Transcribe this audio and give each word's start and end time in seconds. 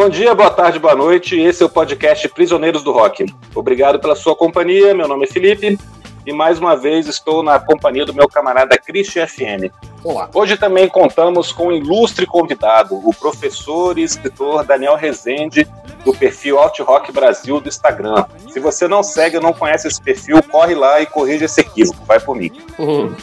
Bom 0.00 0.08
dia, 0.08 0.34
boa 0.34 0.48
tarde, 0.48 0.78
boa 0.78 0.96
noite. 0.96 1.38
Esse 1.38 1.62
é 1.62 1.66
o 1.66 1.68
podcast 1.68 2.26
Prisioneiros 2.30 2.82
do 2.82 2.90
Rock. 2.90 3.26
Obrigado 3.54 4.00
pela 4.00 4.16
sua 4.16 4.34
companhia. 4.34 4.94
Meu 4.94 5.06
nome 5.06 5.26
é 5.26 5.28
Felipe 5.28 5.78
e 6.26 6.32
mais 6.32 6.58
uma 6.58 6.76
vez 6.76 7.06
estou 7.06 7.42
na 7.42 7.58
companhia 7.58 8.04
do 8.04 8.14
meu 8.14 8.28
camarada 8.28 8.78
Christian 8.78 9.26
FM. 9.26 9.72
Olá. 10.02 10.30
Hoje 10.34 10.56
também 10.56 10.88
contamos 10.88 11.52
com 11.52 11.68
um 11.68 11.72
ilustre 11.72 12.26
convidado, 12.26 12.96
o 12.96 13.12
professor 13.14 13.98
e 13.98 14.02
escritor 14.02 14.64
Daniel 14.64 14.96
Rezende, 14.96 15.66
do 16.04 16.14
perfil 16.14 16.58
Alt 16.58 16.78
Rock 16.80 17.12
Brasil 17.12 17.60
do 17.60 17.68
Instagram. 17.68 18.24
Se 18.48 18.58
você 18.58 18.88
não 18.88 19.02
segue 19.02 19.36
ou 19.36 19.42
não 19.42 19.52
conhece 19.52 19.86
esse 19.86 20.00
perfil, 20.00 20.42
corre 20.42 20.74
lá 20.74 21.00
e 21.00 21.06
corrija 21.06 21.44
esse 21.44 21.60
equívoco, 21.60 22.04
vai 22.04 22.18
por 22.18 22.34
mim. 22.34 22.50
Uhum. 22.78 23.14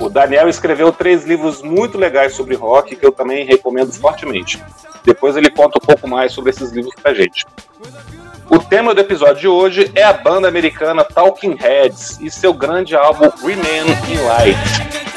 O 0.00 0.08
Daniel 0.08 0.48
escreveu 0.48 0.90
três 0.92 1.24
livros 1.24 1.62
muito 1.62 1.98
legais 1.98 2.34
sobre 2.34 2.54
rock 2.54 2.96
que 2.96 3.04
eu 3.04 3.12
também 3.12 3.44
recomendo 3.44 3.92
fortemente. 3.92 4.62
Depois 5.04 5.36
ele 5.36 5.50
conta 5.50 5.78
um 5.78 5.86
pouco 5.86 6.08
mais 6.08 6.32
sobre 6.32 6.50
esses 6.50 6.70
livros 6.70 6.94
pra 6.94 7.12
gente. 7.12 7.44
O 8.50 8.58
tema 8.58 8.94
do 8.94 9.00
episódio 9.00 9.40
de 9.40 9.48
hoje 9.48 9.90
é 9.94 10.02
a 10.02 10.12
banda 10.12 10.48
americana 10.48 11.04
Talking 11.04 11.54
Heads 11.54 12.18
e 12.20 12.30
seu 12.30 12.52
grande 12.52 12.94
álbum 12.94 13.30
Remain 13.42 13.86
in 14.08 14.18
Light. 14.26 15.11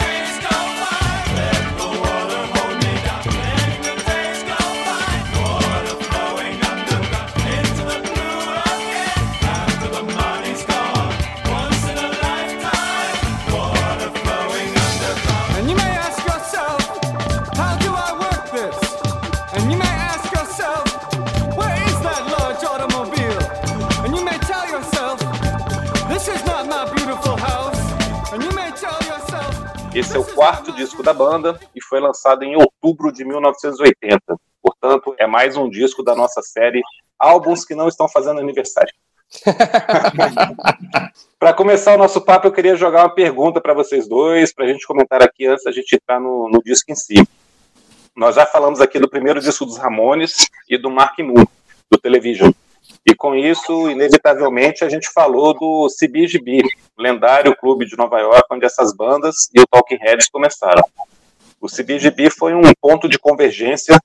Esse 30.06 30.18
é 30.18 30.20
o 30.20 30.36
quarto 30.36 30.72
disco 30.72 31.02
da 31.02 31.12
banda 31.12 31.60
e 31.76 31.82
foi 31.82 32.00
lançado 32.00 32.44
em 32.44 32.56
outubro 32.56 33.12
de 33.12 33.26
1980. 33.26 34.22
Portanto, 34.62 35.16
é 35.18 35.26
mais 35.26 35.58
um 35.58 35.68
disco 35.68 36.04
da 36.04 36.16
nossa 36.16 36.44
série 36.44 36.80
Álbuns 37.18 37.66
que 37.66 37.74
não 37.74 37.88
estão 37.88 38.08
fazendo 38.08 38.40
aniversário. 38.40 38.94
Para 41.40 41.56
começar 41.56 41.96
o 41.96 41.98
nosso 41.98 42.22
papo, 42.22 42.46
eu 42.46 42.52
queria 42.52 42.76
jogar 42.76 43.02
uma 43.02 43.16
pergunta 43.16 43.60
para 43.60 43.74
vocês 43.74 44.08
dois, 44.08 44.54
para 44.54 44.66
a 44.66 44.68
gente 44.68 44.86
comentar 44.86 45.24
aqui 45.24 45.48
antes 45.48 45.64
da 45.64 45.72
gente 45.72 45.96
entrar 45.96 46.20
no, 46.20 46.50
no 46.50 46.62
disco 46.62 46.92
em 46.92 46.96
si. 46.96 47.28
Nós 48.16 48.36
já 48.36 48.46
falamos 48.46 48.80
aqui 48.80 49.00
do 49.00 49.10
primeiro 49.10 49.42
disco 49.42 49.66
dos 49.66 49.80
Ramones 49.80 50.48
e 50.70 50.78
do 50.78 50.92
Mark 50.92 51.18
Moon, 51.18 51.46
do 51.92 51.98
Television. 51.98 52.52
E 53.06 53.14
com 53.14 53.36
isso, 53.36 53.90
inevitavelmente, 53.90 54.84
a 54.84 54.90
gente 54.90 55.12
falou 55.14 55.54
do 55.54 55.88
CBGB, 55.88 56.64
lendário 56.98 57.56
clube 57.56 57.86
de 57.86 57.96
Nova 57.96 58.20
York, 58.20 58.44
onde 58.52 58.66
essas 58.66 58.96
bandas 58.96 59.50
e 59.54 59.62
o 59.62 59.68
Talking 59.68 60.00
Heads 60.02 60.28
começaram. 60.28 60.84
O 61.62 61.68
CBGB 61.68 62.32
foi 62.32 62.56
um 62.56 62.64
ponto 62.82 63.08
de 63.08 63.20
convergência 63.20 64.00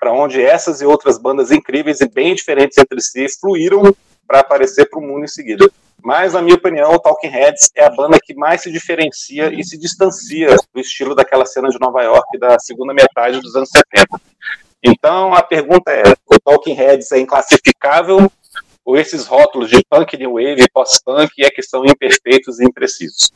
para 0.00 0.12
onde 0.12 0.42
essas 0.42 0.80
e 0.80 0.84
outras 0.84 1.18
bandas 1.18 1.52
incríveis 1.52 2.00
e 2.00 2.08
bem 2.08 2.34
diferentes 2.34 2.76
entre 2.78 3.00
si 3.00 3.26
fluíram 3.40 3.94
para 4.26 4.40
aparecer 4.40 4.90
para 4.90 4.98
o 4.98 5.02
mundo 5.02 5.24
em 5.24 5.28
seguida. 5.28 5.70
Mas, 6.02 6.32
na 6.32 6.42
minha 6.42 6.56
opinião, 6.56 6.92
o 6.92 6.98
Talking 6.98 7.28
Heads 7.28 7.70
é 7.76 7.84
a 7.84 7.90
banda 7.90 8.18
que 8.20 8.34
mais 8.34 8.62
se 8.62 8.72
diferencia 8.72 9.52
e 9.52 9.62
se 9.62 9.78
distancia 9.78 10.56
do 10.74 10.80
estilo 10.80 11.14
daquela 11.14 11.46
cena 11.46 11.68
de 11.68 11.78
Nova 11.78 12.02
York 12.02 12.36
da 12.38 12.58
segunda 12.58 12.92
metade 12.92 13.40
dos 13.40 13.54
anos 13.54 13.70
70. 13.70 14.20
Então, 14.82 15.32
a 15.32 15.42
pergunta 15.42 15.92
é: 15.92 16.02
Talking 16.44 16.74
Heads 16.74 17.12
é 17.12 17.18
inclassificável 17.18 18.30
ou 18.84 18.96
esses 18.96 19.26
rótulos 19.26 19.70
de 19.70 19.82
punk, 19.88 20.16
new 20.16 20.34
wave, 20.34 20.68
post-punk 20.72 21.30
é 21.38 21.50
que 21.50 21.62
são 21.62 21.84
imperfeitos 21.84 22.58
e 22.58 22.64
imprecisos? 22.64 23.30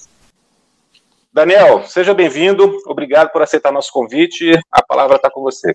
Daniel, 1.32 1.84
seja 1.84 2.14
bem-vindo. 2.14 2.78
Obrigado 2.86 3.30
por 3.30 3.42
aceitar 3.42 3.70
nosso 3.70 3.92
convite. 3.92 4.58
A 4.70 4.82
palavra 4.82 5.16
está 5.16 5.30
com 5.30 5.42
você. 5.42 5.74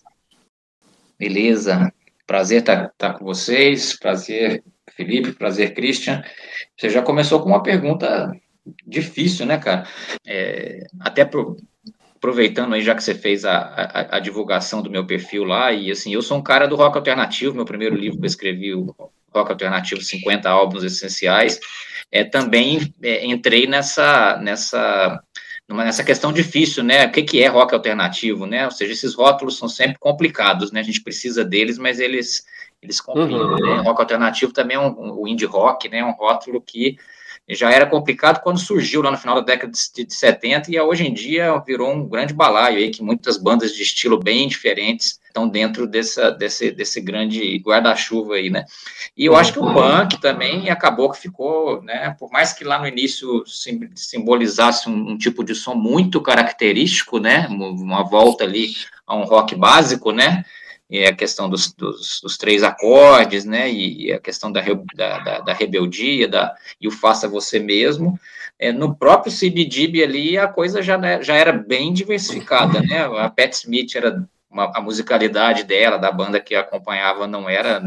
Beleza. 1.17 1.93
Prazer 2.25 2.61
estar 2.61 2.91
tá, 2.97 3.13
com 3.13 3.23
vocês. 3.23 3.97
Prazer, 3.97 4.63
Felipe. 4.95 5.31
Prazer, 5.33 5.73
Christian. 5.73 6.23
Você 6.75 6.89
já 6.89 7.01
começou 7.01 7.41
com 7.41 7.49
uma 7.49 7.63
pergunta 7.63 8.31
difícil, 8.85 9.45
né, 9.45 9.57
cara? 9.57 9.87
É, 10.25 10.79
até 10.99 11.23
pro, 11.23 11.55
aproveitando 12.21 12.75
aí, 12.75 12.83
já 12.83 12.93
que 12.93 13.03
você 13.03 13.15
fez 13.15 13.43
a, 13.43 13.57
a, 13.57 14.17
a, 14.17 14.19
divulgação 14.19 14.83
do 14.83 14.91
meu 14.91 15.03
perfil 15.03 15.43
lá, 15.43 15.71
e 15.71 15.89
assim, 15.89 16.13
eu 16.13 16.21
sou 16.21 16.37
um 16.37 16.43
cara 16.43 16.67
do 16.67 16.75
rock 16.75 16.95
alternativo. 16.95 17.55
Meu 17.55 17.65
primeiro 17.65 17.95
livro 17.95 18.19
que 18.19 18.25
eu 18.25 18.27
escrevi, 18.27 18.75
o 18.75 18.95
Rock 19.33 19.51
Alternativo, 19.51 20.01
50 20.01 20.47
álbuns 20.47 20.83
essenciais. 20.83 21.59
É, 22.11 22.23
também 22.23 22.93
é, 23.01 23.25
entrei 23.25 23.65
nessa, 23.65 24.37
nessa 24.37 25.19
nessa 25.69 26.03
questão 26.03 26.33
difícil, 26.33 26.83
né? 26.83 27.07
O 27.07 27.11
que, 27.11 27.23
que 27.23 27.41
é 27.41 27.47
rock 27.47 27.73
alternativo, 27.73 28.45
né? 28.45 28.65
Ou 28.65 28.71
seja, 28.71 28.91
esses 28.91 29.15
rótulos 29.15 29.57
são 29.57 29.69
sempre 29.69 29.97
complicados, 29.97 30.69
né? 30.69 30.81
A 30.81 30.83
gente 30.83 31.01
precisa 31.01 31.45
deles, 31.45 31.77
mas 31.77 31.99
eles 31.99 32.45
eles 32.81 32.99
complicam, 32.99 33.51
uhum. 33.51 33.55
né? 33.55 33.81
Rock 33.81 34.01
alternativo 34.01 34.51
também 34.51 34.75
é 34.75 34.79
um, 34.79 35.21
o 35.21 35.27
indie 35.27 35.45
rock, 35.45 35.87
né? 35.87 36.03
Um 36.03 36.11
rótulo 36.11 36.61
que 36.61 36.97
já 37.49 37.71
era 37.71 37.85
complicado 37.85 38.41
quando 38.41 38.59
surgiu 38.59 39.01
lá 39.01 39.11
no 39.11 39.17
final 39.17 39.35
da 39.35 39.41
década 39.41 39.71
de, 39.71 40.05
de 40.05 40.13
70 40.13 40.71
e 40.71 40.79
hoje 40.79 41.05
em 41.05 41.13
dia 41.13 41.57
virou 41.65 41.91
um 41.91 42.07
grande 42.07 42.33
balaio 42.33 42.77
aí 42.77 42.89
que 42.89 43.03
muitas 43.03 43.37
bandas 43.37 43.73
de 43.73 43.81
estilo 43.81 44.19
bem 44.19 44.47
diferentes 44.47 45.19
estão 45.31 45.47
dentro 45.47 45.87
dessa, 45.87 46.29
desse, 46.29 46.71
desse 46.71 47.01
grande 47.01 47.57
guarda-chuva 47.59 48.35
aí, 48.35 48.49
né? 48.49 48.65
E 49.17 49.25
eu 49.25 49.35
acho 49.35 49.53
que 49.53 49.59
o 49.59 49.73
punk 49.73 50.19
também 50.19 50.69
acabou 50.69 51.09
que 51.09 51.19
ficou, 51.19 51.81
né? 51.81 52.15
Por 52.19 52.29
mais 52.31 52.53
que 52.53 52.63
lá 52.63 52.77
no 52.77 52.87
início 52.87 53.43
simbolizasse 53.95 54.89
um, 54.89 55.11
um 55.11 55.17
tipo 55.17 55.43
de 55.43 55.55
som 55.55 55.73
muito 55.73 56.21
característico, 56.21 57.17
né? 57.17 57.47
Uma 57.49 58.03
volta 58.03 58.43
ali 58.43 58.73
a 59.07 59.15
um 59.15 59.23
rock 59.23 59.55
básico, 59.55 60.11
né? 60.11 60.43
E 60.91 61.05
a 61.05 61.15
questão 61.15 61.49
dos, 61.49 61.73
dos, 61.73 62.19
dos, 62.21 62.37
três 62.37 62.63
acordes, 62.63 63.45
né, 63.45 63.71
e 63.71 64.11
a 64.11 64.19
questão 64.19 64.51
da, 64.51 64.61
da, 64.93 65.39
da, 65.39 65.53
rebeldia, 65.53 66.27
da, 66.27 66.53
e 66.81 66.87
o 66.87 66.91
faça 66.91 67.29
você 67.29 67.59
mesmo, 67.59 68.19
é, 68.59 68.73
no 68.73 68.93
próprio 68.93 69.31
CBGB 69.31 70.03
ali 70.03 70.37
a 70.37 70.49
coisa 70.49 70.81
já, 70.81 70.97
né, 70.97 71.23
já 71.23 71.35
era 71.35 71.53
bem 71.53 71.93
diversificada, 71.93 72.81
né, 72.81 73.05
a 73.05 73.29
Pat 73.29 73.53
Smith 73.53 73.95
era, 73.95 74.21
uma, 74.49 74.69
a 74.75 74.81
musicalidade 74.81 75.63
dela, 75.63 75.97
da 75.97 76.11
banda 76.11 76.41
que 76.41 76.53
acompanhava, 76.53 77.25
não 77.25 77.47
era, 77.47 77.81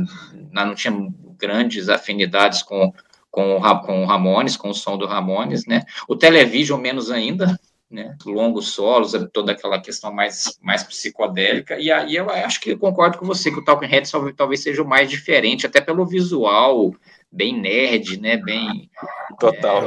não 0.50 0.74
tinha 0.74 0.94
grandes 1.38 1.90
afinidades 1.90 2.62
com, 2.62 2.90
com, 3.30 3.60
com 3.84 4.02
o 4.02 4.06
Ramones, 4.06 4.56
com 4.56 4.70
o 4.70 4.74
som 4.74 4.96
do 4.96 5.06
Ramones, 5.06 5.66
né, 5.66 5.82
o 6.08 6.16
Television 6.16 6.80
menos 6.80 7.10
ainda, 7.10 7.60
né, 7.94 8.16
longos 8.26 8.72
solos, 8.72 9.12
toda 9.32 9.52
aquela 9.52 9.80
questão 9.80 10.12
mais, 10.12 10.58
mais 10.60 10.82
psicodélica, 10.82 11.78
e 11.78 11.90
aí 11.90 12.16
eu 12.16 12.28
acho 12.28 12.60
que 12.60 12.70
eu 12.70 12.78
concordo 12.78 13.16
com 13.16 13.24
você 13.24 13.52
que 13.52 13.60
o 13.60 13.64
Talking 13.64 13.86
Heads 13.86 14.12
talvez 14.36 14.60
seja 14.60 14.82
o 14.82 14.88
mais 14.88 15.08
diferente, 15.08 15.64
até 15.64 15.80
pelo 15.80 16.04
visual, 16.04 16.92
bem 17.30 17.58
nerd, 17.58 18.20
né, 18.20 18.36
bem... 18.36 18.90
Total. 19.38 19.82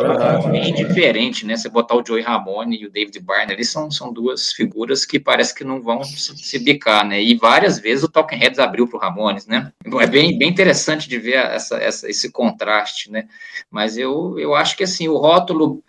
É, 0.45 0.49
bem 0.49 0.73
diferente, 0.73 1.45
né, 1.45 1.55
você 1.55 1.69
botar 1.69 1.95
o 1.95 2.03
Joey 2.05 2.21
Ramone 2.21 2.81
e 2.81 2.85
o 2.85 2.91
David 2.91 3.19
Byrne 3.19 3.53
ali, 3.53 3.63
são, 3.65 3.91
são 3.91 4.11
duas 4.11 4.51
figuras 4.51 5.05
que 5.05 5.19
parece 5.19 5.53
que 5.53 5.63
não 5.63 5.81
vão 5.81 6.03
se, 6.03 6.37
se 6.37 6.59
bicar, 6.59 7.05
né, 7.05 7.21
e 7.21 7.35
várias 7.35 7.77
vezes 7.77 8.05
o 8.05 8.09
Talking 8.09 8.37
Heads 8.37 8.59
abriu 8.59 8.87
para 8.87 8.97
o 8.97 9.01
Ramones, 9.01 9.45
né, 9.45 9.71
é 9.85 10.07
bem, 10.07 10.37
bem 10.37 10.49
interessante 10.49 11.09
de 11.09 11.19
ver 11.19 11.35
essa, 11.35 11.77
essa, 11.77 12.09
esse 12.09 12.31
contraste, 12.31 13.11
né, 13.11 13.27
mas 13.69 13.97
eu, 13.97 14.39
eu 14.39 14.55
acho 14.55 14.77
que, 14.77 14.83
assim, 14.83 15.09
o 15.09 15.17
rótulo 15.17 15.83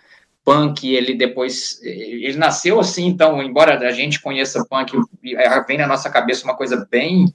punk, 0.48 0.90
ele 0.90 1.12
depois, 1.12 1.78
ele 1.82 2.38
nasceu 2.38 2.80
assim, 2.80 3.04
então, 3.04 3.42
embora 3.42 3.78
a 3.86 3.92
gente 3.92 4.18
conheça 4.18 4.64
punk, 4.64 4.98
vem 5.66 5.76
na 5.76 5.86
nossa 5.86 6.08
cabeça 6.08 6.44
uma 6.44 6.56
coisa 6.56 6.88
bem 6.90 7.26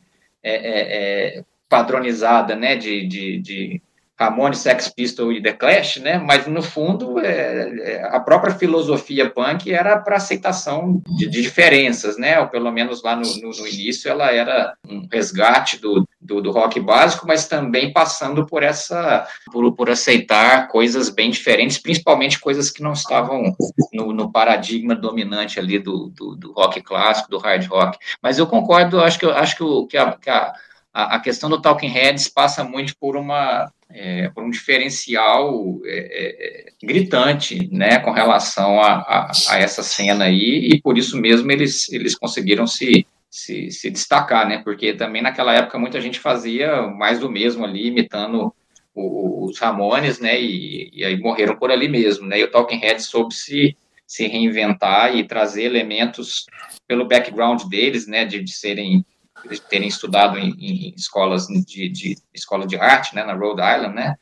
é, 0.42 0.56
é, 0.56 1.38
é 1.38 1.44
padronizada, 1.70 2.56
né, 2.56 2.76
de, 2.76 3.06
de, 3.06 3.40
de 3.40 3.82
Ramones, 4.20 4.58
Sex 4.60 4.90
Pistols 4.90 5.38
e 5.38 5.44
The 5.44 5.54
Clash, 5.54 5.98
né? 5.98 6.18
Mas 6.18 6.48
no 6.48 6.64
fundo 6.64 7.20
é, 7.20 7.70
é, 7.82 8.04
a 8.06 8.20
própria 8.20 8.56
filosofia 8.56 9.30
punk 9.30 9.72
era 9.72 9.98
para 10.00 10.18
aceitação 10.18 11.00
de, 11.18 11.28
de, 11.28 11.42
diferenças, 11.42 12.18
né? 12.18 12.40
Ou 12.40 12.48
pelo 12.48 12.72
menos 12.72 13.04
lá 13.04 13.16
no, 13.16 13.24
no, 13.42 13.50
no 13.50 13.68
início 13.68 14.10
ela 14.10 14.32
era 14.32 14.74
um 14.88 15.08
resgate 15.12 15.80
do, 15.80 16.08
do, 16.24 16.42
do, 16.42 16.52
rock 16.52 16.80
básico, 16.80 17.28
mas 17.28 17.48
também 17.48 17.92
passando 17.92 18.46
por 18.46 18.64
essa 18.64 19.28
por, 19.52 19.74
por 19.74 19.90
aceitar 19.90 20.68
coisas 20.68 21.10
bem 21.10 21.30
diferentes, 21.30 21.78
principalmente 21.78 22.40
coisas 22.40 22.72
que 22.72 22.82
não 22.82 22.94
estavam 22.94 23.56
no, 23.92 24.14
no 24.14 24.32
paradigma 24.32 24.96
dominante 24.96 25.60
ali 25.60 25.80
do, 25.80 26.10
do, 26.10 26.36
do, 26.36 26.52
rock 26.54 26.82
clássico, 26.82 27.30
do 27.30 27.38
hard 27.38 27.66
rock. 27.68 27.98
Mas 28.22 28.38
eu 28.38 28.48
concordo, 28.48 29.00
acho 29.02 29.20
que 29.20 29.26
acho 29.26 29.58
que, 29.58 29.64
o, 29.64 29.86
que 29.86 29.98
a, 29.98 30.14
que 30.14 30.30
a 30.30 30.54
a, 30.94 31.20
questão 31.20 31.50
do 31.50 31.60
Talking 31.60 31.88
Heads 31.88 32.28
passa 32.28 32.64
muito 32.64 32.96
por 32.98 33.18
uma 33.18 33.72
é, 33.90 34.30
por 34.30 34.44
um 34.44 34.50
diferencial 34.50 35.80
é, 35.86 36.68
é, 36.70 36.86
gritante, 36.86 37.70
né, 37.72 38.00
com 38.00 38.12
relação 38.12 38.80
a, 38.80 38.94
a, 38.94 39.32
a, 39.50 39.60
essa 39.60 39.84
cena 39.84 40.26
aí, 40.26 40.70
e 40.72 40.82
por 40.82 40.98
isso 40.98 41.16
mesmo 41.20 41.52
eles, 41.52 41.92
eles 41.92 42.16
conseguiram 42.16 42.66
se, 42.66 43.06
se, 43.34 43.72
se 43.72 43.90
destacar, 43.90 44.48
né? 44.48 44.62
Porque 44.64 44.94
também 44.94 45.24
naquela 45.24 45.56
época 45.56 45.80
muita 45.80 46.00
gente 46.00 46.20
fazia 46.20 46.84
mais 46.84 47.18
do 47.18 47.32
mesmo 47.32 47.66
ali, 47.66 47.88
imitando 47.88 48.54
os 48.96 49.58
Ramones, 49.58 50.20
né? 50.20 50.40
E, 50.40 50.92
e 50.94 51.04
aí 51.04 51.20
morreram 51.20 51.58
por 51.58 51.72
ali 51.72 51.90
mesmo, 51.90 52.28
né? 52.28 52.40
E 52.40 52.44
o 52.44 52.52
Talking 52.52 52.78
Heads 52.78 53.08
soube 53.08 53.34
se, 53.34 53.76
se 54.06 54.28
reinventar 54.28 55.16
e 55.16 55.24
trazer 55.24 55.64
elementos 55.64 56.46
pelo 56.88 57.08
background 57.08 57.64
deles, 57.64 58.06
né? 58.06 58.24
De, 58.24 58.40
de 58.40 58.52
serem 58.52 59.04
de 59.50 59.60
terem 59.60 59.88
estudado 59.88 60.38
em, 60.38 60.52
em 60.60 60.94
escolas 60.96 61.48
de, 61.48 61.90
de, 61.90 62.16
escola 62.34 62.68
de 62.68 62.78
arte, 62.78 63.16
né? 63.16 63.24
Na 63.24 63.34
Rhode 63.34 63.62
Island, 63.62 63.96
né? 63.96 64.16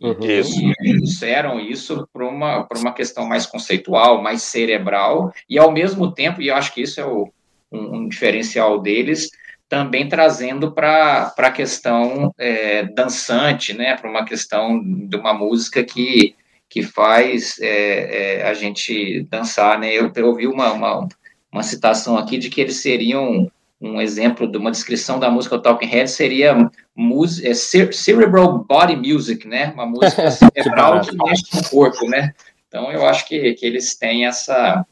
Uhum. 0.00 0.18
E 0.20 0.96
trouxeram 0.96 1.60
isso 1.60 2.08
para 2.12 2.26
uma, 2.26 2.66
uma 2.76 2.92
questão 2.92 3.24
mais 3.24 3.46
conceitual, 3.46 4.20
mais 4.20 4.42
cerebral, 4.42 5.32
e 5.48 5.56
ao 5.58 5.70
mesmo 5.70 6.12
tempo, 6.12 6.42
e 6.42 6.48
eu 6.48 6.56
acho 6.56 6.74
que 6.74 6.82
isso 6.82 7.00
é 7.00 7.06
o, 7.06 7.32
um, 7.70 7.96
um 7.96 8.08
diferencial 8.08 8.80
deles, 8.80 9.30
também 9.68 10.08
trazendo 10.08 10.72
para 10.72 11.34
a 11.36 11.50
questão 11.50 12.34
é, 12.38 12.84
dançante, 12.84 13.74
né, 13.74 13.96
para 13.96 14.08
uma 14.08 14.24
questão 14.24 14.82
de 14.82 15.16
uma 15.16 15.34
música 15.34 15.84
que, 15.84 16.34
que 16.68 16.82
faz 16.82 17.58
é, 17.60 18.38
é, 18.40 18.48
a 18.48 18.54
gente 18.54 19.26
dançar. 19.30 19.78
Né? 19.78 19.92
Eu, 19.92 20.10
eu 20.14 20.26
ouvi 20.26 20.46
uma, 20.46 20.72
uma, 20.72 21.08
uma, 21.52 21.62
citação 21.62 22.16
aqui 22.16 22.38
de 22.38 22.48
que 22.48 22.60
eles 22.60 22.76
seriam 22.76 23.50
um 23.80 24.00
exemplo 24.00 24.50
de 24.50 24.58
uma 24.58 24.70
descrição 24.70 25.20
da 25.20 25.30
música 25.30 25.58
Talking 25.58 25.86
Heads 25.86 26.12
seria 26.12 26.68
música, 26.96 27.48
é, 27.48 27.54
cerebral 27.54 28.64
body 28.64 28.96
music, 28.96 29.46
né? 29.46 29.70
Uma 29.72 29.86
música 29.86 30.30
cerebral 30.32 31.00
que 31.00 31.14
mexe 31.14 31.44
com 31.48 31.58
o 31.58 31.70
corpo, 31.70 32.08
né? 32.08 32.34
Então 32.66 32.90
eu 32.90 33.06
acho 33.06 33.26
que, 33.28 33.54
que 33.54 33.64
eles 33.64 33.94
têm 33.94 34.26
essa 34.26 34.84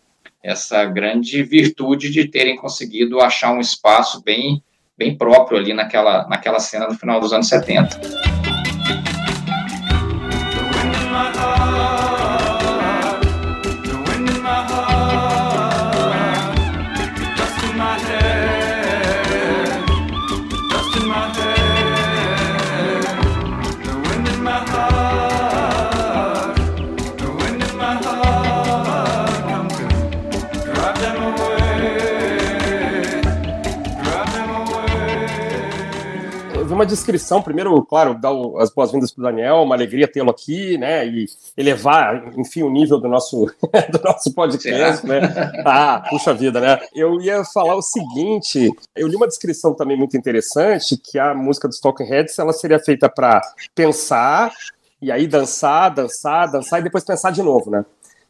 essa 0.46 0.84
grande 0.84 1.42
virtude 1.42 2.08
de 2.08 2.28
terem 2.28 2.54
conseguido 2.54 3.20
achar 3.20 3.52
um 3.52 3.58
espaço 3.58 4.22
bem, 4.22 4.62
bem 4.96 5.18
próprio 5.18 5.58
ali 5.58 5.74
naquela, 5.74 6.28
naquela 6.28 6.60
cena 6.60 6.86
no 6.86 6.94
final 6.94 7.18
dos 7.18 7.32
anos 7.32 7.48
70. 7.48 7.98
Uma 36.76 36.86
descrição, 36.86 37.42
primeiro, 37.42 37.82
claro, 37.84 38.14
dar 38.14 38.30
as 38.58 38.70
boas-vindas 38.70 39.10
para 39.10 39.22
o 39.22 39.24
Daniel, 39.24 39.62
uma 39.62 39.74
alegria 39.74 40.06
tê-lo 40.06 40.30
aqui, 40.30 40.76
né, 40.78 41.06
e 41.06 41.26
elevar, 41.56 42.32
enfim, 42.36 42.62
o 42.62 42.70
nível 42.70 43.00
do 43.00 43.08
nosso, 43.08 43.46
do 43.90 44.00
nosso 44.04 44.32
podcast, 44.32 45.04
né. 45.06 45.20
Ah, 45.64 46.04
puxa 46.08 46.34
vida, 46.34 46.60
né. 46.60 46.78
Eu 46.94 47.20
ia 47.20 47.42
falar 47.44 47.74
o 47.74 47.82
seguinte, 47.82 48.70
eu 48.94 49.08
li 49.08 49.16
uma 49.16 49.26
descrição 49.26 49.74
também 49.74 49.96
muito 49.96 50.16
interessante, 50.16 50.96
que 50.96 51.18
a 51.18 51.34
música 51.34 51.66
dos 51.66 51.80
Talking 51.80 52.04
Heads, 52.04 52.38
ela 52.38 52.52
seria 52.52 52.78
feita 52.78 53.08
para 53.08 53.40
pensar, 53.74 54.52
e 55.00 55.10
aí 55.10 55.26
dançar, 55.26 55.92
dançar, 55.94 56.50
dançar, 56.50 56.80
e 56.80 56.84
depois 56.84 57.04
pensar 57.04 57.30
de 57.32 57.42
novo, 57.42 57.70
né. 57.70 57.84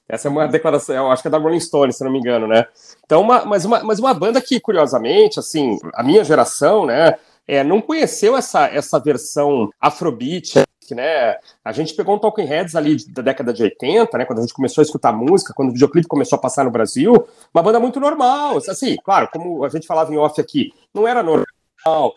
Essa 0.09 0.29
é 0.29 0.31
uma 0.31 0.47
declaração, 0.47 0.95
eu 0.95 1.11
acho 1.11 1.21
que 1.21 1.27
é 1.27 1.31
da 1.31 1.39
Rolling 1.39 1.59
Stone, 1.59 1.93
se 1.93 2.05
não 2.05 2.13
me 2.13 2.21
engano, 2.21 2.47
né? 2.47 2.65
Então, 3.05 3.21
uma, 3.23 3.45
mas, 3.45 3.65
uma, 3.65 3.83
mas 3.83 3.99
uma 3.99 4.15
banda 4.15 4.41
que, 4.41 4.61
curiosamente, 4.61 5.41
assim, 5.41 5.79
a 5.93 6.03
minha 6.03 6.23
geração, 6.23 6.87
né, 6.87 7.17
é, 7.47 7.63
não 7.63 7.81
conheceu 7.81 8.37
essa, 8.37 8.67
essa 8.67 8.99
versão 8.99 9.71
afrobeat, 9.81 10.55
né? 10.91 11.37
A 11.65 11.73
gente 11.73 11.95
pegou 11.95 12.15
um 12.15 12.19
Talking 12.19 12.45
Heads 12.45 12.77
ali 12.77 12.97
da 13.13 13.23
década 13.23 13.53
de 13.53 13.63
80, 13.63 14.19
né? 14.19 14.25
Quando 14.25 14.39
a 14.39 14.43
gente 14.43 14.55
começou 14.55 14.83
a 14.83 14.85
escutar 14.85 15.13
música, 15.13 15.53
quando 15.55 15.71
o 15.71 15.73
videoclipe 15.73 16.07
começou 16.07 16.37
a 16.37 16.41
passar 16.41 16.65
no 16.65 16.71
Brasil, 16.71 17.27
uma 17.53 17.63
banda 17.63 17.81
muito 17.81 17.99
normal. 17.99 18.59
Assim, 18.59 18.97
claro, 19.05 19.29
como 19.33 19.65
a 19.65 19.69
gente 19.69 19.87
falava 19.87 20.13
em 20.13 20.17
off 20.17 20.41
aqui, 20.41 20.73
não 20.95 21.07
era 21.07 21.23
normal 21.23 22.15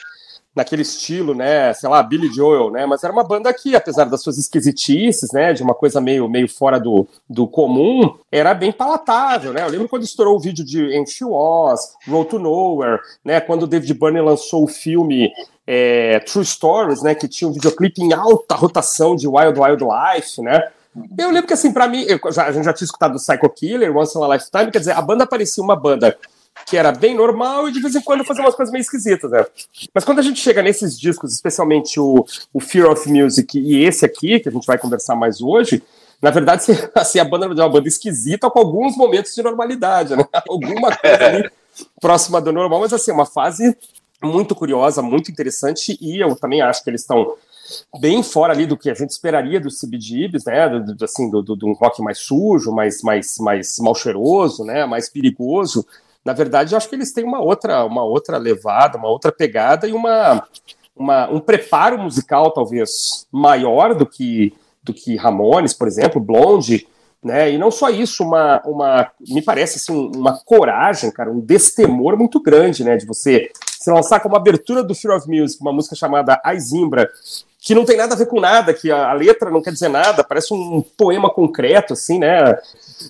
naquele 0.59 0.81
estilo, 0.81 1.33
né, 1.33 1.73
sei 1.73 1.89
lá, 1.89 2.03
Billy 2.03 2.31
Joel, 2.31 2.69
né, 2.69 2.85
mas 2.85 3.03
era 3.03 3.13
uma 3.13 3.23
banda 3.23 3.53
que, 3.53 3.75
apesar 3.75 4.05
das 4.05 4.21
suas 4.21 4.37
esquisitices, 4.37 5.31
né, 5.31 5.53
de 5.53 5.63
uma 5.63 5.73
coisa 5.73 6.01
meio, 6.01 6.27
meio 6.27 6.49
fora 6.49 6.77
do, 6.77 7.07
do 7.29 7.47
comum, 7.47 8.13
era 8.29 8.53
bem 8.53 8.71
palatável, 8.71 9.53
né, 9.53 9.63
eu 9.63 9.69
lembro 9.69 9.87
quando 9.87 10.03
estourou 10.03 10.35
o 10.35 10.39
vídeo 10.39 10.65
de 10.65 10.97
And 10.97 11.05
Was, 11.21 11.95
Road 12.07 12.29
to 12.29 12.39
Nowhere, 12.39 12.99
né, 13.23 13.39
quando 13.39 13.63
o 13.63 13.67
David 13.67 13.93
Byrne 13.93 14.21
lançou 14.21 14.65
o 14.65 14.67
filme 14.67 15.31
é, 15.65 16.19
True 16.19 16.45
Stories, 16.45 17.01
né, 17.01 17.15
que 17.15 17.27
tinha 17.27 17.47
um 17.49 17.53
videoclipe 17.53 18.01
em 18.01 18.11
alta 18.11 18.53
rotação 18.55 19.15
de 19.15 19.27
Wild 19.27 19.57
Wild 19.57 19.83
Life, 19.83 20.41
né, 20.41 20.67
eu 21.17 21.29
lembro 21.29 21.47
que, 21.47 21.53
assim, 21.53 21.71
para 21.71 21.87
mim, 21.87 22.05
já, 22.31 22.47
a 22.47 22.51
gente 22.51 22.65
já 22.65 22.73
tinha 22.73 22.85
escutado 22.85 23.15
Psycho 23.15 23.49
Killer, 23.51 23.95
Once 23.95 24.17
in 24.17 24.23
a 24.23 24.27
Lifetime, 24.27 24.71
quer 24.71 24.79
dizer, 24.79 24.91
a 24.91 25.01
banda 25.01 25.25
parecia 25.25 25.63
uma 25.63 25.75
banda 25.75 26.17
que 26.65 26.77
era 26.77 26.91
bem 26.91 27.15
normal 27.15 27.67
e 27.67 27.71
de 27.71 27.81
vez 27.81 27.95
em 27.95 28.01
quando 28.01 28.23
fazia 28.23 28.43
umas 28.43 28.55
coisas 28.55 28.71
meio 28.71 28.81
esquisitas, 28.81 29.31
né? 29.31 29.45
Mas 29.93 30.03
quando 30.03 30.19
a 30.19 30.21
gente 30.21 30.39
chega 30.39 30.61
nesses 30.61 30.99
discos, 30.99 31.33
especialmente 31.33 31.99
o, 31.99 32.25
o 32.53 32.59
Fear 32.59 32.91
of 32.91 33.09
Music 33.11 33.59
e 33.59 33.83
esse 33.83 34.05
aqui, 34.05 34.39
que 34.39 34.49
a 34.49 34.51
gente 34.51 34.65
vai 34.65 34.77
conversar 34.77 35.15
mais 35.15 35.41
hoje, 35.41 35.81
na 36.21 36.31
verdade, 36.31 36.63
assim, 36.95 37.19
a 37.19 37.25
banda 37.25 37.45
é 37.45 37.49
uma 37.49 37.69
banda 37.69 37.87
esquisita 37.87 38.49
com 38.49 38.59
alguns 38.59 38.95
momentos 38.95 39.33
de 39.33 39.41
normalidade, 39.41 40.15
né? 40.15 40.25
Alguma 40.47 40.95
coisa 40.95 41.25
ali 41.25 41.49
próxima 42.01 42.41
do 42.41 42.51
normal, 42.51 42.81
mas 42.81 42.93
assim, 42.93 43.11
uma 43.11 43.25
fase 43.25 43.75
muito 44.21 44.53
curiosa, 44.53 45.01
muito 45.01 45.31
interessante, 45.31 45.97
e 46.01 46.19
eu 46.19 46.35
também 46.35 46.61
acho 46.61 46.83
que 46.83 46.89
eles 46.89 47.01
estão 47.01 47.35
bem 47.99 48.21
fora 48.23 48.51
ali 48.53 48.65
do 48.65 48.75
que 48.77 48.89
a 48.89 48.93
gente 48.93 49.11
esperaria 49.11 49.59
dos 49.59 49.79
CBGBs, 49.79 50.43
né, 50.45 50.67
do, 50.67 50.95
do, 50.95 51.05
assim, 51.05 51.29
do, 51.29 51.41
do, 51.41 51.55
do 51.55 51.71
rock 51.73 52.01
mais 52.01 52.19
sujo, 52.19 52.71
mais, 52.71 53.01
mais, 53.01 53.37
mais 53.39 53.77
mal 53.79 53.95
cheiroso, 53.95 54.63
né, 54.63 54.85
mais 54.85 55.07
perigoso, 55.09 55.85
na 56.25 56.33
verdade, 56.33 56.73
eu 56.73 56.77
acho 56.77 56.89
que 56.89 56.95
eles 56.95 57.13
têm 57.13 57.23
uma 57.23 57.39
outra, 57.39 57.85
uma 57.85 58.03
outra 58.03 58.37
levada, 58.37 58.97
uma 58.97 59.09
outra 59.09 59.31
pegada 59.31 59.87
e 59.87 59.93
uma, 59.93 60.45
uma, 60.95 61.29
um 61.29 61.39
preparo 61.39 61.97
musical 61.97 62.51
talvez 62.51 63.27
maior 63.31 63.95
do 63.95 64.05
que 64.05 64.53
do 64.81 64.93
que 64.93 65.15
Ramones, 65.17 65.73
por 65.73 65.87
exemplo, 65.87 66.21
Blonde, 66.21 66.87
né? 67.23 67.51
E 67.51 67.57
não 67.57 67.69
só 67.69 67.89
isso, 67.89 68.23
uma, 68.23 68.61
uma 68.65 69.11
me 69.27 69.41
parece 69.41 69.77
assim, 69.77 70.11
uma 70.15 70.37
coragem, 70.39 71.11
cara, 71.11 71.31
um 71.31 71.39
destemor 71.39 72.17
muito 72.17 72.41
grande, 72.41 72.83
né? 72.83 72.97
De 72.97 73.05
você 73.05 73.51
se 73.79 73.91
lançar 73.91 74.19
como 74.19 74.35
abertura 74.35 74.83
do 74.83 74.95
Fear 74.95 75.17
of 75.17 75.29
Music, 75.29 75.61
uma 75.61 75.73
música 75.73 75.95
chamada 75.95 76.39
Aizimbra, 76.43 77.09
que 77.59 77.75
não 77.75 77.85
tem 77.85 77.97
nada 77.97 78.13
a 78.13 78.17
ver 78.17 78.25
com 78.25 78.39
nada, 78.39 78.73
que 78.73 78.89
a, 78.89 79.09
a, 79.09 79.13
letra 79.13 79.51
não 79.51 79.61
quer 79.61 79.71
dizer 79.71 79.89
nada, 79.89 80.23
parece 80.23 80.53
um 80.53 80.81
poema 80.97 81.29
concreto, 81.29 81.93
assim, 81.93 82.19
né? 82.19 82.57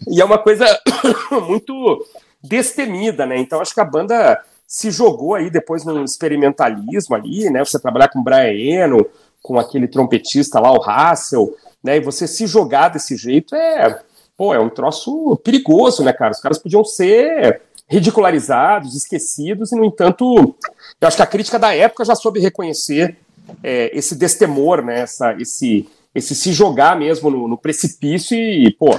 E 0.07 0.19
é 0.19 0.25
uma 0.25 0.37
coisa 0.37 0.65
muito 1.47 2.05
destemida, 2.43 3.25
né? 3.25 3.37
Então 3.37 3.61
acho 3.61 3.73
que 3.73 3.81
a 3.81 3.85
banda 3.85 4.39
se 4.67 4.91
jogou 4.91 5.33
aí 5.33 5.49
depois 5.49 5.83
num 5.83 6.03
experimentalismo 6.03 7.15
ali, 7.15 7.49
né? 7.49 7.63
Você 7.63 7.79
trabalhar 7.79 8.09
com 8.09 8.23
Brian 8.23 8.53
Eno, 8.53 9.05
com 9.41 9.59
aquele 9.59 9.87
trompetista 9.87 10.59
lá, 10.59 10.71
o 10.71 10.77
Russell, 10.77 11.55
né? 11.83 11.97
E 11.97 12.01
você 12.01 12.27
se 12.27 12.45
jogar 12.45 12.89
desse 12.89 13.17
jeito 13.17 13.55
é, 13.55 14.01
pô, 14.37 14.53
é 14.53 14.59
um 14.59 14.69
troço 14.69 15.35
perigoso, 15.43 16.03
né, 16.03 16.13
cara? 16.13 16.31
Os 16.31 16.39
caras 16.39 16.59
podiam 16.59 16.85
ser 16.85 17.61
ridicularizados, 17.87 18.95
esquecidos, 18.95 19.71
e 19.71 19.75
no 19.75 19.83
entanto, 19.83 20.55
eu 21.01 21.07
acho 21.07 21.17
que 21.17 21.23
a 21.23 21.27
crítica 21.27 21.57
da 21.57 21.75
época 21.75 22.05
já 22.05 22.13
soube 22.13 22.39
reconhecer 22.39 23.17
é, 23.63 23.89
esse 23.97 24.15
destemor, 24.15 24.83
né? 24.83 25.01
Essa, 25.01 25.33
esse, 25.41 25.89
esse 26.13 26.35
se 26.35 26.53
jogar 26.53 26.95
mesmo 26.95 27.31
no, 27.31 27.47
no 27.47 27.57
precipício 27.57 28.37
e, 28.37 28.71
pô, 28.73 28.91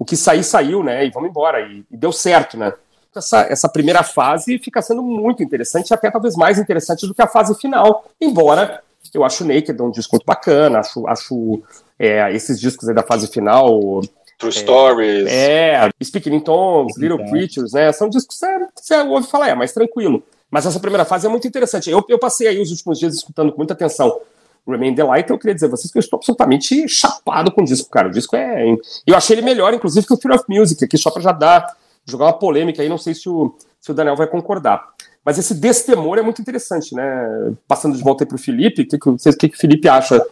o 0.00 0.04
que 0.04 0.16
sair, 0.16 0.42
saiu, 0.42 0.82
né? 0.82 1.04
E 1.04 1.10
vamos 1.10 1.28
embora. 1.28 1.60
E, 1.60 1.84
e 1.90 1.96
deu 1.96 2.10
certo, 2.10 2.56
né? 2.56 2.72
Essa, 3.14 3.40
essa, 3.42 3.68
primeira 3.68 4.02
fase 4.02 4.58
fica 4.58 4.80
sendo 4.80 5.02
muito 5.02 5.42
interessante, 5.42 5.92
até 5.92 6.10
talvez 6.10 6.36
mais 6.36 6.58
interessante 6.58 7.06
do 7.06 7.14
que 7.14 7.20
a 7.20 7.26
fase 7.26 7.54
final. 7.60 8.06
Embora 8.18 8.82
eu 9.12 9.24
acho 9.24 9.44
Naked 9.44 9.82
um 9.82 9.90
disco 9.90 10.14
muito 10.14 10.24
bacana, 10.24 10.78
acho, 10.78 11.06
acho 11.06 11.62
é, 11.98 12.32
esses 12.32 12.58
discos 12.58 12.88
aí 12.88 12.94
da 12.94 13.02
fase 13.02 13.26
final. 13.26 14.00
True 14.38 14.48
é, 14.48 14.52
Stories. 14.52 15.26
É, 15.28 15.90
Speaking 16.02 16.36
in 16.36 16.40
Tongues, 16.40 16.96
Little 16.96 17.28
Creatures, 17.28 17.72
né? 17.72 17.92
São 17.92 18.08
discos 18.08 18.38
que 18.38 18.46
você, 18.46 18.68
você 18.74 18.96
ouve 19.02 19.26
falar, 19.26 19.48
é 19.48 19.54
mais 19.54 19.72
tranquilo. 19.72 20.22
Mas 20.50 20.64
essa 20.64 20.80
primeira 20.80 21.04
fase 21.04 21.26
é 21.26 21.30
muito 21.30 21.46
interessante. 21.46 21.90
Eu, 21.90 22.02
eu 22.08 22.18
passei 22.18 22.46
aí 22.48 22.58
os 22.58 22.70
últimos 22.70 22.98
dias 22.98 23.14
escutando 23.14 23.52
com 23.52 23.58
muita 23.58 23.74
atenção 23.74 24.18
Remain 24.66 24.94
the 24.94 25.04
Light, 25.04 25.30
eu 25.30 25.38
queria 25.38 25.54
dizer 25.54 25.66
a 25.66 25.70
vocês 25.70 25.90
que 25.90 25.98
eu 25.98 26.00
estou 26.00 26.18
absolutamente 26.18 26.88
chapado 26.88 27.50
com 27.50 27.62
o 27.62 27.64
disco, 27.64 27.90
cara. 27.90 28.08
O 28.08 28.10
disco 28.10 28.36
é. 28.36 28.64
Eu 29.06 29.16
achei 29.16 29.36
ele 29.36 29.42
melhor, 29.42 29.72
inclusive, 29.74 30.06
que 30.06 30.14
o 30.14 30.16
Fear 30.16 30.36
of 30.36 30.44
Music, 30.48 30.84
aqui, 30.84 30.96
só 30.96 31.10
para 31.10 31.22
já 31.22 31.32
dar, 31.32 31.76
jogar 32.06 32.26
uma 32.26 32.38
polêmica 32.38 32.82
aí, 32.82 32.88
não 32.88 32.98
sei 32.98 33.14
se 33.14 33.28
o, 33.28 33.54
se 33.80 33.90
o 33.90 33.94
Daniel 33.94 34.16
vai 34.16 34.26
concordar. 34.26 34.88
Mas 35.24 35.38
esse 35.38 35.54
destemor 35.54 36.18
é 36.18 36.22
muito 36.22 36.40
interessante, 36.40 36.94
né? 36.94 37.52
Passando 37.68 37.96
de 37.96 38.02
volta 38.02 38.24
aí 38.24 38.28
para 38.28 38.36
o 38.36 38.38
Felipe, 38.38 38.82
o 38.82 38.88
que, 38.88 38.98
que, 38.98 39.48
que, 39.48 39.56
o 39.56 39.58
Felipe 39.58 39.88
acha 39.88 40.24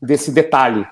desse 0.00 0.30
detalhe? 0.30 0.86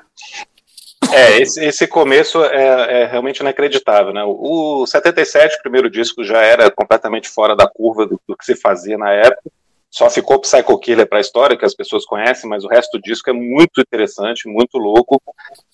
É, 1.12 1.40
esse, 1.40 1.62
esse 1.64 1.86
começo 1.86 2.42
é, 2.44 3.02
é, 3.02 3.06
realmente 3.06 3.40
inacreditável, 3.40 4.12
né? 4.12 4.22
O, 4.24 4.82
o 4.82 4.86
77, 4.86 5.56
o 5.56 5.62
primeiro 5.62 5.90
disco, 5.90 6.24
já 6.24 6.38
era 6.38 6.70
completamente 6.70 7.28
fora 7.28 7.56
da 7.56 7.68
curva 7.68 8.06
do, 8.06 8.20
do 8.26 8.36
que 8.36 8.44
se 8.44 8.54
fazia 8.54 8.96
na 8.96 9.10
época. 9.10 9.50
Só 9.94 10.10
ficou 10.10 10.40
Psycho 10.40 10.76
Killer 10.80 11.08
para 11.08 11.18
a 11.18 11.20
história, 11.20 11.56
que 11.56 11.64
as 11.64 11.72
pessoas 11.72 12.04
conhecem, 12.04 12.50
mas 12.50 12.64
o 12.64 12.68
resto 12.68 12.98
do 12.98 13.00
disco 13.00 13.30
é 13.30 13.32
muito 13.32 13.80
interessante, 13.80 14.48
muito 14.48 14.76
louco. 14.76 15.22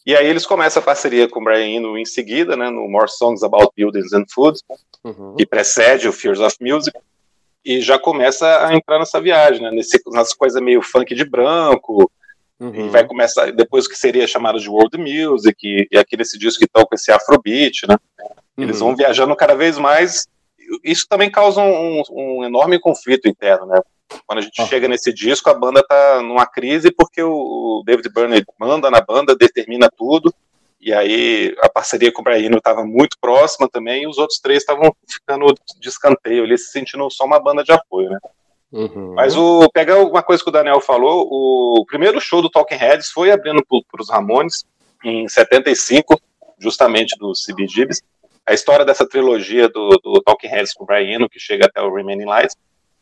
E 0.04 0.14
aí 0.14 0.26
eles 0.26 0.44
começam 0.44 0.82
a 0.82 0.84
parceria 0.84 1.26
com 1.26 1.40
o 1.40 1.42
Brian 1.42 1.78
Eno 1.78 1.96
em 1.96 2.04
seguida, 2.04 2.54
né, 2.54 2.68
no 2.68 2.86
More 2.86 3.10
Songs 3.10 3.42
About 3.42 3.70
Buildings 3.74 4.12
and 4.12 4.26
Food, 4.30 4.60
uhum. 5.02 5.36
que 5.36 5.46
precede 5.46 6.06
o 6.06 6.12
Fears 6.12 6.38
of 6.38 6.54
Music, 6.60 6.94
e 7.64 7.80
já 7.80 7.98
começa 7.98 8.66
a 8.66 8.74
entrar 8.74 8.98
nessa 8.98 9.18
viagem, 9.22 9.62
né, 9.62 9.70
nesse, 9.70 9.98
nas 10.08 10.34
coisas 10.34 10.60
meio 10.60 10.82
funk 10.82 11.14
de 11.14 11.24
branco, 11.24 12.12
uhum. 12.60 12.88
e 12.88 12.88
vai 12.90 13.06
começar, 13.06 13.50
depois 13.52 13.88
que 13.88 13.96
seria 13.96 14.26
chamado 14.26 14.60
de 14.60 14.68
World 14.68 14.98
Music, 14.98 15.56
e, 15.66 15.88
e 15.90 15.96
aqui 15.96 16.18
nesse 16.18 16.38
disco 16.38 16.60
que 16.60 16.68
toca 16.70 16.94
esse 16.94 17.10
Afrobeat, 17.10 17.86
né, 17.88 17.96
eles 18.58 18.82
uhum. 18.82 18.88
vão 18.88 18.96
viajando 18.96 19.34
cada 19.34 19.54
vez 19.54 19.78
mais, 19.78 20.28
isso 20.84 21.06
também 21.08 21.30
causa 21.30 21.62
um, 21.62 22.02
um 22.10 22.44
enorme 22.44 22.78
conflito 22.78 23.26
interno, 23.26 23.64
né, 23.64 23.80
quando 24.26 24.38
a 24.38 24.42
gente 24.42 24.60
ah. 24.60 24.66
chega 24.66 24.88
nesse 24.88 25.12
disco, 25.12 25.50
a 25.50 25.54
banda 25.54 25.82
tá 25.82 26.20
numa 26.22 26.46
crise 26.46 26.90
porque 26.90 27.22
o 27.22 27.82
David 27.84 28.08
Byrne 28.12 28.44
manda 28.58 28.90
na 28.90 29.00
banda, 29.00 29.36
determina 29.36 29.90
tudo, 29.90 30.32
e 30.80 30.92
aí 30.92 31.54
a 31.60 31.68
parceria 31.68 32.10
com 32.12 32.22
o 32.22 32.24
Brian 32.24 32.50
estava 32.56 32.84
muito 32.84 33.18
próxima 33.20 33.68
também, 33.68 34.04
e 34.04 34.06
os 34.06 34.18
outros 34.18 34.38
três 34.38 34.62
estavam 34.62 34.94
ficando 35.08 35.54
de 35.78 35.88
escanteio, 35.88 36.44
ali 36.44 36.56
se 36.56 36.70
sentindo 36.70 37.10
só 37.10 37.24
uma 37.24 37.38
banda 37.38 37.62
de 37.62 37.72
apoio, 37.72 38.10
né? 38.10 38.18
Uhum. 38.72 39.14
Mas 39.14 39.36
o 39.36 39.68
pegar 39.70 39.98
uma 39.98 40.22
coisa 40.22 40.42
que 40.42 40.48
o 40.48 40.52
Daniel 40.52 40.80
falou, 40.80 41.26
o 41.28 41.84
primeiro 41.86 42.20
show 42.20 42.40
do 42.40 42.48
Talking 42.48 42.76
Heads 42.76 43.10
foi 43.10 43.30
abrindo 43.30 43.64
para 43.64 44.00
os 44.00 44.08
Ramones 44.08 44.64
em 45.04 45.28
75, 45.28 46.20
justamente 46.58 47.16
do 47.18 47.32
CBGBs. 47.32 48.02
A 48.46 48.54
história 48.54 48.84
dessa 48.84 49.06
trilogia 49.06 49.68
do, 49.68 49.90
do 50.02 50.22
Talking 50.22 50.48
Heads 50.48 50.72
com 50.72 50.84
o 50.84 50.86
Brian 50.86 51.16
Eno, 51.16 51.28
que 51.28 51.38
chega 51.38 51.66
até 51.66 51.82
o 51.82 51.92
Remaining 51.92 52.26
Lights, 52.26 52.56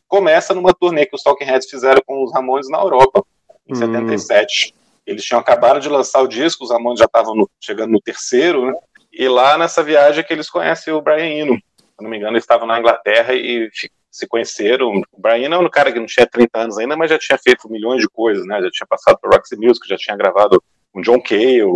começa 0.08 0.54
numa 0.54 0.72
turnê 0.72 1.06
que 1.06 1.14
os 1.14 1.22
Talking 1.22 1.44
Heads 1.44 1.68
fizeram 1.68 2.02
com 2.04 2.24
os 2.24 2.32
Ramones 2.32 2.68
na 2.68 2.78
Europa, 2.78 3.22
em 3.68 3.74
hum. 3.74 3.76
77. 3.76 4.74
Eles 5.06 5.24
tinham 5.24 5.40
acabado 5.40 5.80
de 5.80 5.88
lançar 5.88 6.20
o 6.22 6.26
disco, 6.26 6.64
os 6.64 6.70
Ramones 6.70 6.98
já 6.98 7.06
estavam 7.06 7.48
chegando 7.60 7.92
no 7.92 8.00
terceiro, 8.00 8.66
né? 8.66 8.74
E 9.12 9.28
lá 9.28 9.56
nessa 9.56 9.82
viagem 9.82 10.24
que 10.24 10.32
eles 10.32 10.50
conhecem 10.50 10.92
o 10.92 11.00
Brian 11.00 11.42
Eno. 11.42 11.54
Se 11.54 12.02
não 12.02 12.10
me 12.10 12.16
engano, 12.16 12.32
eles 12.32 12.44
estavam 12.44 12.66
na 12.66 12.78
Inglaterra 12.78 13.34
e 13.34 13.70
se 14.10 14.26
conheceram. 14.26 15.02
O 15.12 15.20
Brian 15.20 15.46
Eno 15.46 15.54
é 15.56 15.58
um 15.58 15.70
cara 15.70 15.92
que 15.92 15.98
não 15.98 16.06
tinha 16.06 16.26
30 16.26 16.58
anos 16.58 16.78
ainda, 16.78 16.96
mas 16.96 17.10
já 17.10 17.18
tinha 17.18 17.38
feito 17.38 17.70
milhões 17.70 18.00
de 18.00 18.08
coisas, 18.08 18.44
né? 18.46 18.60
Já 18.60 18.70
tinha 18.70 18.86
passado 18.86 19.18
por 19.18 19.32
Roxy 19.32 19.56
Music, 19.56 19.88
já 19.88 19.96
tinha 19.96 20.16
gravado 20.16 20.62
com 20.92 21.00
John 21.00 21.20
Cale, 21.20 21.72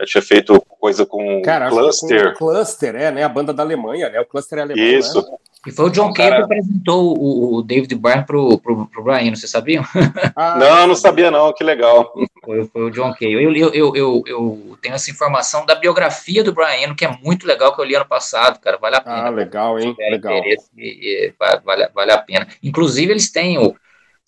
já 0.00 0.06
tinha 0.06 0.22
feito 0.22 0.60
coisa 0.80 1.06
com 1.06 1.42
Cara, 1.42 1.68
Cluster. 1.68 2.32
Com 2.32 2.38
Cluster, 2.46 2.94
é, 2.96 3.10
né? 3.10 3.22
A 3.22 3.28
banda 3.28 3.52
da 3.52 3.62
Alemanha, 3.62 4.08
né? 4.08 4.20
O 4.20 4.26
Cluster 4.26 4.58
é 4.58 4.62
alemão. 4.62 4.84
Isso. 4.84 5.22
Né? 5.22 5.36
E 5.64 5.70
foi 5.70 5.86
o 5.86 5.90
John 5.90 6.12
Cale 6.12 6.36
que 6.36 6.42
apresentou 6.42 7.16
o, 7.16 7.54
o, 7.54 7.62
David 7.62 7.94
Byrne 7.94 8.26
pro, 8.26 8.58
pro, 8.58 8.86
pro 8.86 9.04
Brian, 9.04 9.34
vocês 9.34 9.50
sabiam? 9.50 9.84
Ah, 10.34 10.56
não, 10.56 10.86
não 10.88 10.94
sabia 10.94 11.30
não, 11.30 11.52
que 11.52 11.62
legal. 11.62 12.12
Foi, 12.44 12.64
foi 12.66 12.82
o 12.82 12.90
John 12.90 13.12
Cale. 13.12 13.44
Eu, 13.44 13.54
eu, 13.54 13.72
eu, 13.72 13.96
eu, 13.96 14.24
eu, 14.26 14.78
tenho 14.80 14.94
essa 14.94 15.10
informação 15.10 15.64
da 15.64 15.74
biografia 15.74 16.42
do 16.42 16.52
Brian, 16.52 16.94
que 16.94 17.04
é 17.04 17.18
muito 17.22 17.46
legal, 17.46 17.74
que 17.74 17.80
eu 17.80 17.84
li 17.84 17.94
ano 17.94 18.06
passado, 18.06 18.58
cara, 18.60 18.78
vale 18.78 18.96
a 18.96 19.00
pena. 19.00 19.26
Ah, 19.26 19.30
legal, 19.30 19.78
hein? 19.78 19.94
Legal. 19.98 20.42
E, 20.44 20.56
e, 20.76 21.34
vale, 21.38 21.88
vale 21.94 22.12
a 22.12 22.18
pena. 22.18 22.48
Inclusive, 22.62 23.12
eles 23.12 23.30
têm 23.30 23.58
o, 23.58 23.76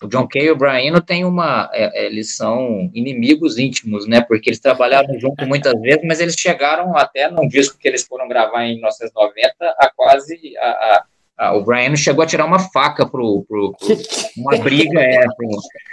o 0.01 0.07
John 0.07 0.27
Kay 0.27 0.45
e 0.45 0.51
o 0.51 0.55
Brian 0.55 0.99
têm 1.01 1.25
uma. 1.25 1.69
É, 1.73 2.03
é, 2.03 2.05
eles 2.05 2.35
são 2.35 2.89
inimigos 2.93 3.57
íntimos, 3.57 4.07
né? 4.07 4.21
Porque 4.21 4.49
eles 4.49 4.59
trabalharam 4.59 5.13
junto 5.19 5.45
muitas 5.45 5.79
vezes, 5.81 6.03
mas 6.05 6.19
eles 6.19 6.35
chegaram 6.35 6.95
até 6.95 7.29
num 7.29 7.47
disco 7.47 7.77
que 7.77 7.87
eles 7.87 8.05
foram 8.05 8.27
gravar 8.27 8.65
em 8.65 8.75
1990 8.75 9.53
a 9.61 9.91
quase. 9.93 10.55
A, 10.57 10.69
a, 10.69 11.05
a, 11.37 11.53
o 11.53 11.63
Brian 11.63 11.95
chegou 11.95 12.23
a 12.23 12.27
tirar 12.27 12.45
uma 12.45 12.59
faca 12.59 13.05
pro. 13.05 13.43
pro, 13.47 13.73
pro 13.73 13.87
uma 14.37 14.57
briga, 14.57 14.99
é. 15.01 15.25
Pro, 15.35 15.47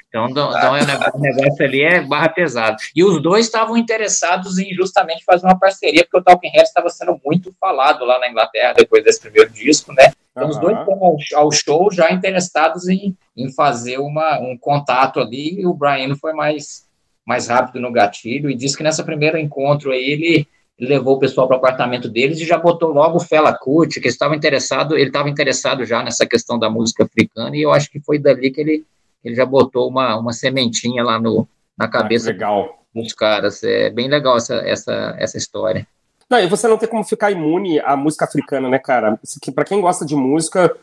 então, 0.08 0.28
então 0.28 0.76
é, 0.76 0.82
o 1.14 1.18
negócio 1.18 1.64
ali 1.64 1.82
é 1.82 2.02
barra 2.02 2.28
pesada. 2.28 2.76
E 2.94 3.02
os 3.02 3.20
dois 3.22 3.46
estavam 3.46 3.76
interessados 3.76 4.58
em 4.58 4.74
justamente 4.74 5.24
fazer 5.24 5.46
uma 5.46 5.58
parceria, 5.58 6.04
porque 6.04 6.18
o 6.18 6.22
Talking 6.22 6.50
Heads 6.50 6.68
estava 6.68 6.90
sendo 6.90 7.18
muito 7.24 7.54
falado 7.58 8.04
lá 8.04 8.18
na 8.18 8.28
Inglaterra 8.28 8.74
depois 8.74 9.02
desse 9.02 9.20
primeiro 9.20 9.50
disco, 9.50 9.92
né? 9.92 10.12
Então, 10.30 10.44
uhum. 10.44 10.50
os 10.50 10.58
dois 10.58 10.76
foram 10.84 11.04
ao, 11.04 11.16
ao, 11.34 11.50
show 11.50 11.90
já 11.90 12.10
interessados 12.12 12.88
em, 12.88 13.16
em 13.36 13.52
fazer 13.52 13.98
uma, 13.98 14.38
um 14.38 14.56
contato 14.56 15.18
ali, 15.18 15.60
e 15.60 15.66
o 15.66 15.74
Brian 15.74 16.14
foi 16.16 16.34
mais, 16.34 16.86
mais 17.26 17.48
rápido 17.48 17.80
no 17.80 17.92
gatilho, 17.92 18.50
e 18.50 18.54
disse 18.54 18.76
que 18.76 18.82
nessa 18.82 19.04
primeiro 19.04 19.38
encontro 19.38 19.92
aí 19.92 20.04
ele, 20.04 20.48
levou 20.78 21.16
o 21.16 21.18
pessoal 21.18 21.46
para 21.46 21.54
o 21.54 21.58
apartamento 21.58 22.08
deles 22.08 22.40
e 22.40 22.44
já 22.44 22.58
botou 22.58 22.90
logo 22.90 23.16
o 23.16 23.20
Fela 23.20 23.52
Kuti, 23.52 24.00
que 24.00 24.08
estava 24.08 24.34
interessado, 24.34 24.96
ele 24.96 25.08
estava 25.08 25.28
interessado 25.28 25.84
já 25.84 26.02
nessa 26.02 26.26
questão 26.26 26.58
da 26.58 26.68
música 26.68 27.04
africana, 27.04 27.56
e 27.56 27.62
eu 27.62 27.72
acho 27.72 27.90
que 27.90 28.00
foi 28.00 28.18
dali 28.18 28.50
que 28.50 28.60
ele, 28.60 28.84
ele 29.24 29.34
já 29.34 29.46
botou 29.46 29.88
uma, 29.88 30.16
uma 30.16 30.32
sementinha 30.32 31.04
lá 31.04 31.20
no, 31.20 31.46
na 31.78 31.88
cabeça 31.88 32.30
ah, 32.30 32.32
legal. 32.32 32.84
dos 32.94 33.12
caras. 33.12 33.62
É 33.62 33.90
bem 33.90 34.08
legal 34.08 34.36
essa, 34.36 34.56
essa, 34.56 35.14
essa 35.18 35.38
história. 35.38 35.86
Não, 36.28 36.38
e 36.38 36.46
você 36.46 36.66
não 36.66 36.78
tem 36.78 36.88
como 36.88 37.04
ficar 37.04 37.30
imune 37.30 37.78
à 37.80 37.94
música 37.94 38.24
africana, 38.24 38.68
né, 38.68 38.78
cara? 38.78 39.20
Para 39.54 39.64
quem 39.64 39.80
gosta 39.80 40.06
de 40.06 40.16
música, 40.16 40.74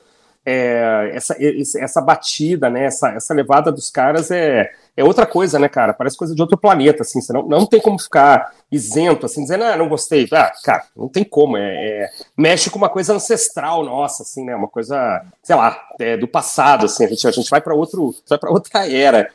é, 0.45 1.11
essa, 1.13 1.35
essa 1.77 2.01
batida, 2.01 2.69
né, 2.69 2.85
essa, 2.85 3.09
essa 3.09 3.33
levada 3.33 3.71
dos 3.71 3.89
caras 3.89 4.31
é, 4.31 4.71
é 4.95 5.03
outra 5.03 5.25
coisa, 5.25 5.59
né, 5.59 5.67
cara? 5.69 5.93
Parece 5.93 6.17
coisa 6.17 6.33
de 6.33 6.41
outro 6.41 6.57
planeta, 6.57 7.03
assim. 7.03 7.21
Você 7.21 7.31
não, 7.31 7.43
não 7.43 7.65
tem 7.65 7.79
como 7.79 7.99
ficar 7.99 8.53
isento, 8.71 9.25
assim, 9.25 9.41
dizendo, 9.41 9.63
ah, 9.63 9.77
não 9.77 9.87
gostei. 9.87 10.27
Ah, 10.31 10.51
cara, 10.63 10.83
não 10.95 11.07
tem 11.07 11.23
como. 11.23 11.57
É, 11.57 11.63
é 11.63 12.09
mexe 12.37 12.69
com 12.69 12.77
uma 12.77 12.89
coisa 12.89 13.13
ancestral 13.13 13.83
nossa, 13.83 14.23
assim, 14.23 14.43
né? 14.45 14.55
Uma 14.55 14.67
coisa, 14.67 15.23
sei 15.43 15.55
lá, 15.55 15.79
é, 15.99 16.17
do 16.17 16.27
passado, 16.27 16.85
assim. 16.85 17.05
A 17.05 17.07
gente, 17.07 17.27
a 17.27 17.31
gente 17.31 17.49
vai 17.49 17.61
para 17.61 17.75
outro, 17.75 18.15
vai 18.27 18.37
para 18.37 18.51
outra 18.51 18.89
era 18.89 19.29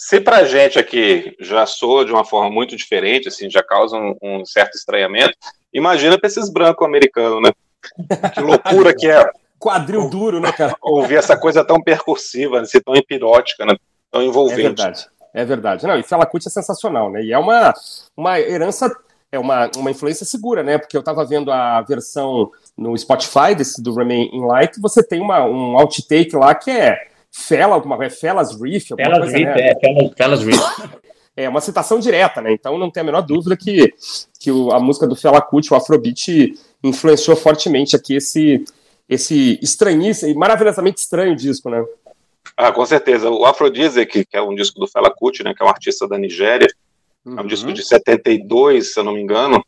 se 0.00 0.18
pra 0.18 0.44
gente 0.44 0.78
aqui 0.78 1.36
já 1.38 1.66
soa 1.66 2.06
de 2.06 2.10
uma 2.10 2.24
forma 2.24 2.50
muito 2.50 2.74
diferente, 2.74 3.28
assim, 3.28 3.50
já 3.50 3.62
causa 3.62 3.98
um, 3.98 4.16
um 4.22 4.46
certo 4.46 4.74
estranhamento, 4.74 5.34
imagina 5.74 6.18
pra 6.18 6.26
esses 6.26 6.50
brancos 6.50 6.86
americanos, 6.86 7.42
né? 7.42 7.52
Que 8.32 8.40
loucura 8.40 8.94
que 8.96 9.06
é. 9.06 9.30
Quadril 9.60 10.08
duro, 10.08 10.40
né, 10.40 10.50
cara? 10.50 10.74
Ouvir 10.82 11.16
essa 11.16 11.36
coisa 11.36 11.62
tão 11.62 11.80
percursiva, 11.80 12.60
assim, 12.60 12.80
tão 12.80 12.96
hipnótica, 12.96 13.66
né? 13.66 13.76
Tão 14.10 14.22
envolvente. 14.22 14.60
É 14.60 14.64
verdade, 14.64 15.06
é 15.34 15.44
verdade. 15.44 15.86
Não, 15.86 15.98
e 15.98 16.02
Fela 16.02 16.26
Kuti 16.26 16.48
é 16.48 16.50
sensacional, 16.50 17.10
né? 17.10 17.22
E 17.22 17.32
é 17.32 17.38
uma, 17.38 17.74
uma 18.16 18.40
herança, 18.40 18.90
é 19.30 19.38
uma, 19.38 19.70
uma 19.76 19.90
influência 19.90 20.24
segura, 20.24 20.62
né? 20.62 20.78
Porque 20.78 20.96
eu 20.96 21.02
tava 21.02 21.24
vendo 21.24 21.52
a 21.52 21.82
versão 21.82 22.50
no 22.76 22.96
Spotify 22.96 23.54
desse 23.54 23.82
do 23.82 23.94
Remain 23.94 24.30
in 24.32 24.46
Light, 24.46 24.80
você 24.80 25.02
tem 25.02 25.20
uma, 25.20 25.44
um 25.44 25.76
outtake 25.76 26.34
lá 26.34 26.54
que 26.54 26.70
é 26.70 27.10
Fela, 27.30 27.74
alguma 27.74 27.96
coisa, 27.96 28.16
Felas 28.16 28.60
Riff, 28.60 28.92
alguma 28.92 29.10
Felas 29.10 29.30
coisa, 29.30 29.36
Riff, 29.36 29.60
né? 29.60 29.70
é, 29.70 30.14
Felas 30.16 30.42
Riff. 30.42 30.60
É 31.36 31.48
uma 31.48 31.60
citação 31.60 32.00
direta, 32.00 32.40
né? 32.40 32.52
Então 32.52 32.76
não 32.76 32.90
tem 32.90 33.02
a 33.02 33.04
menor 33.04 33.22
dúvida 33.22 33.56
que, 33.56 33.94
que 34.38 34.50
o, 34.50 34.72
a 34.72 34.80
música 34.80 35.06
do 35.06 35.14
Fela 35.14 35.40
Kuti, 35.40 35.72
o 35.72 35.76
Afrobeat, 35.76 36.54
influenciou 36.82 37.36
fortemente 37.36 37.94
aqui 37.94 38.16
esse, 38.16 38.64
esse 39.10 39.58
estranhíssimo, 39.60 40.38
maravilhosamente 40.38 41.00
estranho 41.00 41.34
disco, 41.34 41.68
né? 41.68 41.84
Ah, 42.56 42.70
com 42.70 42.86
certeza. 42.86 43.28
O 43.28 43.44
Aphrodisiac, 43.44 44.24
que 44.24 44.36
é 44.36 44.40
um 44.40 44.54
disco 44.54 44.78
do 44.78 44.86
Fela 44.86 45.10
Kuti, 45.10 45.42
né, 45.42 45.52
que 45.52 45.60
é 45.60 45.66
um 45.66 45.68
artista 45.68 46.06
da 46.06 46.16
Nigéria, 46.16 46.68
uhum. 47.26 47.40
é 47.40 47.42
um 47.42 47.46
disco 47.46 47.72
de 47.72 47.84
72, 47.84 48.92
se 48.92 49.00
eu 49.00 49.02
não 49.02 49.14
me 49.14 49.20
engano. 49.20 49.64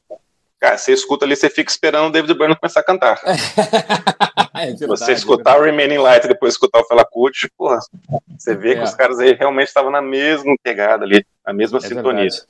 Cara, 0.61 0.79
você 0.79 0.93
escuta 0.93 1.25
ali, 1.25 1.35
você 1.35 1.51
fica 1.51 1.73
esperando 1.73 2.07
o 2.07 2.13
David 2.13 2.35
Byrne 2.35 2.55
começar 2.55 2.81
a 2.81 2.85
cantar. 2.85 3.21
é 4.55 4.67
verdade, 4.67 4.87
você 4.87 5.13
escutar 5.13 5.57
é 5.57 5.61
o 5.61 5.65
Remaining 5.65 5.99
Light 5.99 6.25
e 6.25 6.29
depois 6.29 6.55
escutar 6.55 6.79
o 6.79 6.85
Fela 6.85 7.05
Kuti, 7.05 7.51
porra, 7.59 7.81
você 8.39 8.55
vê 8.55 8.75
é. 8.75 8.77
que 8.77 8.85
os 8.85 8.95
caras 8.95 9.19
aí 9.19 9.33
realmente 9.33 9.67
estavam 9.67 9.91
na 9.91 10.01
mesma 10.01 10.55
pegada 10.63 11.05
ali, 11.05 11.27
na 11.45 11.53
mesma 11.53 11.79
é 11.79 11.81
sintonia. 11.81 12.31
Verdade. 12.31 12.43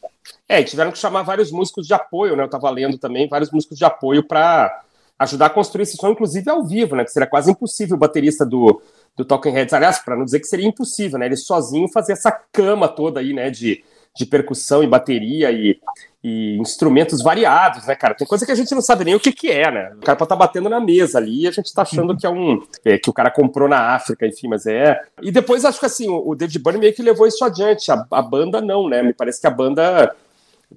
É, 0.47 0.61
e 0.61 0.65
tiveram 0.65 0.93
que 0.93 0.99
chamar 0.99 1.23
vários 1.23 1.51
músicos 1.51 1.87
de 1.87 1.95
apoio, 1.95 2.37
né? 2.37 2.45
Eu 2.45 2.51
tava 2.51 2.69
lendo 2.69 2.99
também, 2.99 3.27
vários 3.27 3.51
músicos 3.51 3.79
de 3.79 3.85
apoio 3.87 4.23
para 4.23 4.83
ajudar 5.23 5.47
a 5.47 5.51
construir 5.51 5.83
esse 5.83 5.97
som, 5.97 6.11
inclusive 6.11 6.49
ao 6.51 6.65
vivo, 6.65 6.97
né? 6.97 7.05
Que 7.05 7.11
seria 7.11 7.29
quase 7.29 7.51
impossível 7.51 7.97
o 7.97 8.01
baterista 8.01 8.45
do, 8.45 8.83
do 9.17 9.25
Talking 9.25 9.51
Heads, 9.51 9.75
aliás, 9.75 9.99
para 9.99 10.17
não 10.17 10.25
dizer 10.25 10.41
que 10.41 10.47
seria 10.47 10.67
impossível, 10.67 11.19
né? 11.19 11.27
Ele 11.27 11.37
sozinho 11.37 11.89
fazer 11.89 12.13
essa 12.13 12.31
cama 12.31 12.89
toda 12.89 13.21
aí, 13.21 13.33
né? 13.33 13.51
De, 13.51 13.83
de 14.15 14.27
percussão 14.27 14.83
e 14.83 14.87
bateria 14.87 15.51
e, 15.51 15.79
e 16.23 16.57
instrumentos 16.59 17.23
variados, 17.23 17.87
né, 17.87 17.95
cara? 17.95 18.15
Tem 18.15 18.27
coisa 18.27 18.45
que 18.45 18.53
a 18.53 18.55
gente 18.55 18.75
não 18.75 18.83
sabe 18.83 19.05
nem 19.05 19.15
o 19.15 19.21
que, 19.21 19.33
que 19.33 19.51
é, 19.51 19.71
né? 19.71 19.93
O 19.97 20.01
cara 20.01 20.17
pode 20.17 20.27
estar 20.27 20.37
tá 20.37 20.37
batendo 20.37 20.69
na 20.69 20.81
mesa 20.81 21.19
ali 21.19 21.43
e 21.43 21.49
a 21.49 21.51
gente 21.51 21.73
tá 21.73 21.83
achando 21.83 22.17
que 22.17 22.27
é 22.27 22.31
um. 22.31 22.63
É, 22.85 22.99
que 22.99 23.09
o 23.09 23.13
cara 23.13 23.31
comprou 23.31 23.69
na 23.69 23.95
África, 23.95 24.27
enfim, 24.27 24.49
mas 24.49 24.67
é. 24.67 25.01
E 25.21 25.31
depois 25.31 25.65
acho 25.65 25.79
que 25.79 25.87
assim, 25.87 26.09
o 26.09 26.35
David 26.35 26.59
Byrne 26.59 26.81
meio 26.81 26.93
que 26.93 27.03
levou 27.03 27.29
isso 27.29 27.45
adiante. 27.45 27.93
A, 27.93 28.05
a 28.11 28.21
banda 28.21 28.61
não, 28.61 28.89
né? 28.89 29.03
Me 29.03 29.13
parece 29.13 29.41
que 29.41 29.47
a 29.47 29.51
banda. 29.51 30.13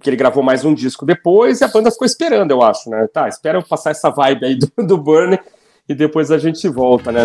Que 0.02 0.10
ele 0.10 0.18
gravou 0.18 0.44
mais 0.44 0.66
um 0.66 0.74
disco 0.74 1.06
depois 1.06 1.62
e 1.62 1.64
a 1.64 1.68
banda 1.68 1.92
ficou 1.92 2.06
esperando, 2.06 2.52
eu 2.52 2.62
acho, 2.62 2.90
né? 2.90 3.08
Tá, 3.08 3.28
espera 3.28 3.58
eu 3.58 3.64
passar 3.64 3.92
essa 3.92 4.10
vibe 4.10 4.46
aí 4.46 4.56
do, 4.56 4.70
do 4.86 4.98
Burn 4.98 5.40
e 5.88 5.94
depois 5.94 6.32
a 6.32 6.38
gente 6.38 6.68
volta, 6.68 7.12
né? 7.12 7.22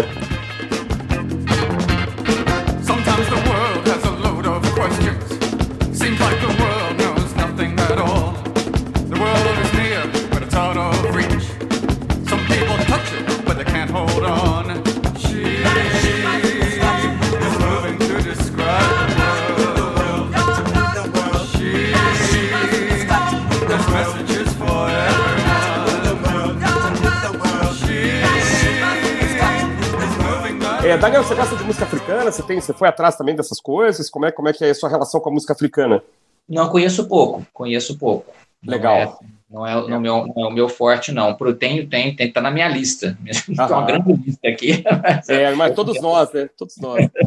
Daniel, 31.00 31.24
você 31.24 31.34
gosta 31.34 31.56
de 31.56 31.64
música 31.64 31.86
africana? 31.86 32.30
Você, 32.30 32.42
tem, 32.42 32.60
você 32.60 32.74
foi 32.74 32.86
atrás 32.86 33.16
também 33.16 33.34
dessas 33.34 33.58
coisas? 33.58 34.10
Como 34.10 34.26
é, 34.26 34.30
como 34.30 34.48
é 34.48 34.52
que 34.52 34.62
é 34.62 34.68
a 34.68 34.74
sua 34.74 34.90
relação 34.90 35.18
com 35.18 35.30
a 35.30 35.32
música 35.32 35.54
africana? 35.54 36.02
Não, 36.46 36.68
conheço 36.68 37.08
pouco, 37.08 37.46
conheço 37.54 37.96
pouco. 37.96 38.30
Legal. 38.62 39.18
Não 39.50 39.66
é, 39.66 39.74
não 39.74 39.86
é, 39.86 39.88
não 39.88 40.00
meu, 40.00 40.26
não 40.26 40.44
é 40.44 40.48
o 40.48 40.50
meu 40.50 40.68
forte, 40.68 41.10
não. 41.10 41.34
Pro 41.34 41.54
tenho, 41.54 41.88
tem, 41.88 42.14
tem, 42.14 42.30
tá 42.30 42.42
na 42.42 42.50
minha 42.50 42.68
lista. 42.68 43.16
Tem 43.24 43.56
uma 43.56 43.86
grande 43.86 44.12
lista 44.12 44.46
aqui. 44.46 44.84
Mas, 45.02 45.28
é, 45.30 45.54
mas 45.54 45.74
todos 45.74 46.00
nós, 46.02 46.30
né? 46.32 46.48
Todos 46.56 46.76
nós. 46.76 47.08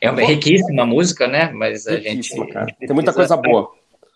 É 0.00 0.10
uma 0.10 0.22
riquíssima 0.22 0.84
música, 0.84 1.26
né? 1.26 1.50
Mas 1.52 1.86
a 1.86 1.98
gente. 1.98 2.34
Cara. 2.48 2.66
Tem 2.78 2.92
muita 2.92 3.12
coisa 3.12 3.36
boa. 3.36 3.72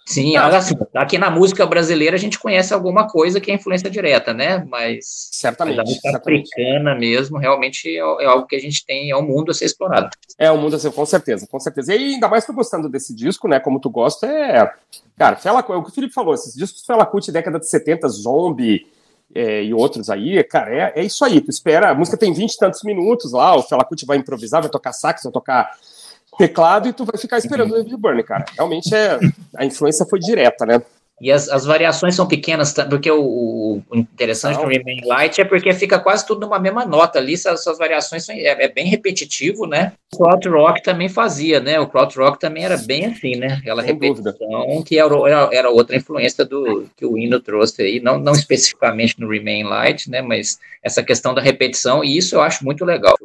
Sim, 0.06 0.36
assim, 0.36 0.76
aqui 0.94 1.18
na 1.18 1.28
música 1.28 1.66
brasileira 1.66 2.14
a 2.14 2.18
gente 2.18 2.38
conhece 2.38 2.72
alguma 2.72 3.08
coisa 3.08 3.40
que 3.40 3.50
é 3.50 3.54
influência 3.54 3.90
direta, 3.90 4.32
né? 4.32 4.64
Mas, 4.70 5.28
certamente, 5.32 5.78
mas 5.78 5.84
a 5.84 5.88
música 5.88 6.10
certamente. 6.12 6.48
africana 6.52 6.94
mesmo, 6.94 7.38
realmente 7.38 7.88
é, 7.88 7.98
é, 7.98 8.26
algo 8.26 8.46
que 8.46 8.54
a 8.54 8.60
gente 8.60 8.86
tem, 8.86 9.10
é 9.10 9.16
o 9.16 9.18
um 9.18 9.26
mundo 9.26 9.50
a 9.50 9.54
ser 9.54 9.64
explorado. 9.64 10.10
É 10.38 10.48
o 10.48 10.54
um 10.54 10.58
mundo 10.58 10.76
a 10.76 10.78
ser, 10.78 10.92
com 10.92 11.04
certeza, 11.04 11.44
com 11.48 11.58
certeza. 11.58 11.92
E 11.92 12.14
ainda 12.14 12.28
mais 12.28 12.46
tu 12.46 12.52
gostando 12.52 12.88
desse 12.88 13.12
disco, 13.12 13.48
né? 13.48 13.58
Como 13.58 13.80
tu 13.80 13.90
gosta, 13.90 14.28
é. 14.28 14.72
Cara, 15.18 15.34
Fela, 15.34 15.58
é 15.58 15.72
o 15.72 15.82
que 15.82 15.90
o 15.90 15.92
Felipe 15.92 16.14
falou, 16.14 16.34
esses 16.34 16.54
discos 16.54 16.86
Fela 16.86 17.04
Kuti, 17.04 17.32
década 17.32 17.58
de 17.58 17.68
70, 17.68 18.08
Zombie. 18.08 18.86
É, 19.34 19.64
e 19.64 19.74
outros 19.74 20.08
aí, 20.08 20.42
cara, 20.44 20.72
é, 20.72 21.00
é 21.00 21.04
isso 21.04 21.24
aí. 21.24 21.40
Tu 21.40 21.50
espera, 21.50 21.90
a 21.90 21.94
música 21.96 22.16
tem 22.16 22.32
20 22.32 22.54
e 22.54 22.58
tantos 22.58 22.84
minutos 22.84 23.32
lá, 23.32 23.56
o 23.56 23.62
Fela 23.64 23.84
Kuti 23.84 24.06
vai 24.06 24.18
improvisar, 24.18 24.62
vai 24.62 24.70
tocar 24.70 24.92
sax, 24.92 25.24
vai 25.24 25.32
tocar 25.32 25.72
teclado 26.38 26.88
e 26.88 26.92
tu 26.92 27.04
vai 27.04 27.18
ficar 27.18 27.38
esperando 27.38 27.72
o 27.72 27.74
David 27.74 27.96
Byrne, 27.96 28.22
cara. 28.22 28.44
Realmente 28.54 28.94
é 28.94 29.18
a 29.56 29.64
influência 29.64 30.06
foi 30.06 30.18
direta, 30.18 30.64
né? 30.66 30.82
E 31.18 31.32
as, 31.32 31.48
as 31.48 31.64
variações 31.64 32.14
são 32.14 32.26
pequenas, 32.26 32.74
porque 32.90 33.10
o, 33.10 33.80
o 33.90 33.96
interessante 33.96 34.58
do 34.58 34.66
Remain 34.66 35.00
Light 35.02 35.40
é 35.40 35.46
porque 35.46 35.72
fica 35.72 35.98
quase 35.98 36.26
tudo 36.26 36.42
numa 36.42 36.58
mesma 36.58 36.84
nota 36.84 37.18
ali, 37.18 37.32
essas, 37.32 37.60
essas 37.60 37.78
variações 37.78 38.26
são, 38.26 38.34
é, 38.34 38.64
é, 38.64 38.68
bem 38.68 38.86
repetitivo, 38.86 39.66
né? 39.66 39.94
O 40.12 40.18
Krautrock 40.18 40.58
Rock 40.58 40.82
também 40.82 41.08
fazia, 41.08 41.58
né? 41.58 41.80
O 41.80 41.86
Krautrock 41.86 42.28
Rock 42.28 42.38
também 42.38 42.64
era 42.64 42.76
bem 42.76 43.06
assim, 43.06 43.34
né? 43.34 43.58
Aquela 43.60 43.82
Sem 43.82 43.94
repetição 43.94 44.34
dúvida. 44.34 44.84
que 44.84 44.98
era, 44.98 45.14
era, 45.26 45.48
era, 45.52 45.70
outra 45.70 45.96
influência 45.96 46.44
do 46.44 46.86
que 46.94 47.06
o 47.06 47.16
Hino 47.16 47.40
trouxe 47.40 47.80
aí, 47.80 47.98
não, 47.98 48.18
não 48.18 48.32
especificamente 48.32 49.18
no 49.18 49.30
Remain 49.30 49.62
Light, 49.62 50.10
né? 50.10 50.20
Mas 50.20 50.58
essa 50.82 51.02
questão 51.02 51.32
da 51.32 51.40
repetição, 51.40 52.04
e 52.04 52.14
isso 52.18 52.34
eu 52.34 52.42
acho 52.42 52.62
muito 52.62 52.84
legal 52.84 53.16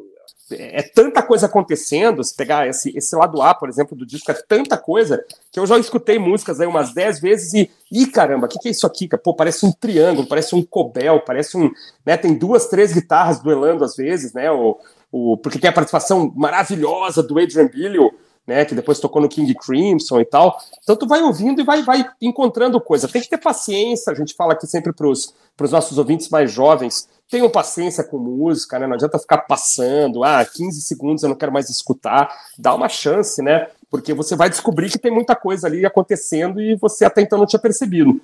é 0.53 0.81
tanta 0.81 1.22
coisa 1.22 1.46
acontecendo, 1.46 2.24
se 2.24 2.36
pegar 2.36 2.67
esse, 2.67 2.96
esse 2.98 3.15
lado 3.15 3.41
A, 3.41 3.53
por 3.53 3.70
exemplo, 3.70 3.96
do 3.96 4.05
disco, 4.05 4.31
é 4.31 4.34
tanta 4.34 4.77
coisa, 4.77 5.24
que 5.51 5.60
eu 5.60 5.65
já 5.65 5.77
escutei 5.77 6.17
músicas 6.20 6.60
aí 6.60 6.67
umas 6.67 6.93
10 6.93 7.20
vezes 7.20 7.53
e, 7.53 7.72
ih, 7.91 8.08
caramba, 8.08 8.46
o 8.46 8.50
que, 8.50 8.60
que 8.60 8.67
é 8.67 8.72
isso 8.72 8.86
aqui? 8.86 9.08
Pô, 9.08 9.34
parece 9.34 9.65
um 9.65 9.72
triângulo, 9.72 10.27
parece 10.27 10.55
um 10.55 10.63
cobel, 10.63 11.22
parece 11.22 11.58
um, 11.58 11.72
né, 12.05 12.17
tem 12.17 12.34
duas, 12.34 12.67
três 12.67 12.93
guitarras 12.93 13.39
duelando 13.39 13.84
às 13.84 13.96
vezes, 13.96 14.34
né, 14.34 14.51
o, 14.51 14.77
o, 15.12 15.38
porque 15.38 15.60
tem 15.60 15.70
a 15.70 15.74
participação 15.74 16.31
maravilhosa 16.36 17.22
do 17.22 17.39
Adrian 17.39 17.67
Billio, 17.67 18.12
né, 18.51 18.65
que 18.65 18.75
depois 18.75 19.00
tocou 19.00 19.22
no 19.22 19.29
King 19.29 19.55
Crimson 19.55 20.20
e 20.20 20.25
tal. 20.25 20.58
Então 20.84 20.96
tu 20.96 21.08
vai 21.08 21.22
ouvindo 21.22 21.62
e 21.62 21.63
vai, 21.63 21.81
vai 21.84 22.05
encontrando 22.22 22.81
coisa. 22.81 23.08
Tem 23.08 23.22
que 23.22 23.29
ter 23.29 23.38
paciência, 23.38 24.12
a 24.12 24.15
gente 24.15 24.34
fala 24.36 24.51
aqui 24.51 24.67
sempre 24.67 24.91
para 24.91 25.08
os 25.08 25.34
nossos 25.72 25.98
ouvintes 25.98 26.27
mais 26.29 26.51
jovens, 26.51 27.08
tenham 27.29 27.50
paciência 27.50 28.03
com 28.03 28.17
música, 28.17 28.77
né? 28.77 28.86
Não 28.86 28.96
adianta 28.96 29.17
ficar 29.17 29.38
passando, 29.39 30.22
ah, 30.22 30.46
15 30.46 30.81
segundos 30.81 31.24
eu 31.24 31.29
não 31.29 31.36
quero 31.38 31.51
mais 31.51 31.70
escutar. 31.70 32.29
Dá 32.60 32.75
uma 32.75 32.89
chance, 32.89 33.41
né? 33.41 33.67
Porque 33.89 34.13
você 34.13 34.36
vai 34.36 34.50
descobrir 34.50 34.89
que 34.89 35.00
tem 35.00 35.12
muita 35.12 35.34
coisa 35.34 35.67
ali 35.67 35.86
acontecendo 35.86 36.62
e 36.62 36.76
você 36.76 37.06
até 37.06 37.21
então 37.21 37.39
não 37.39 37.45
tinha 37.45 37.62
percebido. 37.62 38.19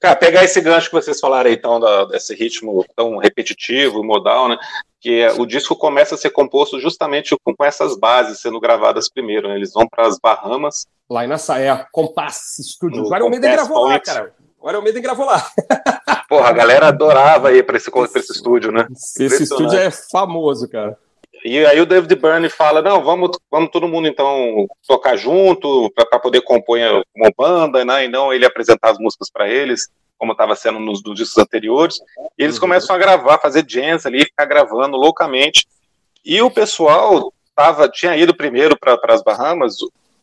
Cara, 0.00 0.16
pegar 0.16 0.44
esse 0.44 0.60
gancho 0.60 0.88
que 0.88 0.94
vocês 0.94 1.20
falaram 1.20 1.48
aí, 1.48 1.56
então, 1.56 1.80
da, 1.80 2.04
desse 2.06 2.34
ritmo 2.34 2.84
tão 2.94 3.16
repetitivo, 3.18 4.04
modal, 4.04 4.48
né? 4.48 4.58
Que 5.00 5.20
é, 5.20 5.32
o 5.32 5.46
disco 5.46 5.76
começa 5.76 6.14
a 6.14 6.18
ser 6.18 6.30
composto 6.30 6.80
justamente 6.80 7.36
com, 7.44 7.54
com 7.54 7.64
essas 7.64 7.96
bases 7.96 8.40
sendo 8.40 8.60
gravadas 8.60 9.08
primeiro, 9.08 9.48
né? 9.48 9.56
Eles 9.56 9.72
vão 9.72 9.86
para 9.88 10.06
as 10.06 10.18
Bahamas. 10.18 10.86
Lá 11.08 11.24
em 11.24 11.28
Nassau, 11.28 11.56
Compass 11.92 12.56
Studio. 12.60 13.06
Agora 13.06 13.24
o 13.24 13.30
Media 13.30 13.50
gravou 13.50 13.86
lá, 13.86 14.00
cara. 14.00 14.34
Agora 14.58 14.78
o 14.78 14.82
Media 14.82 15.00
gravou 15.00 15.24
lá. 15.24 15.50
Porra, 16.28 16.48
a 16.48 16.52
galera 16.52 16.88
adorava 16.88 17.52
ir 17.52 17.64
para 17.64 17.76
esse, 17.76 17.90
pra 17.90 18.02
esse 18.02 18.32
estúdio, 18.32 18.70
né? 18.70 18.86
Esse 18.90 19.44
estúdio 19.44 19.78
é 19.78 19.90
famoso, 19.90 20.68
cara. 20.68 20.98
E 21.48 21.64
aí 21.64 21.80
o 21.80 21.86
David 21.86 22.14
Byrne 22.14 22.50
fala, 22.50 22.82
não, 22.82 23.02
vamos, 23.02 23.30
vamos 23.50 23.70
todo 23.70 23.88
mundo 23.88 24.06
então 24.06 24.66
tocar 24.86 25.16
junto 25.16 25.90
para 25.94 26.18
poder 26.18 26.42
compor 26.42 26.78
uma 27.16 27.30
banda, 27.36 27.84
né? 27.86 28.04
E 28.04 28.08
não 28.08 28.32
ele 28.32 28.44
apresentar 28.44 28.90
as 28.90 28.98
músicas 28.98 29.30
para 29.30 29.48
eles, 29.48 29.88
como 30.18 30.32
estava 30.32 30.54
sendo 30.54 30.78
nos, 30.78 31.02
nos, 31.02 31.16
discos 31.16 31.38
anteriores. 31.38 31.96
E 32.38 32.42
eles 32.42 32.56
uhum. 32.56 32.60
começam 32.60 32.94
a 32.94 32.98
gravar, 32.98 33.38
fazer 33.38 33.64
jams 33.66 34.04
ali, 34.04 34.24
ficar 34.24 34.44
gravando 34.44 34.98
loucamente. 34.98 35.66
E 36.22 36.42
o 36.42 36.50
pessoal 36.50 37.32
tava, 37.56 37.88
tinha 37.88 38.14
ido 38.14 38.36
primeiro 38.36 38.78
para 38.78 38.98
as 39.08 39.22
Bahamas, 39.22 39.76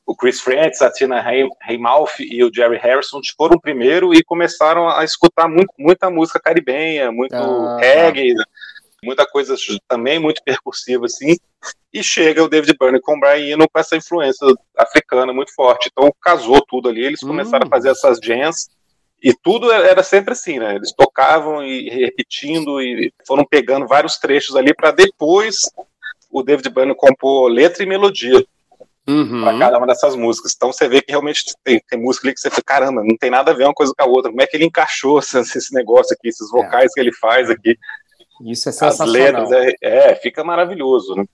o 0.05 0.15
Chris 0.15 0.39
Frantz, 0.39 0.81
a 0.83 0.91
Tina 0.91 1.23
Heymouth 1.67 2.19
e 2.19 2.43
o 2.43 2.53
Jerry 2.53 2.77
Harrison 2.77 3.19
foram 3.35 3.59
primeiro 3.59 4.13
e 4.13 4.23
começaram 4.23 4.88
a 4.88 5.03
escutar 5.03 5.47
muito, 5.47 5.73
muita 5.79 6.11
música 6.11 6.39
caribenha, 6.39 7.11
muito 7.11 7.35
ah, 7.35 7.77
reggae, 7.79 8.35
muita 9.05 9.25
coisa 9.25 9.55
também 9.87 10.19
muito 10.19 10.41
percussiva, 10.43 11.05
assim, 11.05 11.37
e 11.93 12.03
chega 12.03 12.43
o 12.43 12.49
David 12.49 12.75
Byrne 12.79 12.99
com 12.99 13.15
o 13.15 13.19
Brian 13.19 13.53
Eno 13.53 13.67
com 13.71 13.79
essa 13.79 13.95
influência 13.95 14.45
africana 14.77 15.31
muito 15.31 15.53
forte. 15.53 15.89
Então 15.91 16.11
casou 16.21 16.61
tudo 16.67 16.89
ali, 16.89 17.05
eles 17.05 17.21
começaram 17.21 17.65
hum. 17.65 17.69
a 17.71 17.75
fazer 17.75 17.89
essas 17.89 18.19
jams, 18.21 18.69
e 19.23 19.33
tudo 19.33 19.71
era 19.71 20.03
sempre 20.03 20.33
assim, 20.33 20.59
né? 20.59 20.75
Eles 20.75 20.93
tocavam 20.93 21.63
e 21.63 21.89
repetindo 21.89 22.81
e 22.81 23.11
foram 23.25 23.45
pegando 23.45 23.87
vários 23.87 24.17
trechos 24.17 24.55
ali 24.55 24.73
para 24.73 24.91
depois 24.91 25.61
o 26.29 26.43
David 26.43 26.69
Byrne 26.69 26.95
compor 26.95 27.49
letra 27.49 27.81
e 27.81 27.87
melodia 27.87 28.45
uhum. 29.07 29.41
para 29.41 29.57
cada 29.57 29.77
uma 29.77 29.87
dessas 29.87 30.15
músicas. 30.15 30.53
Então 30.55 30.71
você 30.71 30.87
vê 30.87 31.01
que 31.01 31.11
realmente 31.11 31.43
tem, 31.63 31.81
tem 31.89 31.99
música 31.99 32.27
ali 32.27 32.33
que 32.33 32.39
você 32.39 32.49
fica, 32.49 32.63
caramba, 32.63 33.03
não 33.03 33.17
tem 33.17 33.29
nada 33.29 33.51
a 33.51 33.53
ver 33.53 33.63
uma 33.63 33.73
coisa 33.73 33.93
com 33.97 34.03
a 34.03 34.07
outra. 34.07 34.31
Como 34.31 34.41
é 34.41 34.47
que 34.47 34.57
ele 34.57 34.65
encaixou 34.65 35.19
esse, 35.19 35.39
esse 35.39 35.73
negócio 35.73 36.13
aqui, 36.13 36.27
esses 36.27 36.49
vocais 36.49 36.91
é. 36.91 36.93
que 36.93 36.99
ele 36.99 37.13
faz 37.13 37.49
aqui? 37.49 37.77
Isso 38.41 38.69
é 38.69 38.71
sensacional. 38.71 39.43
As 39.43 39.49
letras, 39.49 39.51
é, 39.51 40.09
é 40.11 40.15
fica 40.15 40.43
maravilhoso, 40.43 41.15
né? 41.15 41.25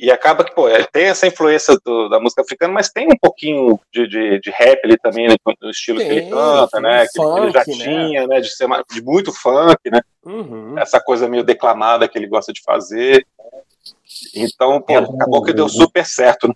E 0.00 0.10
acaba 0.10 0.44
que, 0.44 0.54
pô, 0.54 0.68
tem 0.92 1.06
essa 1.06 1.26
influência 1.26 1.76
do, 1.84 2.08
da 2.08 2.20
música 2.20 2.42
africana, 2.42 2.72
mas 2.72 2.88
tem 2.88 3.06
um 3.08 3.18
pouquinho 3.20 3.78
de, 3.92 4.06
de, 4.06 4.40
de 4.40 4.50
rap 4.50 4.80
ali 4.84 4.96
também, 4.96 5.28
no 5.60 5.70
estilo 5.70 5.98
tem, 5.98 6.08
que 6.08 6.14
ele 6.14 6.30
canta, 6.30 6.80
né? 6.80 7.06
Que, 7.06 7.20
funk, 7.20 7.40
ele 7.40 7.50
já 7.50 7.58
né? 7.58 7.64
tinha, 7.64 8.26
né? 8.26 8.40
De, 8.40 8.48
ser, 8.48 8.68
de 8.92 9.02
muito 9.02 9.32
funk, 9.32 9.78
né? 9.90 10.00
Uhum. 10.24 10.78
Essa 10.78 11.00
coisa 11.00 11.28
meio 11.28 11.42
declamada 11.42 12.08
que 12.08 12.16
ele 12.16 12.28
gosta 12.28 12.52
de 12.52 12.62
fazer. 12.62 13.26
Então, 14.34 14.80
pô, 14.80 14.96
acabou 14.96 15.42
que 15.42 15.52
deu 15.52 15.68
super 15.68 16.04
certo, 16.06 16.48
né? 16.48 16.54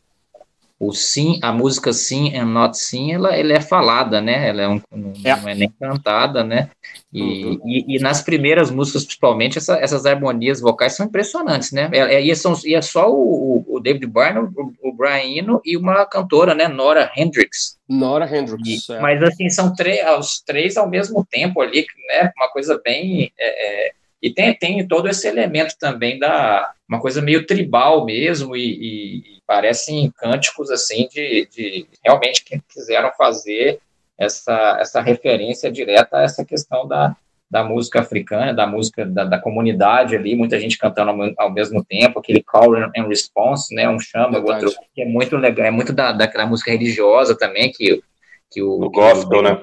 O 0.83 0.93
sim, 0.93 1.39
a 1.41 1.53
música 1.53 1.93
sim 1.93 2.37
and 2.37 2.47
not 2.47 2.77
sim, 2.77 3.13
ela, 3.13 3.37
ela 3.37 3.53
é 3.53 3.61
falada, 3.61 4.21
né? 4.21 4.49
Ela 4.49 4.63
é 4.63 4.69
um, 4.69 4.83
não, 4.91 5.13
é. 5.25 5.37
não, 5.37 5.49
é 5.49 5.55
nem 5.55 5.71
cantada, 5.71 6.43
né? 6.43 6.71
E, 7.13 7.23
uhum. 7.23 7.61
e, 7.65 7.97
e, 7.97 7.99
nas 8.01 8.21
primeiras 8.21 8.69
músicas, 8.69 9.05
principalmente, 9.05 9.59
essa, 9.59 9.77
essas 9.77 10.05
harmonias 10.07 10.61
vocais 10.61 10.95
são 10.95 11.07
impressionantes, 11.07 11.71
né? 11.71 11.89
É, 11.93 12.17
é, 12.17 12.21
e, 12.21 12.35
são, 12.35 12.59
e 12.65 12.75
é 12.75 12.83
só 12.83 13.09
o, 13.09 13.65
o 13.65 13.79
David 13.79 14.09
Byrne, 14.09 14.41
o, 14.41 14.73
o 14.83 14.93
Brian 14.93 15.39
Eno 15.39 15.61
e 15.65 15.77
uma 15.77 16.05
cantora, 16.05 16.53
né? 16.53 16.67
Nora 16.67 17.13
Hendricks. 17.17 17.79
Nora 17.89 18.27
Hendricks. 18.27 18.89
E, 18.89 18.93
é. 18.95 19.01
Mas 19.01 19.23
assim, 19.23 19.49
são 19.51 19.73
os 20.19 20.43
três 20.45 20.77
ao 20.77 20.91
mesmo 20.91 21.25
tempo 21.31 21.61
ali, 21.61 21.87
né? 22.09 22.33
Uma 22.37 22.49
coisa 22.51 22.81
bem. 22.85 23.31
É, 23.39 23.87
é, 23.89 23.93
e 24.23 24.33
tem, 24.33 24.55
tem 24.55 24.87
todo 24.87 25.09
esse 25.09 25.27
elemento 25.27 25.75
também 25.79 26.19
da 26.19 26.73
uma 26.89 27.01
coisa 27.01 27.21
meio 27.21 27.45
tribal 27.47 28.05
mesmo 28.05 28.55
e, 28.55 29.19
e 29.19 29.39
parecem 29.47 30.13
cânticos 30.17 30.71
assim 30.71 31.09
de, 31.09 31.49
de 31.51 31.87
realmente 32.05 32.45
que 32.45 32.61
quiseram 32.69 33.11
fazer 33.17 33.81
essa, 34.19 34.79
essa 34.81 35.01
referência 35.01 35.73
direta 35.73 36.19
a 36.19 36.23
essa 36.23 36.45
questão 36.45 36.87
da, 36.87 37.17
da 37.51 37.65
música 37.65 38.01
africana, 38.01 38.55
da 38.55 38.67
música 38.67 39.05
da, 39.05 39.25
da 39.25 39.39
comunidade 39.39 40.17
ali, 40.17 40.35
muita 40.35 40.59
gente 40.59 40.79
cantando 40.79 41.11
ao, 41.11 41.47
ao, 41.47 41.53
mesmo 41.53 41.85
tempo, 41.85 42.19
aquele 42.19 42.43
call 42.43 42.77
and 42.77 43.09
response, 43.09 43.75
né, 43.75 43.89
um 43.89 43.99
chama, 43.99 44.39
o 44.39 44.47
outro, 44.47 44.71
que 44.95 45.03
é 45.03 45.05
muito 45.05 45.37
legal, 45.37 45.67
é 45.67 45.71
muito 45.71 45.93
da, 45.93 46.13
daquela 46.13 46.47
música 46.47 46.71
religiosa 46.71 47.37
também, 47.37 47.71
que, 47.71 48.03
que 48.51 48.63
o... 48.63 48.83
O 48.83 48.91
gospel, 48.91 49.41
o, 49.41 49.43
né? 49.43 49.61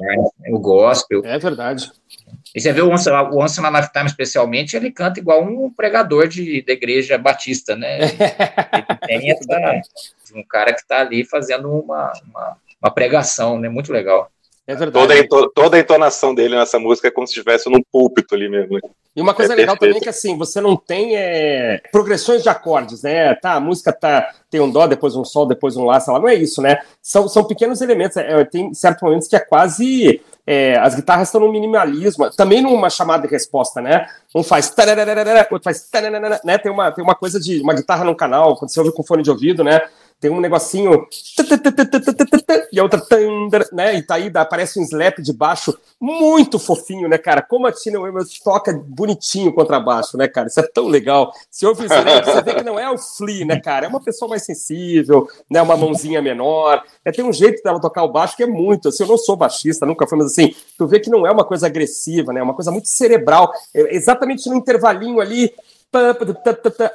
O 0.52 0.60
gospel. 0.60 1.22
É 1.26 1.39
verdade. 1.39 1.91
E 2.53 2.59
você 2.59 2.73
vê 2.73 2.81
o 2.81 2.89
Once, 2.89 3.09
o 3.09 3.37
Once 3.37 3.59
in 3.59 3.65
a 3.65 3.69
Lifetime, 3.69 4.05
especialmente, 4.07 4.75
ele 4.75 4.91
canta 4.91 5.19
igual 5.19 5.43
um 5.43 5.71
pregador 5.71 6.27
de, 6.27 6.61
da 6.63 6.73
igreja 6.73 7.17
batista, 7.17 7.75
né? 7.75 7.99
Ele 9.07 9.19
tem 9.19 9.31
essa, 9.31 9.81
um 10.35 10.43
cara 10.43 10.73
que 10.73 10.81
está 10.81 10.99
ali 10.99 11.23
fazendo 11.23 11.69
uma, 11.71 12.11
uma, 12.27 12.57
uma, 12.81 12.91
pregação, 12.91 13.59
né? 13.59 13.69
Muito 13.69 13.91
legal. 13.91 14.31
É 14.65 14.75
verdade. 14.75 15.27
Toda, 15.27 15.49
toda 15.53 15.77
a 15.77 15.79
entonação 15.79 16.33
dele 16.33 16.55
nessa 16.55 16.79
música 16.79 17.07
é 17.07 17.11
como 17.11 17.25
se 17.25 17.33
estivesse 17.33 17.69
num 17.69 17.81
púlpito 17.91 18.35
ali 18.35 18.47
mesmo. 18.47 18.75
Né? 18.75 18.81
E 19.15 19.21
uma 19.21 19.33
coisa 19.33 19.53
é 19.53 19.55
legal 19.55 19.75
perfeito. 19.75 19.95
também 19.95 20.01
é 20.01 20.03
que 20.03 20.09
assim, 20.09 20.37
você 20.37 20.61
não 20.61 20.77
tem 20.77 21.15
é, 21.15 21.81
progressões 21.91 22.43
de 22.43 22.49
acordes, 22.49 23.01
né? 23.01 23.33
Tá, 23.35 23.53
a 23.53 23.59
música 23.59 23.91
tá, 23.91 24.31
tem 24.49 24.61
um 24.61 24.69
dó, 24.69 24.85
depois 24.85 25.15
um 25.15 25.25
sol, 25.25 25.47
depois 25.47 25.75
um 25.75 25.85
lá, 25.85 25.99
sei 25.99 26.13
lá, 26.13 26.19
não 26.19 26.29
é 26.29 26.35
isso, 26.35 26.61
né? 26.61 26.79
São, 27.01 27.27
são 27.27 27.43
pequenos 27.43 27.81
elementos. 27.81 28.17
É, 28.17 28.45
tem 28.45 28.73
certos 28.73 29.01
momentos 29.01 29.27
que 29.27 29.35
é 29.35 29.39
quase 29.39 30.21
é, 30.51 30.75
as 30.79 30.95
guitarras 30.95 31.27
estão 31.27 31.41
no 31.41 31.51
minimalismo, 31.51 32.27
também 32.31 32.59
numa 32.59 32.89
chamada 32.89 33.27
de 33.27 33.31
resposta, 33.31 33.79
né? 33.79 34.07
Um 34.33 34.41
faz 34.41 34.71
outro 35.53 35.65
faz 35.65 35.88
né? 36.43 36.57
Tem 36.57 36.71
uma, 36.71 36.91
tem 36.91 37.03
uma 37.03 37.13
coisa 37.13 37.39
de 37.39 37.62
uma 37.62 37.75
guitarra 37.75 38.03
no 38.03 38.15
canal, 38.15 38.57
quando 38.57 38.71
você 38.71 38.79
ouve 38.79 38.91
com 38.91 39.03
fone 39.03 39.21
de 39.21 39.29
ouvido, 39.29 39.63
né? 39.63 39.79
Tem 40.19 40.29
um 40.29 40.41
negocinho 40.41 41.08
e 42.71 42.79
a 42.79 42.84
outra 42.84 43.01
né? 43.71 43.95
E 43.95 44.01
tá 44.01 44.15
aí, 44.15 44.29
aparece 44.36 44.79
um 44.79 44.84
slap 44.84 45.19
de 45.19 45.32
baixo 45.32 45.77
muito 45.99 46.60
fofinho, 46.60 47.08
né, 47.08 47.17
cara? 47.17 47.41
Como 47.41 47.65
a 47.65 47.71
Tina 47.71 47.99
Weymouth 47.99 48.27
toca 48.43 48.73
bonitinho 48.73 49.53
contrabaixo, 49.53 50.17
né, 50.17 50.27
cara? 50.27 50.47
Isso 50.47 50.60
é 50.60 50.67
tão 50.67 50.88
legal. 50.88 51.32
Se 51.49 51.65
ouve 51.65 51.86
slap, 51.86 52.25
você 52.25 52.41
vê 52.41 52.55
que 52.55 52.63
não 52.63 52.77
é 52.77 52.89
o 52.89 52.97
Flea, 52.97 53.45
né, 53.45 53.60
cara? 53.60 53.86
É 53.86 53.89
uma 53.89 54.01
pessoa 54.01 54.29
mais 54.29 54.43
sensível, 54.43 55.27
né? 55.49 55.62
Uma 55.62 55.77
mãozinha 55.77 56.21
menor. 56.21 56.84
É, 57.05 57.12
tem 57.12 57.23
um 57.23 57.34
jeito 57.34 57.63
dela 57.63 57.79
tocar 57.79 58.03
o 58.03 58.12
baixo 58.12 58.36
que 58.36 58.43
é 58.43 58.47
muito. 58.47 58.89
Assim, 58.89 59.03
eu 59.03 59.10
não 59.10 59.17
sou 59.17 59.38
baixista, 59.38 59.86
nunca 59.86 60.05
fui, 60.05 60.17
mas 60.17 60.27
assim, 60.27 60.53
tu 60.77 60.86
vê 60.86 60.99
que 60.99 61.10
não 61.10 61.25
é 61.25 61.32
uma 61.32 61.45
coisa 61.45 61.67
agressiva, 61.67 62.34
né? 62.34 62.41
É 62.41 62.43
uma 62.43 62.53
coisa 62.53 62.71
muito 62.71 62.89
cerebral. 62.89 63.51
É 63.73 63.95
exatamente 63.95 64.49
no 64.49 64.55
intervalinho 64.55 65.21
ali. 65.21 65.53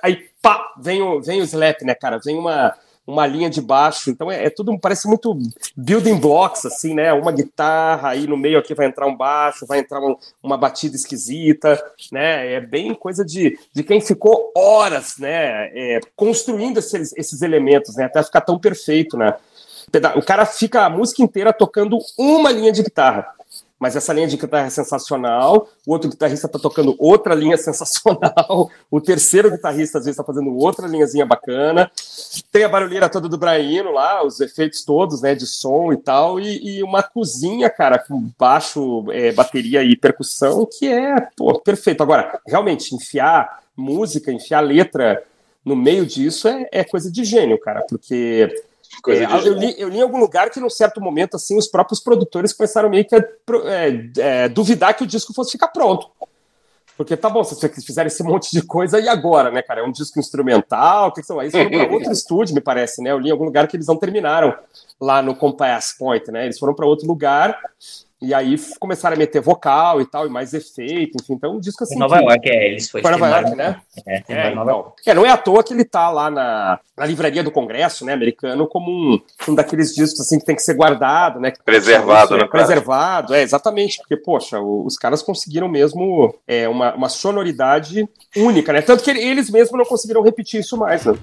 Aí, 0.03 0.29
pá, 0.41 0.73
vem 0.79 1.03
o, 1.03 1.21
vem 1.21 1.41
o 1.41 1.45
slap, 1.45 1.83
né, 1.83 1.95
cara? 1.95 2.21
Vem 2.23 2.39
uma 2.39 2.75
uma 3.07 3.27
linha 3.27 3.51
de 3.51 3.61
baixo. 3.61 4.11
Então 4.11 4.31
é, 4.31 4.47
é, 4.47 4.51
tudo, 4.51 4.79
parece 4.79 5.07
muito 5.07 5.37
building 5.77 6.19
blocks, 6.19 6.65
assim, 6.65 6.95
né? 6.95 7.13
Uma 7.13 7.33
guitarra, 7.33 8.11
aí 8.11 8.27
no 8.27 8.37
meio 8.37 8.59
aqui 8.59 8.75
vai 8.75 8.87
entrar 8.87 9.07
um 9.07 9.17
baixo, 9.17 9.67
vai 9.67 9.81
entrar 9.81 10.01
um, 10.01 10.17
uma 10.43 10.57
batida 10.57 10.97
esquisita, 10.97 11.83
né? 12.11 12.55
É 12.55 12.61
bem 12.61 12.95
coisa 12.95 13.25
de, 13.25 13.59
de 13.73 13.83
quem 13.83 14.01
ficou 14.01 14.53
horas, 14.57 15.17
né? 15.19 15.69
É, 15.75 16.01
construindo 16.17 16.79
esses, 16.79 17.13
esses 17.17 17.43
elementos, 17.43 17.97
né? 17.97 18.05
Até 18.05 18.23
ficar 18.23 18.41
tão 18.41 18.59
perfeito, 18.59 19.17
né? 19.17 19.35
O 20.17 20.23
cara 20.23 20.45
fica 20.45 20.87
a 20.87 20.91
música 20.91 21.23
inteira 21.23 21.53
tocando 21.53 21.99
uma 22.19 22.51
linha 22.51 22.73
de 22.73 22.83
guitarra 22.83 23.35
mas 23.85 23.95
essa 23.95 24.15
linha 24.15 24.27
de 24.27 24.39
guitarra 24.39 24.67
é 24.67 24.71
sensacional, 24.71 25.69
o 25.87 25.93
outro 25.93 26.09
guitarrista 26.09 26.47
está 26.47 26.59
tocando 26.59 26.97
outra 26.99 27.35
linha 27.35 27.55
sensacional, 27.59 28.71
o 28.91 28.99
terceiro 28.99 29.51
guitarrista 29.51 29.99
às 29.99 30.07
vezes 30.07 30.19
está 30.19 30.25
fazendo 30.25 30.57
outra 30.57 30.89
linhazinha 30.89 31.27
bacana, 31.27 31.91
tem 32.51 32.65
a 32.65 32.69
barulheira 32.71 33.11
toda 33.11 33.29
do 33.29 33.37
Braino 33.37 33.93
lá, 33.93 34.25
os 34.25 34.41
efeitos 34.41 34.83
todos, 34.87 35.21
né, 35.21 35.35
de 35.35 35.47
som 35.47 35.93
e 35.93 35.99
tal, 35.99 36.41
e, 36.41 36.79
e 36.79 36.83
uma 36.83 37.03
cozinha, 37.03 37.69
cara, 37.69 37.99
com 37.99 38.31
baixo, 38.39 39.05
é, 39.11 39.33
bateria 39.33 39.83
e 39.83 39.95
percussão, 39.95 40.67
que 40.67 40.89
é, 40.89 41.29
pô, 41.37 41.61
perfeito. 41.61 42.03
Agora, 42.03 42.41
realmente, 42.47 42.95
enfiar 42.95 43.61
música, 43.77 44.33
enfiar 44.33 44.61
letra 44.61 45.23
no 45.63 45.77
meio 45.77 46.07
disso 46.07 46.49
é, 46.49 46.67
é 46.73 46.85
coisa 46.85 47.13
de 47.13 47.23
gênio, 47.23 47.61
cara, 47.61 47.85
porque 47.87 48.49
é, 49.09 49.49
eu, 49.49 49.55
li, 49.55 49.75
eu, 49.79 49.89
li, 49.89 49.99
em 49.99 50.03
algum 50.03 50.19
lugar 50.19 50.51
que, 50.51 50.61
num 50.61 50.71
certo 50.71 51.01
momento, 51.01 51.37
assim, 51.37 51.57
os 51.57 51.67
próprios 51.67 52.01
produtores 52.01 52.53
começaram 52.53 52.89
meio 52.89 53.05
que 53.05 53.15
a 53.15 53.19
é, 53.19 54.45
é, 54.45 54.49
duvidar 54.49 54.95
que 54.95 55.05
o 55.05 55.07
disco 55.07 55.33
fosse 55.33 55.53
ficar 55.53 55.69
pronto. 55.69 56.09
Porque 56.97 57.17
tá 57.17 57.29
bom, 57.29 57.43
se 57.43 57.55
vocês 57.55 57.85
fizerem 57.85 58.07
esse 58.07 58.23
monte 58.23 58.53
de 58.53 58.63
coisa, 58.63 59.01
e 59.01 59.09
agora, 59.09 59.51
né, 59.51 59.63
cara? 59.63 59.81
É 59.81 59.85
um 59.85 59.91
disco 59.91 60.19
instrumental, 60.21 61.09
o 61.09 61.13
que, 61.13 61.23
que 61.23 61.27
são? 61.27 61.41
Aí 61.41 61.49
eles 61.49 61.53
foram 61.53 61.71
para 61.71 61.91
outro 61.95 62.13
estúdio, 62.13 62.55
me 62.55 62.61
parece, 62.61 63.03
né? 63.03 63.11
Eu 63.11 63.19
li 63.19 63.29
em 63.29 63.33
algum 63.33 63.45
lugar 63.45 63.67
que 63.67 63.77
eles 63.77 63.89
não 63.89 63.97
terminaram 63.97 64.57
lá 65.01 65.21
no 65.21 65.35
Compass 65.35 65.97
Point, 65.99 66.31
né? 66.31 66.45
Eles 66.45 66.59
foram 66.59 66.75
para 66.75 66.87
outro 66.87 67.07
lugar 67.07 67.59
e 68.25 68.35
aí 68.35 68.57
começaram 68.81 69.15
a 69.15 69.19
meter 69.19 69.41
vocal 69.41 70.01
e 70.01 70.07
tal, 70.07 70.27
e 70.27 70.31
mais 70.31 70.55
efeito, 70.55 71.17
enfim. 71.21 71.35
Então, 71.35 71.57
um 71.57 71.61
disco 71.61 71.85
assim. 71.85 71.99
Nova 71.99 72.19
que... 72.19 72.25
York, 72.25 72.51
é, 72.51 72.69
eles 72.69 72.91
foi 72.91 73.03
Para 73.03 73.19
Nova 73.19 73.29
York, 73.29 73.55
né? 73.55 73.81
É, 74.07 74.15
é, 74.17 74.51
então. 74.51 74.93
é, 75.07 75.15
não 75.15 75.27
é 75.27 75.31
à 75.31 75.37
toa 75.37 75.63
que 75.63 75.73
ele 75.73 75.85
tá 75.85 76.11
lá 76.11 76.31
na, 76.31 76.81
na 76.97 77.07
livraria 77.07 77.43
do 77.43 77.51
Congresso, 77.51 78.05
né, 78.05 78.13
americano, 78.13 78.67
como 78.67 78.91
um, 78.91 79.21
um 79.49 79.55
daqueles 79.55 79.95
discos 79.95 80.21
assim 80.21 80.39
que 80.39 80.45
tem 80.45 80.57
que 80.57 80.63
ser 80.63 80.75
guardado, 80.75 81.39
né? 81.39 81.53
Preservado, 81.65 82.37
né? 82.37 82.47
Preservado, 82.47 83.35
é, 83.35 83.43
exatamente, 83.43 83.99
porque, 83.99 84.17
poxa, 84.17 84.61
os 84.61 84.97
caras 84.97 85.23
conseguiram 85.23 85.69
mesmo 85.69 86.35
é, 86.47 86.69
uma, 86.69 86.95
uma 86.95 87.09
sonoridade 87.09 88.09
única, 88.37 88.73
né? 88.73 88.81
Tanto 88.83 89.05
que 89.05 89.11
eles 89.11 89.51
mesmos 89.51 89.79
não 89.79 89.85
conseguiram 89.85 90.23
repetir 90.23 90.61
isso 90.61 90.77
mais, 90.77 91.05
né? 91.05 91.15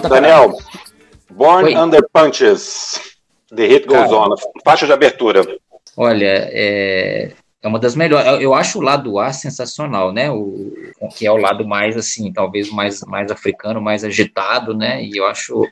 Daniel, 0.00 0.56
Born 1.30 1.64
Oi. 1.64 1.76
Under 1.76 2.02
Punches, 2.12 3.00
The 3.54 3.66
Hit 3.66 3.86
Goes 3.86 4.10
Cara, 4.10 4.16
On, 4.16 4.34
faixa 4.64 4.86
de 4.86 4.92
abertura. 4.92 5.42
Olha, 5.96 6.48
é, 6.50 7.32
é 7.62 7.68
uma 7.68 7.78
das 7.78 7.94
melhores. 7.94 8.42
Eu 8.42 8.54
acho 8.54 8.78
o 8.78 8.82
lado 8.82 9.18
A 9.18 9.32
sensacional, 9.32 10.12
né? 10.12 10.30
O, 10.30 10.72
que 11.14 11.26
é 11.26 11.30
o 11.30 11.36
lado 11.36 11.66
mais 11.66 11.96
assim, 11.96 12.32
talvez 12.32 12.70
mais, 12.70 13.02
mais 13.02 13.30
africano, 13.30 13.80
mais 13.80 14.04
agitado, 14.04 14.74
né? 14.74 15.02
E 15.04 15.16
eu 15.16 15.26
acho. 15.26 15.68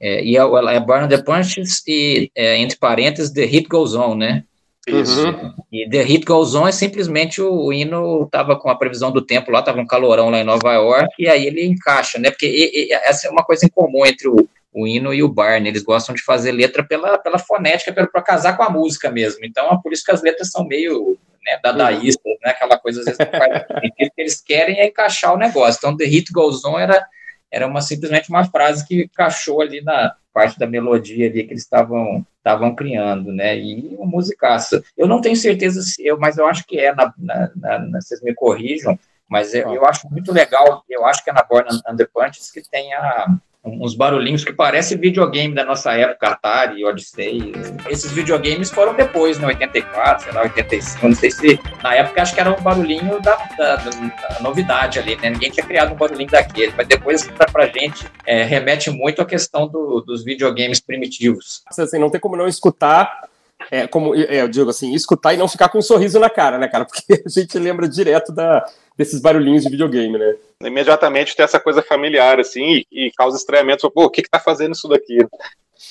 É, 0.00 0.22
e 0.24 0.36
é, 0.36 0.40
é 0.40 0.80
Burn 0.80 1.08
the 1.08 1.22
Punches 1.22 1.82
e, 1.86 2.30
é, 2.34 2.56
entre 2.58 2.76
parênteses, 2.76 3.32
The 3.32 3.44
Hit 3.44 3.68
Goes 3.68 3.94
On, 3.94 4.16
né? 4.16 4.44
Isso. 4.86 5.26
Uhum. 5.26 5.54
E 5.70 5.88
The 5.88 6.02
Hit 6.02 6.24
Goes 6.24 6.54
On 6.54 6.66
é 6.66 6.72
simplesmente 6.72 7.40
o, 7.40 7.66
o 7.66 7.72
hino 7.72 8.28
tava 8.30 8.58
com 8.58 8.68
a 8.68 8.74
previsão 8.74 9.12
do 9.12 9.22
tempo 9.22 9.50
lá, 9.50 9.62
tava 9.62 9.80
um 9.80 9.86
calorão 9.86 10.28
lá 10.28 10.38
em 10.38 10.44
Nova 10.44 10.72
York, 10.72 11.14
e 11.18 11.28
aí 11.28 11.46
ele 11.46 11.64
encaixa, 11.64 12.18
né? 12.18 12.30
Porque 12.30 12.46
e, 12.46 12.88
e, 12.88 12.92
essa 12.92 13.28
é 13.28 13.30
uma 13.30 13.44
coisa 13.44 13.64
em 13.64 13.68
comum 13.68 14.04
entre 14.04 14.28
o, 14.28 14.48
o 14.72 14.86
hino 14.86 15.14
e 15.14 15.22
o 15.22 15.28
Barney. 15.28 15.70
Eles 15.70 15.84
gostam 15.84 16.14
de 16.14 16.22
fazer 16.22 16.50
letra 16.50 16.82
pela, 16.82 17.16
pela 17.16 17.38
fonética, 17.38 17.92
para 17.92 18.22
casar 18.22 18.56
com 18.56 18.64
a 18.64 18.70
música 18.70 19.10
mesmo. 19.10 19.44
Então, 19.44 19.66
é 19.72 19.78
por 19.80 19.92
isso 19.92 20.04
que 20.04 20.10
as 20.10 20.22
letras 20.22 20.50
são 20.50 20.66
meio 20.66 21.16
né, 21.44 21.60
dadaístas, 21.62 22.32
né? 22.42 22.50
Aquela 22.50 22.76
coisa 22.76 23.00
às 23.00 23.06
vezes 23.06 23.18
não 23.18 23.38
faz 23.38 23.64
sentido, 23.80 24.10
que 24.14 24.20
eles 24.20 24.40
querem 24.40 24.80
é 24.80 24.88
encaixar 24.88 25.32
o 25.32 25.38
negócio. 25.38 25.78
Então, 25.78 25.96
The 25.96 26.06
Hit 26.06 26.32
Goes 26.32 26.64
On 26.64 26.76
era, 26.76 27.06
era 27.52 27.68
uma, 27.68 27.80
simplesmente 27.80 28.28
uma 28.30 28.44
frase 28.44 28.84
que 28.84 29.04
encaixou 29.04 29.60
ali 29.60 29.80
na 29.80 30.12
parte 30.32 30.58
da 30.58 30.66
melodia 30.66 31.28
ali 31.28 31.44
que 31.44 31.52
eles 31.52 31.62
estavam 31.62 32.26
estavam 32.42 32.74
criando, 32.74 33.32
né? 33.32 33.56
E 33.56 33.94
uma 33.96 34.06
musicaça. 34.06 34.82
Eu 34.96 35.06
não 35.06 35.20
tenho 35.20 35.36
certeza 35.36 35.80
se 35.80 36.04
eu, 36.04 36.18
mas 36.18 36.36
eu 36.36 36.46
acho 36.46 36.66
que 36.66 36.78
é 36.78 36.92
na, 36.92 37.14
na, 37.16 37.50
na 37.78 38.00
vocês 38.00 38.20
me 38.20 38.34
corrijam, 38.34 38.98
mas 39.28 39.54
eu, 39.54 39.72
eu, 39.72 39.86
acho 39.86 40.10
muito 40.10 40.32
legal. 40.32 40.84
Eu 40.90 41.06
acho 41.06 41.22
que 41.22 41.30
é 41.30 41.32
na 41.32 41.42
Born 41.42 41.68
Under 41.88 42.10
Punches 42.12 42.50
que 42.50 42.68
tem 42.68 42.92
a 42.92 43.26
uns 43.64 43.94
barulhinhos 43.94 44.44
que 44.44 44.52
parece 44.52 44.96
videogame 44.96 45.54
da 45.54 45.64
nossa 45.64 45.92
época, 45.92 46.28
Atari, 46.28 46.84
Odyssey. 46.84 47.52
Esses 47.88 48.10
videogames 48.10 48.70
foram 48.70 48.94
depois, 48.94 49.38
né, 49.38 49.46
84, 49.46 50.24
sei 50.24 50.32
lá, 50.32 50.42
85, 50.42 51.08
não 51.08 51.14
sei 51.14 51.30
se 51.30 51.60
na 51.82 51.94
época 51.94 52.22
acho 52.22 52.34
que 52.34 52.40
era 52.40 52.50
um 52.50 52.60
barulhinho 52.60 53.20
da, 53.20 53.36
da, 53.56 53.76
da 53.76 54.40
novidade 54.40 54.98
ali, 54.98 55.16
né? 55.16 55.30
Ninguém 55.30 55.50
tinha 55.50 55.64
criado 55.64 55.92
um 55.92 55.96
barulhinho 55.96 56.30
daquele, 56.30 56.72
mas 56.76 56.88
depois 56.88 57.26
pra, 57.28 57.46
pra 57.46 57.66
gente 57.66 58.06
é, 58.26 58.42
remete 58.42 58.90
muito 58.90 59.22
à 59.22 59.24
questão 59.24 59.68
do, 59.68 60.00
dos 60.00 60.24
videogames 60.24 60.80
primitivos. 60.80 61.62
Assim, 61.66 61.98
não 61.98 62.10
tem 62.10 62.20
como 62.20 62.36
não 62.36 62.48
escutar 62.48 63.30
é, 63.70 63.86
como 63.86 64.14
é, 64.14 64.42
eu 64.42 64.48
digo 64.48 64.70
assim, 64.70 64.94
escutar 64.94 65.34
e 65.34 65.36
não 65.36 65.48
ficar 65.48 65.68
com 65.68 65.78
um 65.78 65.82
sorriso 65.82 66.18
na 66.18 66.30
cara, 66.30 66.58
né, 66.58 66.68
cara? 66.68 66.84
Porque 66.86 67.22
a 67.24 67.28
gente 67.28 67.58
lembra 67.58 67.88
direto 67.88 68.32
da, 68.32 68.64
desses 68.96 69.20
barulhinhos 69.20 69.62
de 69.62 69.70
videogame, 69.70 70.18
né? 70.18 70.36
Imediatamente 70.62 71.34
tem 71.34 71.44
essa 71.44 71.58
coisa 71.58 71.82
familiar, 71.82 72.38
assim, 72.38 72.84
e, 72.90 73.06
e 73.06 73.12
causa 73.12 73.36
estranhamento. 73.36 73.90
Pô, 73.90 74.04
o 74.04 74.10
que 74.10 74.22
que 74.22 74.30
tá 74.30 74.38
fazendo 74.38 74.72
isso 74.74 74.88
daqui? 74.88 75.18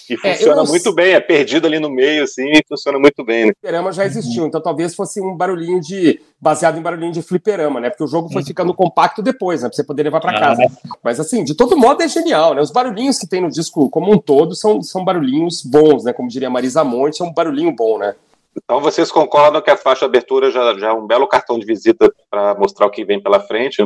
E 0.09 0.13
é, 0.27 0.35
funciona 0.35 0.61
é, 0.63 0.65
muito 0.65 0.93
bem, 0.93 1.13
é 1.13 1.19
perdido 1.19 1.67
ali 1.67 1.79
no 1.79 1.89
meio, 1.89 2.23
assim, 2.23 2.49
e 2.51 2.61
funciona 2.67 2.99
muito 2.99 3.23
bem, 3.23 3.45
né? 3.45 3.51
Fliperama 3.59 3.91
já 3.91 4.05
existiu, 4.05 4.45
então 4.45 4.61
talvez 4.61 4.93
fosse 4.93 5.21
um 5.21 5.35
barulhinho 5.35 5.79
de. 5.79 6.19
baseado 6.39 6.77
em 6.77 6.81
barulhinho 6.81 7.11
de 7.11 7.21
fliperama, 7.21 7.79
né? 7.79 7.89
Porque 7.89 8.03
o 8.03 8.07
jogo 8.07 8.31
foi 8.31 8.43
ficando 8.43 8.73
compacto 8.73 9.21
depois, 9.21 9.61
né? 9.61 9.69
Pra 9.69 9.75
você 9.75 9.83
poder 9.83 10.03
levar 10.03 10.19
para 10.19 10.39
casa. 10.39 10.63
Mas 11.03 11.19
assim, 11.19 11.43
de 11.43 11.55
todo 11.55 11.77
modo 11.77 12.03
é 12.03 12.07
genial, 12.07 12.53
né? 12.53 12.61
Os 12.61 12.71
barulhinhos 12.71 13.17
que 13.17 13.27
tem 13.27 13.41
no 13.41 13.49
disco 13.49 13.89
como 13.89 14.11
um 14.11 14.17
todo 14.17 14.55
são, 14.55 14.81
são 14.81 15.05
barulhinhos 15.05 15.63
bons, 15.63 16.03
né? 16.03 16.13
Como 16.13 16.29
diria 16.29 16.49
Marisa 16.49 16.83
Monte, 16.83 17.21
é 17.21 17.25
um 17.25 17.33
barulhinho 17.33 17.73
bom, 17.73 17.97
né? 17.97 18.15
Então 18.55 18.81
vocês 18.81 19.11
concordam 19.11 19.61
que 19.61 19.71
a 19.71 19.77
faixa 19.77 20.01
de 20.01 20.05
abertura 20.05 20.51
já, 20.51 20.77
já 20.77 20.89
é 20.89 20.93
um 20.93 21.07
belo 21.07 21.27
cartão 21.27 21.57
de 21.57 21.65
visita 21.65 22.11
para 22.29 22.53
mostrar 22.55 22.85
o 22.85 22.91
que 22.91 23.05
vem 23.05 23.21
pela 23.21 23.39
frente? 23.39 23.85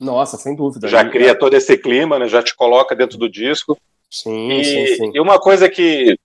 Nossa, 0.00 0.36
sem 0.36 0.54
dúvida. 0.54 0.88
Já 0.88 1.04
cria 1.08 1.34
todo 1.34 1.54
esse 1.54 1.76
clima, 1.76 2.18
né? 2.18 2.28
Já 2.28 2.42
te 2.42 2.54
coloca 2.54 2.94
dentro 2.94 3.18
do 3.18 3.28
disco. 3.28 3.76
Sim, 4.22 4.52
e, 4.52 4.64
sim, 4.64 4.86
sim. 4.96 5.10
E 5.14 5.20
uma 5.20 5.38
coisa 5.38 5.68
que. 5.68 6.18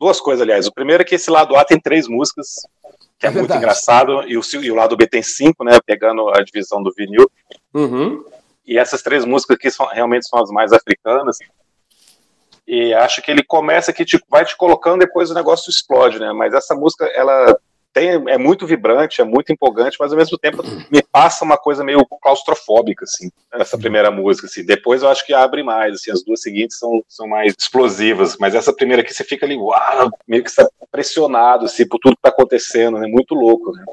Duas 0.00 0.20
coisas, 0.20 0.42
aliás. 0.42 0.66
O 0.66 0.72
primeiro 0.72 1.02
é 1.02 1.04
que 1.04 1.14
esse 1.14 1.30
lado 1.30 1.56
A 1.56 1.64
tem 1.64 1.78
três 1.78 2.08
músicas, 2.08 2.66
que 3.18 3.26
é, 3.26 3.28
é 3.28 3.32
muito 3.32 3.54
engraçado, 3.54 4.22
e 4.26 4.36
o, 4.36 4.42
e 4.60 4.70
o 4.70 4.74
lado 4.74 4.96
B 4.96 5.06
tem 5.06 5.22
cinco, 5.22 5.62
né? 5.62 5.78
Pegando 5.84 6.28
a 6.30 6.42
divisão 6.42 6.82
do 6.82 6.92
vinil. 6.96 7.30
Uhum. 7.72 8.24
E 8.66 8.78
essas 8.78 9.02
três 9.02 9.24
músicas 9.24 9.56
aqui 9.56 9.70
são, 9.70 9.86
realmente 9.86 10.26
são 10.26 10.40
as 10.42 10.50
mais 10.50 10.72
africanas. 10.72 11.38
E 12.66 12.94
acho 12.94 13.20
que 13.20 13.30
ele 13.30 13.42
começa 13.42 13.92
que 13.92 14.04
tipo, 14.04 14.24
vai 14.28 14.44
te 14.44 14.56
colocando, 14.56 15.00
depois 15.00 15.30
o 15.30 15.34
negócio 15.34 15.70
explode, 15.70 16.18
né? 16.18 16.32
Mas 16.32 16.54
essa 16.54 16.74
música, 16.74 17.04
ela 17.14 17.56
tem, 17.92 18.08
é 18.28 18.38
muito 18.38 18.66
vibrante, 18.66 19.20
é 19.20 19.24
muito 19.24 19.52
empolgante, 19.52 19.96
mas 20.00 20.12
ao 20.12 20.18
mesmo 20.18 20.38
tempo 20.38 20.62
me 20.90 21.02
passa 21.02 21.44
uma 21.44 21.58
coisa 21.58 21.84
meio 21.84 22.04
claustrofóbica, 22.22 23.04
assim, 23.04 23.30
essa 23.52 23.76
primeira 23.76 24.10
música, 24.10 24.46
assim. 24.46 24.64
Depois 24.64 25.02
eu 25.02 25.08
acho 25.08 25.26
que 25.26 25.34
abre 25.34 25.62
mais, 25.62 25.94
assim, 25.94 26.10
as 26.10 26.22
duas 26.24 26.40
seguintes 26.40 26.78
são, 26.78 27.04
são 27.08 27.28
mais 27.28 27.54
explosivas, 27.58 28.36
mas 28.38 28.54
essa 28.54 28.72
primeira 28.72 29.02
aqui 29.02 29.12
você 29.12 29.24
fica 29.24 29.44
ali, 29.44 29.56
uau, 29.56 30.10
meio 30.26 30.42
que 30.42 30.50
está 30.50 30.66
pressionado, 30.90 31.66
assim, 31.66 31.86
por 31.86 31.98
tudo 31.98 32.16
que 32.16 32.22
tá 32.22 32.30
acontecendo, 32.30 32.98
né? 32.98 33.06
Muito 33.06 33.34
louco, 33.34 33.72
né? 33.72 33.84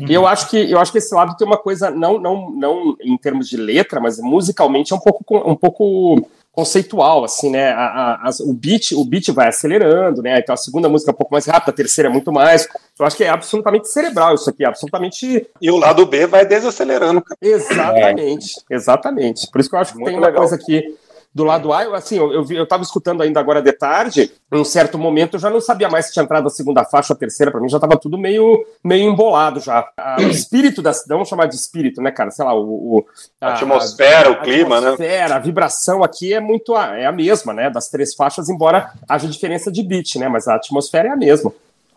E 0.00 0.12
eu 0.12 0.26
acho 0.26 0.50
que 0.50 0.70
eu 0.70 0.80
acho 0.80 0.90
que 0.90 0.98
esse 0.98 1.14
lado 1.14 1.36
tem 1.36 1.46
uma 1.46 1.58
coisa 1.58 1.90
não 1.90 2.18
não 2.18 2.50
não 2.50 2.96
em 3.00 3.16
termos 3.16 3.48
de 3.48 3.56
letra, 3.56 4.00
mas 4.00 4.18
musicalmente 4.18 4.92
é 4.92 4.96
um 4.96 4.98
pouco 4.98 5.24
um 5.48 5.54
pouco 5.54 6.28
conceitual, 6.54 7.24
assim, 7.24 7.50
né? 7.50 7.72
A, 7.72 8.20
a, 8.22 8.30
o 8.40 8.52
beat, 8.52 8.92
o 8.92 9.04
beat 9.04 9.30
vai 9.30 9.48
acelerando, 9.48 10.22
né? 10.22 10.38
Então 10.38 10.54
a 10.54 10.56
segunda 10.56 10.88
música 10.88 11.10
é 11.10 11.14
um 11.14 11.16
pouco 11.16 11.32
mais 11.32 11.46
rápida, 11.46 11.72
a 11.72 11.74
terceira 11.74 12.08
é 12.08 12.12
muito 12.12 12.32
mais. 12.32 12.68
Eu 12.98 13.04
acho 13.04 13.16
que 13.16 13.24
é 13.24 13.28
absolutamente 13.28 13.88
cerebral 13.88 14.34
isso 14.34 14.48
aqui, 14.48 14.64
absolutamente. 14.64 15.46
E 15.60 15.70
o 15.70 15.76
lado 15.76 16.06
B 16.06 16.26
vai 16.26 16.46
desacelerando. 16.46 17.22
Exatamente, 17.42 18.54
é. 18.70 18.74
exatamente. 18.74 19.50
Por 19.50 19.60
isso 19.60 19.68
que 19.68 19.74
eu 19.74 19.80
acho 19.80 19.92
que 19.92 19.98
muito 19.98 20.10
tem 20.10 20.18
uma 20.18 20.28
legal. 20.28 20.42
coisa 20.42 20.54
aqui 20.54 20.96
do 21.34 21.42
lado 21.42 21.72
A, 21.72 21.82
eu, 21.82 21.94
assim, 21.94 22.16
eu, 22.16 22.32
eu, 22.32 22.46
eu 22.50 22.66
tava 22.66 22.84
escutando 22.84 23.22
ainda 23.22 23.40
agora 23.40 23.60
de 23.60 23.72
tarde, 23.72 24.30
em 24.52 24.56
um 24.56 24.64
certo 24.64 24.96
momento 24.96 25.34
eu 25.34 25.40
já 25.40 25.50
não 25.50 25.60
sabia 25.60 25.88
mais 25.88 26.06
se 26.06 26.12
tinha 26.12 26.22
entrado 26.22 26.46
a 26.46 26.50
segunda 26.50 26.84
faixa 26.84 27.12
ou 27.12 27.16
a 27.16 27.18
terceira, 27.18 27.50
para 27.50 27.60
mim 27.60 27.68
já 27.68 27.80
tava 27.80 27.96
tudo 27.96 28.16
meio, 28.16 28.64
meio 28.84 29.10
embolado 29.10 29.58
já. 29.58 29.88
A, 29.96 30.16
o 30.20 30.28
espírito 30.28 30.80
da 30.80 30.92
vamos 31.08 31.28
chamar 31.28 31.46
de 31.46 31.56
espírito, 31.56 32.00
né, 32.00 32.12
cara? 32.12 32.30
Sei 32.30 32.44
lá, 32.44 32.54
o. 32.54 32.98
o 32.98 33.06
a, 33.40 33.54
atmosfera, 33.54 34.30
o 34.30 34.42
clima, 34.42 34.80
né? 34.80 34.90
a 34.90 34.92
atmosfera? 34.92 35.34
A 35.34 35.38
vibração 35.40 36.04
aqui 36.04 36.32
é 36.32 36.40
muito 36.40 36.76
a, 36.76 36.96
é 36.96 37.06
a 37.06 37.12
mesma, 37.12 37.52
né? 37.52 37.68
Das 37.68 37.88
três 37.88 38.14
faixas, 38.14 38.48
embora 38.48 38.92
haja 39.08 39.26
diferença 39.26 39.72
de 39.72 39.82
beat, 39.82 40.14
né? 40.16 40.28
Mas 40.28 40.46
a 40.46 40.54
atmosfera 40.54 41.08
é 41.08 41.10
a 41.10 41.16
mesma. 41.16 41.52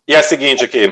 E 0.08 0.16
a 0.16 0.24
seguinte 0.24 0.66
aqui: 0.66 0.92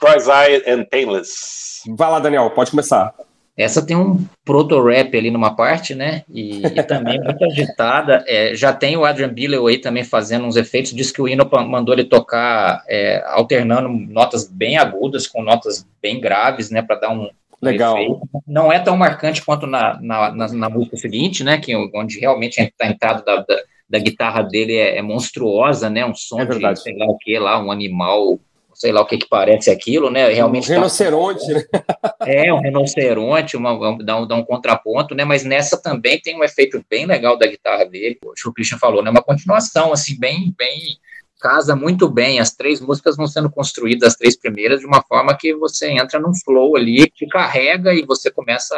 Cross-Eyed 0.00 0.68
and 0.68 0.84
Painless. 0.90 1.82
Vai 1.86 2.10
lá, 2.10 2.18
Daniel, 2.18 2.50
pode 2.50 2.70
começar. 2.72 3.14
Essa 3.56 3.86
tem 3.86 3.96
um 3.96 4.26
proto-rap 4.44 5.16
ali 5.16 5.30
numa 5.30 5.54
parte, 5.54 5.94
né? 5.94 6.24
E, 6.28 6.66
e 6.66 6.82
também 6.82 7.20
muito 7.20 7.42
agitada. 7.46 8.24
É, 8.26 8.54
já 8.54 8.72
tem 8.72 8.96
o 8.96 9.04
Adrian 9.04 9.28
Bill 9.28 9.66
aí 9.68 9.78
também 9.78 10.02
fazendo 10.02 10.44
uns 10.44 10.56
efeitos. 10.56 10.92
Diz 10.92 11.12
que 11.12 11.22
o 11.22 11.28
Ino 11.28 11.48
mandou 11.68 11.94
ele 11.94 12.04
tocar 12.04 12.82
é, 12.88 13.22
alternando 13.28 13.88
notas 13.88 14.48
bem 14.48 14.76
agudas 14.76 15.28
com 15.28 15.40
notas 15.40 15.86
bem 16.02 16.20
graves, 16.20 16.70
né? 16.70 16.82
Para 16.82 16.96
dar 16.96 17.10
um. 17.10 17.30
Legal. 17.62 17.96
Efeito. 17.96 18.20
Não 18.46 18.72
é 18.72 18.80
tão 18.80 18.96
marcante 18.96 19.42
quanto 19.42 19.68
na, 19.68 20.00
na, 20.02 20.32
na, 20.32 20.48
na 20.48 20.68
música 20.68 20.96
seguinte, 20.96 21.44
né? 21.44 21.56
Que, 21.56 21.76
onde 21.76 22.18
realmente 22.18 22.60
a 22.60 22.86
entrada 22.86 23.22
da, 23.22 23.36
da, 23.36 23.62
da 23.88 23.98
guitarra 24.00 24.42
dele 24.42 24.74
é, 24.74 24.98
é, 24.98 25.02
monstruosa, 25.02 25.88
né? 25.88 26.04
Um 26.04 26.14
som 26.14 26.40
é 26.40 26.44
de 26.44 26.80
sei 26.80 26.96
lá 26.96 27.06
o 27.06 27.16
que 27.16 27.38
lá, 27.38 27.62
um 27.62 27.70
animal 27.70 28.40
sei 28.74 28.92
lá 28.92 29.00
o 29.00 29.06
que, 29.06 29.18
que 29.18 29.28
parece 29.28 29.70
aquilo, 29.70 30.10
né? 30.10 30.28
Realmente 30.28 30.70
um 30.70 30.74
rinoceronte, 30.74 31.46
tá... 31.46 31.54
né? 31.54 31.84
É, 32.26 32.52
um 32.52 32.60
rinoceronte, 32.60 33.56
uma, 33.56 33.98
dá, 34.02 34.16
um, 34.16 34.26
dá 34.26 34.34
um 34.34 34.44
contraponto, 34.44 35.14
né? 35.14 35.24
Mas 35.24 35.44
nessa 35.44 35.80
também 35.80 36.20
tem 36.20 36.38
um 36.38 36.44
efeito 36.44 36.82
bem 36.88 37.06
legal 37.06 37.38
da 37.38 37.46
guitarra 37.46 37.84
dele, 37.84 38.18
o 38.24 38.52
Christian 38.52 38.78
falou, 38.78 39.02
né? 39.02 39.10
Uma 39.10 39.22
continuação, 39.22 39.92
assim, 39.92 40.18
bem, 40.18 40.54
bem 40.56 40.98
casa 41.44 41.76
muito 41.76 42.08
bem. 42.08 42.40
As 42.40 42.54
três 42.54 42.80
músicas 42.80 43.18
vão 43.18 43.26
sendo 43.26 43.50
construídas, 43.50 44.08
as 44.08 44.16
três 44.16 44.34
primeiras, 44.34 44.80
de 44.80 44.86
uma 44.86 45.02
forma 45.02 45.36
que 45.36 45.54
você 45.54 45.90
entra 45.90 46.18
num 46.18 46.34
flow 46.34 46.74
ali, 46.74 47.06
te 47.10 47.26
carrega 47.26 47.92
e 47.92 48.02
você 48.02 48.30
começa 48.30 48.74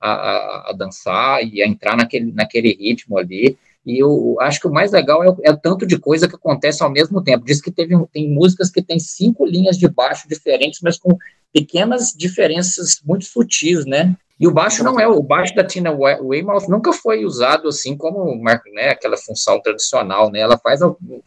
a, 0.00 0.08
a, 0.08 0.70
a 0.70 0.72
dançar 0.72 1.42
e 1.42 1.60
a 1.60 1.66
entrar 1.66 1.96
naquele, 1.96 2.30
naquele 2.32 2.72
ritmo 2.72 3.18
ali. 3.18 3.58
E 3.86 4.02
eu 4.02 4.36
acho 4.40 4.60
que 4.60 4.66
o 4.66 4.72
mais 4.72 4.90
legal 4.90 5.22
é 5.22 5.30
o, 5.30 5.36
é 5.44 5.50
o, 5.52 5.56
tanto 5.56 5.86
de 5.86 5.96
coisa 5.96 6.28
que 6.28 6.34
acontece 6.34 6.82
ao 6.82 6.90
mesmo 6.90 7.22
tempo. 7.22 7.44
Diz 7.44 7.60
que 7.60 7.70
teve, 7.70 7.94
tem 8.12 8.28
músicas 8.28 8.68
que 8.68 8.82
tem 8.82 8.98
cinco 8.98 9.46
linhas 9.46 9.78
de 9.78 9.88
baixo 9.88 10.28
diferentes, 10.28 10.80
mas 10.82 10.98
com 10.98 11.16
pequenas 11.56 12.12
diferenças 12.14 13.00
muito 13.02 13.24
sutis, 13.24 13.86
né? 13.86 14.14
E 14.38 14.46
o 14.46 14.50
baixo 14.50 14.84
não 14.84 15.00
é, 15.00 15.08
o 15.08 15.22
baixo 15.22 15.54
da 15.54 15.64
Tina 15.64 15.90
Weymouth 15.90 16.68
nunca 16.68 16.92
foi 16.92 17.24
usado 17.24 17.68
assim 17.68 17.96
como 17.96 18.38
né, 18.74 18.90
aquela 18.90 19.16
função 19.16 19.58
tradicional, 19.58 20.30
né? 20.30 20.40
Ela 20.40 20.58
faz 20.58 20.80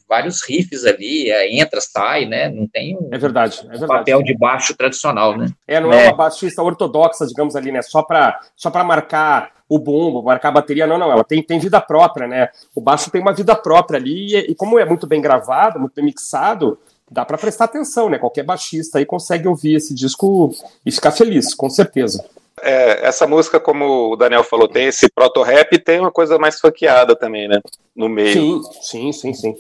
vários 0.08 0.44
riffs 0.48 0.86
ali, 0.86 1.32
é, 1.32 1.52
entra, 1.60 1.82
sai, 1.82 2.28
né? 2.28 2.48
Não 2.48 2.68
tem 2.68 2.96
um, 2.96 3.10
é 3.12 3.18
verdade, 3.18 3.62
é 3.66 3.70
verdade. 3.70 3.88
papel 3.88 4.22
de 4.22 4.38
baixo 4.38 4.78
tradicional, 4.78 5.36
né? 5.36 5.48
É, 5.68 5.80
não 5.80 5.92
é, 5.92 6.06
é 6.06 6.10
uma 6.10 6.18
baixista 6.18 6.62
ortodoxa, 6.62 7.26
digamos 7.26 7.56
ali, 7.56 7.72
né? 7.72 7.82
Só 7.82 8.04
para 8.04 8.40
só 8.56 8.70
para 8.70 8.84
marcar 8.84 9.52
o 9.68 9.80
bumbo, 9.80 10.22
marcar 10.22 10.50
a 10.50 10.54
bateria, 10.54 10.86
não, 10.86 11.00
não, 11.00 11.12
ela 11.12 11.24
tem, 11.24 11.42
tem 11.42 11.58
vida 11.58 11.82
própria, 11.82 12.28
né? 12.28 12.50
O 12.76 12.82
baixo 12.82 13.10
tem 13.10 13.22
uma 13.22 13.34
vida 13.34 13.56
própria 13.56 14.00
ali, 14.00 14.36
e, 14.36 14.52
e 14.52 14.56
como 14.56 14.78
é 14.78 14.86
muito 14.86 15.08
bem 15.08 15.20
gravado, 15.20 15.80
muito 15.80 15.96
bem 15.96 16.06
mixado, 16.06 16.78
dá 17.10 17.26
para 17.26 17.38
prestar 17.38 17.66
atenção, 17.66 18.10
né? 18.10 18.18
Qualquer 18.18 18.44
baixista 18.44 19.00
aí 19.00 19.06
consegue 19.06 19.48
ouvir 19.48 19.76
esse 19.76 19.94
disco 19.94 20.54
e 20.86 20.92
ficar 20.92 21.12
feliz, 21.12 21.54
com 21.54 21.70
certeza. 21.70 22.24
É, 22.62 23.08
essa 23.08 23.26
música, 23.26 23.60
como 23.60 24.12
o 24.12 24.16
Daniel 24.16 24.44
falou, 24.44 24.68
tem 24.68 24.88
esse 24.88 25.10
proto-rap 25.10 25.74
e 25.74 25.80
tem 25.80 26.00
uma 26.00 26.12
coisa 26.12 26.38
mais 26.38 26.60
funkeada 26.60 27.16
também, 27.16 27.48
né? 27.48 27.60
No 27.96 28.10
meio. 28.10 28.34
Sim, 28.34 28.62
sim, 28.82 29.12
sim, 29.12 29.34
sim. 29.34 29.56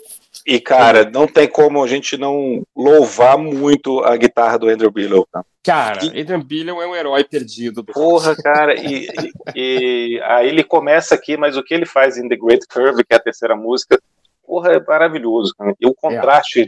E, 0.45 0.59
cara, 0.59 1.09
não 1.09 1.27
tem 1.27 1.47
como 1.47 1.83
a 1.83 1.87
gente 1.87 2.17
não 2.17 2.63
louvar 2.75 3.37
muito 3.37 3.99
a 4.03 4.15
guitarra 4.15 4.57
do 4.57 4.69
Andrew 4.69 4.91
Billow. 4.91 5.27
Tá? 5.31 5.43
Cara, 5.63 6.03
e... 6.03 6.21
Adrian 6.21 6.41
Billow 6.41 6.81
é 6.81 6.87
um 6.87 6.95
herói 6.95 7.23
perdido. 7.23 7.83
Do 7.83 7.93
Porra, 7.93 8.35
cara, 8.35 8.73
e, 8.75 9.07
e, 9.07 10.15
e, 10.15 10.21
aí 10.23 10.47
ele 10.47 10.63
começa 10.63 11.15
aqui, 11.15 11.37
mas 11.37 11.57
o 11.57 11.63
que 11.63 11.73
ele 11.73 11.85
faz 11.85 12.17
em 12.17 12.27
The 12.27 12.35
Great 12.35 12.67
Curve, 12.67 13.03
que 13.03 13.13
é 13.13 13.17
a 13.17 13.19
terceira 13.21 13.55
música, 13.55 14.01
porra, 14.49 14.73
é 14.73 14.79
maravilhoso. 14.79 15.53
Cara. 15.55 15.75
E 15.79 15.85
o 15.85 15.93
contraste 15.93 16.61
é. 16.61 16.67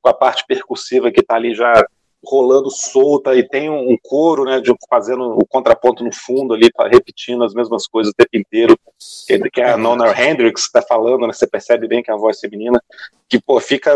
com 0.00 0.08
a 0.08 0.14
parte 0.14 0.44
percussiva 0.48 1.10
que 1.10 1.22
tá 1.22 1.34
ali 1.34 1.54
já 1.54 1.86
rolando 2.24 2.68
solta 2.70 3.36
e 3.36 3.46
tem 3.46 3.70
um, 3.70 3.96
coro, 4.02 4.44
né, 4.44 4.60
de 4.60 4.74
fazendo 4.90 5.38
o 5.38 5.46
contraponto 5.46 6.02
no 6.02 6.12
fundo 6.12 6.52
ali, 6.52 6.68
repetindo 6.90 7.44
as 7.44 7.54
mesmas 7.54 7.86
coisas 7.86 8.12
o 8.12 8.16
tempo 8.16 8.36
inteiro, 8.36 8.76
que, 9.26 9.38
que 9.50 9.60
é 9.60 9.70
a 9.70 9.76
Nona 9.76 10.10
Hendrix 10.20 10.62
está 10.62 10.82
falando, 10.82 11.28
né, 11.28 11.32
você 11.32 11.46
percebe 11.46 11.86
bem 11.86 12.02
que 12.02 12.10
é 12.10 12.14
a 12.14 12.16
voz 12.16 12.40
feminina, 12.40 12.82
que, 13.28 13.40
pô, 13.40 13.60
fica 13.60 13.92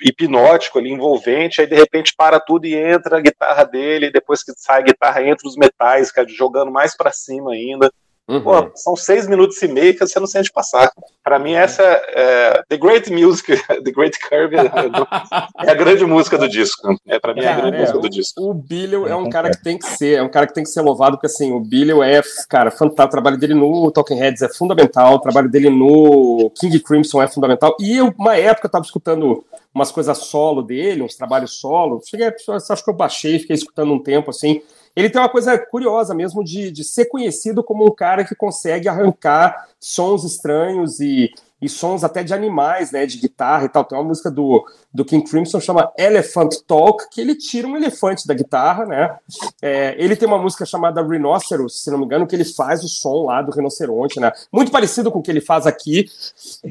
hipnótico 0.00 0.78
ali, 0.78 0.90
envolvente, 0.90 1.60
aí 1.60 1.66
de 1.66 1.74
repente 1.74 2.14
para 2.16 2.38
tudo 2.38 2.66
e 2.66 2.74
entra 2.76 3.16
a 3.16 3.20
guitarra 3.20 3.64
dele, 3.64 4.12
depois 4.12 4.44
que 4.44 4.52
sai 4.56 4.82
a 4.82 4.84
guitarra 4.84 5.22
entra 5.24 5.48
os 5.48 5.56
metais, 5.56 6.12
cara, 6.12 6.28
jogando 6.28 6.70
mais 6.70 6.96
para 6.96 7.10
cima 7.10 7.52
ainda. 7.52 7.90
Uhum. 8.28 8.40
Pô, 8.40 8.70
são 8.74 8.96
seis 8.96 9.28
minutos 9.28 9.62
e 9.62 9.68
meio 9.68 9.94
que 9.94 10.00
você 10.00 10.18
não 10.18 10.26
sente 10.26 10.50
passar. 10.50 10.90
Para 11.22 11.38
mim, 11.38 11.52
essa 11.52 11.82
é 11.82 12.60
The 12.68 12.76
Great 12.76 13.12
Music, 13.12 13.46
The 13.68 13.90
Great 13.92 14.18
Curve 14.18 14.56
é, 14.56 15.70
a 15.70 15.74
grande 15.74 16.04
música 16.04 16.36
do 16.36 16.48
disco. 16.48 16.96
É 17.06 17.20
para 17.20 17.32
mim 17.34 17.42
cara, 17.42 17.52
é 17.52 17.54
a 17.54 17.60
grande 17.60 17.76
é, 17.76 17.80
música 17.80 17.98
do 18.00 18.10
disco. 18.10 18.42
O 18.42 18.52
Billy 18.52 18.96
é 18.96 19.14
um 19.14 19.30
cara 19.30 19.50
que 19.50 19.62
tem 19.62 19.78
que 19.78 19.86
ser, 19.86 20.18
é 20.18 20.22
um 20.22 20.28
cara 20.28 20.48
que 20.48 20.54
tem 20.54 20.64
que 20.64 20.70
ser 20.70 20.80
louvado, 20.80 21.16
porque 21.16 21.28
assim, 21.28 21.52
o 21.52 21.60
Billy 21.60 21.92
é, 22.02 22.20
cara, 22.48 22.70
fantástico. 22.70 23.06
O 23.06 23.10
trabalho 23.10 23.38
dele 23.38 23.54
no 23.54 23.90
Talking 23.92 24.16
Heads 24.16 24.42
é 24.42 24.48
fundamental, 24.48 25.14
o 25.14 25.20
trabalho 25.20 25.48
dele 25.48 25.70
no 25.70 26.50
King 26.58 26.80
Crimson 26.80 27.22
é 27.22 27.28
fundamental. 27.28 27.76
E 27.78 27.96
eu, 27.96 28.12
uma 28.18 28.36
época, 28.36 28.66
eu 28.66 28.70
tava 28.70 28.84
escutando 28.84 29.44
umas 29.72 29.92
coisas 29.92 30.18
solo 30.18 30.62
dele, 30.62 31.02
uns 31.02 31.14
trabalhos 31.14 31.60
solo. 31.60 32.00
Cheguei, 32.04 32.26
acho 32.26 32.84
que 32.84 32.90
eu 32.90 32.94
baixei, 32.94 33.38
fiquei 33.38 33.54
escutando 33.54 33.92
um 33.92 34.02
tempo 34.02 34.30
assim. 34.30 34.62
Ele 34.96 35.10
tem 35.10 35.20
uma 35.20 35.28
coisa 35.28 35.58
curiosa 35.58 36.14
mesmo 36.14 36.42
de, 36.42 36.70
de 36.70 36.82
ser 36.82 37.04
conhecido 37.04 37.62
como 37.62 37.84
um 37.84 37.94
cara 37.94 38.24
que 38.24 38.34
consegue 38.34 38.88
arrancar 38.88 39.68
sons 39.78 40.24
estranhos 40.24 40.98
e, 41.00 41.30
e 41.60 41.68
sons 41.68 42.02
até 42.02 42.24
de 42.24 42.32
animais, 42.32 42.90
né, 42.92 43.04
de 43.04 43.18
guitarra 43.18 43.66
e 43.66 43.68
tal. 43.68 43.84
Tem 43.84 43.98
uma 43.98 44.04
música 44.04 44.30
do, 44.30 44.64
do 44.92 45.04
King 45.04 45.28
Crimson 45.28 45.60
chama 45.60 45.92
Elephant 45.98 46.54
Talk, 46.66 47.10
que 47.10 47.20
ele 47.20 47.34
tira 47.34 47.68
um 47.68 47.76
elefante 47.76 48.26
da 48.26 48.32
guitarra, 48.32 48.86
né? 48.86 49.16
É, 49.60 49.94
ele 49.98 50.16
tem 50.16 50.26
uma 50.26 50.38
música 50.38 50.64
chamada 50.64 51.02
Rhinoceros, 51.02 51.82
se 51.84 51.90
não 51.90 51.98
me 51.98 52.06
engano, 52.06 52.26
que 52.26 52.34
ele 52.34 52.44
faz 52.44 52.82
o 52.82 52.88
som 52.88 53.26
lá 53.26 53.42
do 53.42 53.52
rinoceronte, 53.52 54.18
né? 54.18 54.32
Muito 54.50 54.72
parecido 54.72 55.12
com 55.12 55.18
o 55.18 55.22
que 55.22 55.30
ele 55.30 55.42
faz 55.42 55.66
aqui 55.66 56.06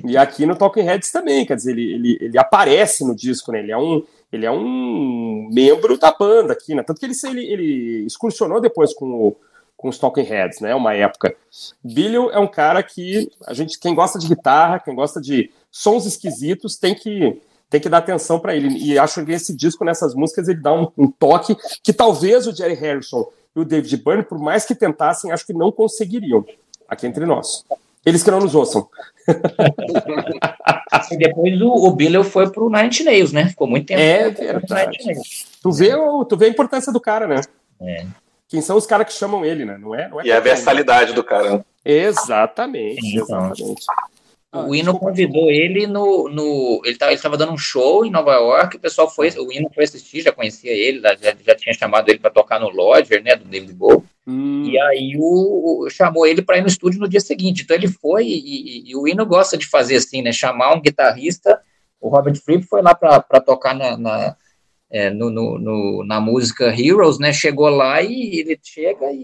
e 0.03 0.17
aqui 0.17 0.45
no 0.45 0.55
Talking 0.55 0.81
Heads 0.81 1.11
também, 1.11 1.45
quer 1.45 1.55
dizer, 1.55 1.71
ele, 1.71 1.93
ele, 1.93 2.17
ele 2.21 2.38
aparece 2.39 3.05
no 3.05 3.15
disco, 3.15 3.51
né? 3.51 3.59
Ele 3.59 3.71
é 3.71 3.77
um 3.77 4.03
ele 4.36 4.45
é 4.45 4.52
um 4.52 5.50
membro 5.52 5.98
da 5.98 6.12
banda 6.12 6.54
aqui, 6.54 6.76
né? 6.76 6.84
Tanto 6.84 7.00
que 7.00 7.06
ele, 7.06 7.15
ele, 7.26 7.45
ele 7.45 8.06
excursionou 8.06 8.62
depois 8.62 8.93
com, 8.93 9.06
o, 9.06 9.36
com 9.76 9.89
os 9.89 9.98
Talking 9.98 10.24
Heads, 10.24 10.60
né? 10.60 10.76
Uma 10.76 10.93
época. 10.93 11.36
Billy 11.84 12.15
é 12.32 12.39
um 12.39 12.48
cara 12.48 12.84
que 12.84 13.32
a 13.45 13.54
gente, 13.54 13.80
quem 13.80 13.95
gosta 13.95 14.19
de 14.19 14.28
guitarra, 14.28 14.80
quem 14.80 14.93
gosta 14.93 15.19
de 15.19 15.52
sons 15.71 16.06
esquisitos, 16.06 16.78
tem 16.78 16.93
que 16.93 17.41
tem 17.67 17.82
que 17.82 17.89
dar 17.89 17.98
atenção 17.98 18.39
para 18.39 18.56
ele. 18.56 18.69
E 18.78 18.98
acho 18.98 19.26
que 19.26 19.32
esse 19.32 19.54
disco, 19.54 19.84
nessas 19.84 20.13
músicas, 20.13 20.48
ele 20.48 20.62
dá 20.62 20.71
um, 20.71 20.88
um, 20.98 21.12
toque 21.12 21.58
que 21.84 21.91
talvez 21.91 22.48
o 22.48 22.56
Jerry 22.56 22.76
Harrison 22.76 23.28
e 23.56 23.60
o 23.60 23.65
David 23.65 23.98
Byrne, 23.98 24.24
por 24.24 24.39
mais 24.39 24.65
que 24.65 24.76
tentassem, 24.76 25.32
acho 25.32 25.45
que 25.45 25.54
não 25.54 25.71
conseguiriam 25.71 26.45
aqui 26.88 27.08
entre 27.08 27.26
nós. 27.26 27.65
Eles 28.06 28.24
que 28.24 28.32
não 28.32 28.39
nos 28.39 28.54
ouçam. 28.54 28.88
e 31.11 31.17
depois 31.17 31.61
o, 31.61 31.67
o 31.67 31.91
Billy 31.91 32.23
foi 32.23 32.49
pro 32.51 32.69
Nine 32.69 33.03
Nails, 33.03 33.31
né? 33.31 33.49
Ficou 33.49 33.67
muito 33.67 33.88
tempo. 33.88 34.01
É 34.01 34.29
verdade. 34.29 34.97
Tu 35.61 35.71
vê, 35.71 35.89
tu 36.29 36.38
vê 36.38 36.45
a 36.45 36.49
importância 36.49 36.91
do 36.91 36.99
cara, 36.99 37.27
né? 37.27 37.41
É. 37.81 38.05
Quem 38.47 38.61
são 38.61 38.77
os 38.77 38.85
caras 38.85 39.07
que 39.07 39.13
chamam 39.13 39.43
ele, 39.43 39.65
né? 39.65 39.77
Não 39.77 39.95
é, 39.95 40.07
não 40.07 40.21
é 40.21 40.25
e 40.25 40.31
a 40.31 40.39
versalidade 40.39 41.13
do 41.13 41.23
cara. 41.23 41.65
Exatamente, 41.83 43.17
então. 43.17 43.51
exatamente. 43.51 43.85
Ah, 44.51 44.61
o 44.61 44.73
Hino 44.73 44.93
desculpa. 44.93 45.07
convidou 45.07 45.51
ele 45.51 45.85
no. 45.85 46.29
no 46.29 46.81
ele 46.85 46.97
estava 47.11 47.35
dando 47.35 47.51
um 47.51 47.57
show 47.57 48.05
em 48.05 48.11
Nova 48.11 48.33
York, 48.33 48.77
o 48.77 48.79
pessoal 48.79 49.09
foi. 49.09 49.29
O 49.31 49.51
Hino 49.51 49.69
foi 49.73 49.83
assistir, 49.83 50.21
já 50.21 50.31
conhecia 50.31 50.71
ele, 50.71 51.01
já, 51.01 51.15
já 51.45 51.55
tinha 51.55 51.73
chamado 51.73 52.07
ele 52.09 52.19
para 52.19 52.29
tocar 52.29 52.59
no 52.59 52.69
Lodger, 52.69 53.21
né? 53.21 53.35
Do 53.35 53.43
David 53.43 53.73
Bowie. 53.73 54.03
Hum, 54.27 54.63
E 54.65 54.79
aí 54.79 55.15
o, 55.19 55.83
o- 55.85 55.89
chamou 55.89 56.25
ele 56.25 56.41
para 56.41 56.57
ir 56.57 56.61
no 56.61 56.67
estúdio 56.67 56.99
no 56.99 57.07
dia 57.07 57.19
seguinte. 57.19 57.63
Então 57.63 57.75
ele 57.75 57.88
foi, 57.88 58.25
e, 58.25 58.38
e- 58.88 58.91
e 58.91 58.95
o 58.95 59.07
Hino 59.07 59.25
gosta 59.25 59.57
de 59.57 59.67
fazer 59.67 59.97
assim, 59.97 60.21
né? 60.21 60.31
Chamar 60.31 60.73
um 60.75 60.81
guitarrista. 60.81 61.61
O 62.01 62.09
Robert 62.09 62.35
Fripp 62.35 62.65
foi 62.65 62.81
lá 62.81 62.93
para 62.95 63.21
tocar 63.41 63.73
na, 63.75 63.97
na, 63.97 64.35
é, 64.89 65.09
no, 65.09 65.29
no- 65.29 65.59
no- 65.59 66.03
na 66.05 66.19
música 66.19 66.67
Heroes, 66.69 67.19
né? 67.19 67.31
Chegou 67.33 67.69
lá 67.69 68.01
e 68.01 68.39
ele 68.39 68.59
chega 68.63 69.11
e 69.11 69.23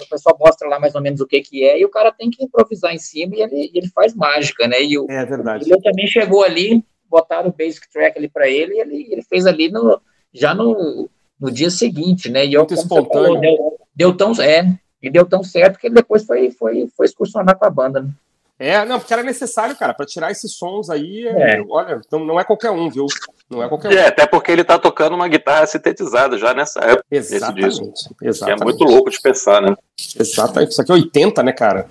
o 0.00 0.08
pessoal 0.08 0.36
mostra 0.38 0.68
lá 0.68 0.78
mais 0.78 0.94
ou 0.94 1.00
menos 1.00 1.20
o 1.20 1.26
que, 1.26 1.40
que 1.40 1.64
é, 1.64 1.80
e 1.80 1.84
o 1.84 1.88
cara 1.88 2.12
tem 2.12 2.30
que 2.30 2.44
improvisar 2.44 2.94
em 2.94 2.98
cima 2.98 3.34
e 3.34 3.40
ele, 3.42 3.70
ele 3.74 3.88
faz 3.88 4.14
mágica, 4.14 4.68
né? 4.68 4.82
E 4.82 4.98
o, 4.98 5.06
é 5.10 5.24
verdade. 5.24 5.64
ele 5.70 5.80
também 5.82 6.06
chegou 6.06 6.44
ali, 6.44 6.84
botaram 7.08 7.48
o 7.48 7.52
basic 7.52 7.90
track 7.90 8.18
ali 8.18 8.28
para 8.28 8.48
ele, 8.48 8.74
e 8.74 8.80
ele, 8.80 9.08
ele 9.10 9.22
fez 9.22 9.46
ali 9.46 9.70
no, 9.70 10.00
já 10.32 10.54
no, 10.54 11.08
no 11.40 11.50
dia 11.50 11.70
seguinte, 11.70 12.28
né? 12.28 12.44
E 12.46 12.52
eu, 12.54 12.60
Muito 12.60 12.74
você 12.76 12.82
espontâneo. 12.82 13.24
falou, 13.24 13.40
deu, 13.40 13.78
deu 13.96 14.14
tão 14.14 14.32
é, 14.40 14.78
e 15.02 15.10
deu 15.10 15.24
tão 15.24 15.42
certo 15.42 15.78
que 15.78 15.86
ele 15.86 15.94
depois 15.94 16.24
foi, 16.24 16.50
foi, 16.50 16.88
foi 16.94 17.06
excursionar 17.06 17.56
com 17.56 17.64
a 17.64 17.70
banda. 17.70 18.02
Né? 18.02 18.10
É, 18.58 18.84
não, 18.84 18.98
porque 18.98 19.12
era 19.12 19.22
necessário, 19.22 19.76
cara, 19.76 19.92
para 19.92 20.06
tirar 20.06 20.30
esses 20.30 20.52
sons 20.52 20.88
aí. 20.88 21.26
é, 21.26 21.56
É. 21.56 21.64
Olha, 21.68 22.00
então 22.06 22.24
não 22.24 22.40
é 22.40 22.44
qualquer 22.44 22.70
um, 22.70 22.88
viu? 22.88 23.06
Não 23.50 23.62
é 23.62 23.68
qualquer 23.68 23.88
um. 23.88 23.92
É, 23.92 24.06
até 24.06 24.26
porque 24.26 24.50
ele 24.50 24.64
tá 24.64 24.78
tocando 24.78 25.14
uma 25.14 25.28
guitarra 25.28 25.66
sintetizada 25.66 26.38
já 26.38 26.54
nessa 26.54 26.80
época. 26.80 27.04
Exatamente. 27.10 27.80
Que 28.18 28.26
é 28.26 28.28
Exatamente. 28.28 28.64
muito 28.64 28.84
louco 28.84 29.10
de 29.10 29.20
pensar, 29.20 29.60
né? 29.60 29.74
Exatamente. 30.18 30.72
Isso 30.72 30.80
aqui 30.80 30.90
é 30.90 30.94
80, 30.94 31.42
né, 31.42 31.52
cara? 31.52 31.86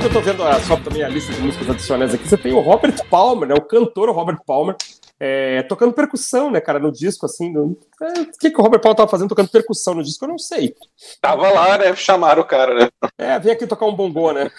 Que 0.00 0.06
eu 0.06 0.12
tô 0.12 0.20
vendo 0.22 0.42
a, 0.42 0.58
só 0.60 0.76
também 0.76 1.02
a 1.02 1.08
lista 1.08 1.30
de 1.32 1.40
músicas 1.42 1.68
adicionais 1.68 2.14
aqui. 2.14 2.26
Você 2.26 2.36
tem 2.38 2.52
o 2.54 2.60
Robert 2.60 2.94
Palmer, 3.10 3.48
né? 3.48 3.54
O 3.54 3.60
cantor 3.60 4.10
Robert 4.10 4.38
Palmer, 4.46 4.74
é, 5.18 5.62
tocando 5.64 5.92
percussão, 5.92 6.50
né, 6.50 6.58
cara, 6.58 6.78
no 6.78 6.90
disco, 6.90 7.26
assim. 7.26 7.52
no- 7.52 7.76
é, 8.00 8.20
o 8.22 8.30
que, 8.38 8.50
que 8.50 8.58
o 8.58 8.62
Robert 8.62 8.80
Palmer 8.80 8.96
tava 8.96 9.10
fazendo 9.10 9.28
tocando 9.28 9.50
percussão 9.50 9.92
no 9.92 10.02
disco? 10.02 10.24
Eu 10.24 10.30
não 10.30 10.38
sei. 10.38 10.74
Tava 11.20 11.50
lá, 11.50 11.76
né? 11.76 11.94
Chamaram 11.94 12.40
o 12.40 12.46
cara, 12.46 12.74
né? 12.74 12.88
É, 13.18 13.38
vem 13.38 13.52
aqui 13.52 13.66
tocar 13.66 13.84
um 13.84 13.94
bongô, 13.94 14.32
né? 14.32 14.50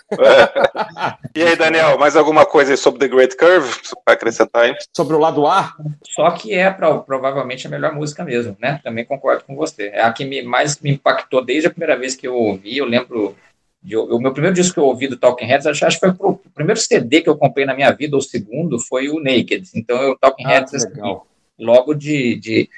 E 1.36 1.42
aí, 1.42 1.56
Daniel, 1.56 1.98
mais 1.98 2.16
alguma 2.16 2.46
coisa 2.46 2.74
aí 2.74 2.78
sobre 2.78 3.00
The 3.00 3.08
Great 3.08 3.36
Curve 3.36 3.74
para 4.06 4.14
acrescentar 4.14 4.66
aí? 4.66 4.76
Sobre 4.96 5.16
o 5.16 5.20
lado 5.20 5.48
A. 5.48 5.74
Só 6.06 6.30
que 6.30 6.54
é 6.54 6.70
pro- 6.70 7.02
provavelmente 7.02 7.66
a 7.66 7.70
melhor 7.70 7.94
música 7.96 8.24
mesmo, 8.24 8.56
né? 8.60 8.80
Também 8.84 9.06
concordo 9.06 9.44
com 9.46 9.56
você. 9.56 9.88
É 9.88 10.04
a 10.04 10.14
que 10.14 10.24
me, 10.24 10.44
mais 10.44 10.80
me 10.80 10.92
impactou 10.92 11.44
desde 11.44 11.66
a 11.68 11.72
primeira 11.72 11.98
vez 11.98 12.16
que 12.16 12.28
eu 12.28 12.36
ouvi. 12.36 12.78
Eu 12.78 12.86
lembro. 12.86 13.36
De, 13.84 13.98
o 13.98 14.20
meu 14.20 14.32
primeiro 14.32 14.56
disco 14.56 14.76
que 14.76 14.80
eu 14.80 14.86
ouvi 14.86 15.08
do 15.08 15.18
Talking 15.18 15.46
Heads, 15.46 15.66
acho, 15.66 15.86
acho 15.86 16.00
que 16.00 16.06
foi 16.06 16.14
pro- 16.14 16.30
o 16.46 16.50
primeiro 16.54 16.80
CD 16.80 17.22
que 17.22 17.30
eu 17.30 17.38
comprei 17.38 17.66
na 17.66 17.74
minha 17.74 17.92
vida, 17.92 18.16
ou 18.16 18.20
o 18.20 18.24
segundo, 18.24 18.80
foi 18.80 19.10
o 19.10 19.20
Naked. 19.20 19.68
Então, 19.76 20.12
o 20.12 20.18
Talking 20.18 20.46
Ah, 20.46 20.50
Heads, 20.50 20.74
assim, 20.76 20.90
logo 21.60 21.94
de, 21.96 22.36
de 22.36 22.70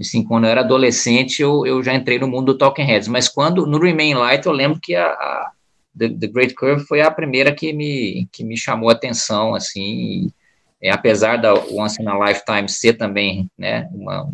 assim, 0.00 0.22
quando 0.24 0.44
eu 0.44 0.50
era 0.50 0.60
adolescente, 0.60 1.42
eu, 1.42 1.66
eu 1.66 1.82
já 1.82 1.94
entrei 1.94 2.18
no 2.18 2.28
mundo 2.28 2.52
do 2.52 2.58
Talking 2.58 2.84
Heads. 2.84 3.08
Mas 3.08 3.28
quando, 3.28 3.66
no 3.66 3.78
Remain 3.78 4.14
Light, 4.14 4.46
eu 4.46 4.52
lembro 4.52 4.78
que 4.80 4.94
a, 4.94 5.06
a 5.06 5.50
The, 5.98 6.08
The 6.10 6.26
Great 6.28 6.54
Curve 6.54 6.84
foi 6.86 7.00
a 7.00 7.10
primeira 7.10 7.52
que 7.54 7.72
me, 7.72 8.28
que 8.32 8.44
me 8.44 8.56
chamou 8.56 8.88
a 8.88 8.92
atenção, 8.92 9.54
assim, 9.54 9.82
e, 9.82 10.32
é, 10.80 10.90
apesar 10.90 11.36
da 11.38 11.54
Once 11.54 12.00
in 12.02 12.06
a 12.08 12.18
Lifetime 12.26 12.68
ser 12.68 12.94
também, 12.94 13.48
né, 13.58 13.88
uma, 13.92 14.24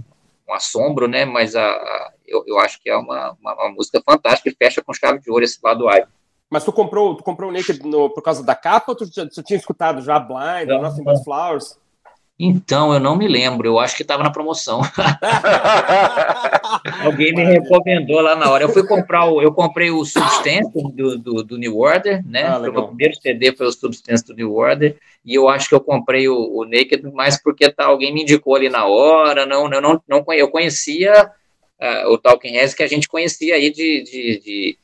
um 0.48 0.52
assombro, 0.54 1.08
né, 1.08 1.24
mas 1.24 1.56
a, 1.56 1.62
a- 1.66 2.12
eu, 2.26 2.44
eu 2.46 2.58
acho 2.58 2.80
que 2.82 2.88
é 2.90 2.96
uma, 2.96 3.32
uma, 3.40 3.54
uma 3.54 3.70
música 3.72 4.00
fantástica 4.04 4.48
e 4.50 4.54
fecha 4.54 4.82
com 4.82 4.92
chave 4.94 5.20
de 5.20 5.30
ouro 5.30 5.44
esse 5.44 5.58
lado 5.62 5.88
A. 5.88 6.06
Mas 6.50 6.64
tu 6.64 6.72
comprou, 6.72 7.14
tu 7.14 7.22
comprou 7.22 7.50
o 7.50 7.52
Naked 7.52 7.82
no- 7.84 8.10
por 8.10 8.22
causa 8.22 8.42
da 8.42 8.54
capa 8.54 8.92
ou 8.92 8.96
tu, 8.96 9.04
tu 9.10 9.42
tinha 9.42 9.58
escutado 9.58 10.00
já 10.02 10.18
Blind, 10.18 10.68
Não. 10.68 10.82
Nothing 10.82 11.04
But 11.04 11.22
Flowers? 11.24 11.76
Então, 12.40 12.94
eu 12.94 13.00
não 13.00 13.16
me 13.16 13.26
lembro, 13.26 13.66
eu 13.66 13.80
acho 13.80 13.96
que 13.96 14.02
estava 14.02 14.22
na 14.22 14.30
promoção. 14.30 14.80
Alguém 17.02 17.34
me 17.34 17.44
recomendou 17.44 18.20
lá 18.20 18.36
na 18.36 18.48
hora. 18.50 18.64
Eu 18.64 18.68
fui 18.68 18.86
comprar 18.86 19.24
o, 19.24 19.42
eu 19.42 19.52
comprei 19.52 19.90
o 19.90 20.04
Substance 20.04 20.70
do, 20.94 21.18
do, 21.18 21.42
do 21.42 21.58
New 21.58 21.76
Order, 21.76 22.24
né? 22.26 22.44
Ah, 22.44 22.58
o 22.58 22.86
primeiro 22.88 23.14
CD 23.20 23.52
foi 23.56 23.66
o 23.66 23.72
Substance 23.72 24.24
do 24.24 24.34
New 24.34 24.54
Order, 24.54 24.96
e 25.24 25.34
eu 25.34 25.48
acho 25.48 25.68
que 25.68 25.74
eu 25.74 25.80
comprei 25.80 26.28
o, 26.28 26.58
o 26.58 26.64
Naked, 26.64 27.02
mas 27.12 27.40
porque 27.42 27.68
tá, 27.70 27.86
alguém 27.86 28.12
me 28.14 28.22
indicou 28.22 28.54
ali 28.54 28.68
na 28.68 28.86
hora, 28.86 29.44
não, 29.44 29.70
eu 29.72 29.80
não, 29.80 30.00
não 30.08 30.22
conhe- 30.22 30.40
eu 30.40 30.48
conhecia 30.48 31.30
ah, 31.80 32.04
o 32.08 32.18
Talking 32.18 32.52
Heads 32.52 32.74
que 32.74 32.82
a 32.82 32.88
gente 32.88 33.08
conhecia 33.08 33.54
aí 33.56 33.70
de, 33.70 34.02
de, 34.04 34.40
de, 34.40 34.78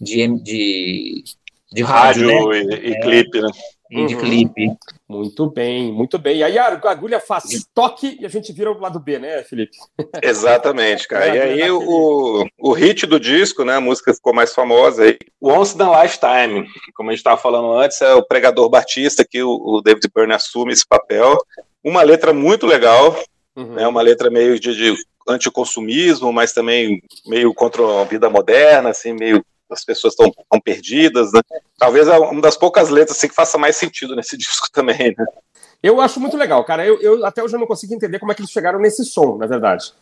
de, 0.00 0.26
de, 0.42 1.24
de 1.72 1.82
rádio, 1.82 2.28
Rádio 2.32 2.48
né? 2.68 2.76
e, 2.76 2.88
e 2.90 2.92
É. 2.94 3.00
clipe, 3.00 3.40
né? 3.40 3.48
E 3.90 4.06
de 4.06 4.14
Uhum. 4.14 4.20
clipe. 4.20 4.68
Muito 5.08 5.50
bem, 5.50 5.92
muito 5.92 6.16
bem. 6.16 6.36
E 6.38 6.44
aí 6.44 6.56
a 6.56 6.66
agulha 6.84 7.18
faz 7.18 7.66
toque 7.74 8.16
e 8.20 8.24
a 8.24 8.28
gente 8.28 8.52
vira 8.52 8.70
o 8.70 8.78
lado 8.78 9.00
B, 9.00 9.18
né, 9.18 9.42
Felipe? 9.42 9.76
Exatamente, 10.22 11.08
cara. 11.08 11.34
E 11.34 11.40
aí 11.40 11.70
o, 11.72 12.46
o 12.56 12.72
hit 12.72 13.04
do 13.06 13.18
disco, 13.18 13.64
né? 13.64 13.74
A 13.74 13.80
música 13.80 14.14
ficou 14.14 14.32
mais 14.32 14.54
famosa 14.54 15.02
aí. 15.02 15.18
Once 15.40 15.76
in 15.76 15.82
a 15.82 16.02
Lifetime, 16.04 16.68
como 16.94 17.10
a 17.10 17.12
gente 17.12 17.18
estava 17.18 17.36
falando 17.40 17.72
antes, 17.72 18.00
é 18.00 18.14
o 18.14 18.22
pregador 18.22 18.68
batista 18.70 19.24
que 19.28 19.42
o, 19.42 19.50
o 19.50 19.80
David 19.82 20.06
Byrne 20.14 20.34
assume 20.34 20.72
esse 20.72 20.86
papel. 20.86 21.36
Uma 21.82 22.02
letra 22.02 22.32
muito 22.32 22.66
legal, 22.66 23.16
Uhum. 23.56 23.74
né? 23.74 23.88
Uma 23.88 24.00
letra 24.02 24.30
meio 24.30 24.60
de, 24.60 24.72
de 24.76 24.94
anticonsumismo, 25.28 26.32
mas 26.32 26.52
também 26.52 27.02
meio 27.26 27.52
contra 27.52 27.82
a 28.00 28.04
vida 28.04 28.30
moderna, 28.30 28.90
assim, 28.90 29.12
meio 29.12 29.44
as 29.72 29.84
pessoas 29.84 30.14
estão 30.14 30.60
perdidas, 30.62 31.32
né? 31.32 31.40
Talvez 31.78 32.08
é 32.08 32.18
uma 32.18 32.40
das 32.40 32.56
poucas 32.56 32.88
letras 32.88 33.16
assim, 33.16 33.28
que 33.28 33.34
faça 33.34 33.58
mais 33.58 33.76
sentido 33.76 34.14
nesse 34.16 34.36
disco 34.38 34.68
também, 34.72 35.14
né? 35.16 35.26
Eu 35.82 36.00
acho 36.00 36.20
muito 36.20 36.36
legal, 36.36 36.62
cara. 36.64 36.84
Eu, 36.86 37.00
eu 37.00 37.24
até 37.24 37.42
hoje 37.42 37.54
eu 37.56 37.60
não 37.60 37.66
consigo 37.66 37.94
entender 37.94 38.18
como 38.18 38.30
é 38.30 38.34
que 38.34 38.42
eles 38.42 38.50
chegaram 38.50 38.78
nesse 38.78 39.04
som, 39.04 39.36
na 39.38 39.46
verdade. 39.46 39.92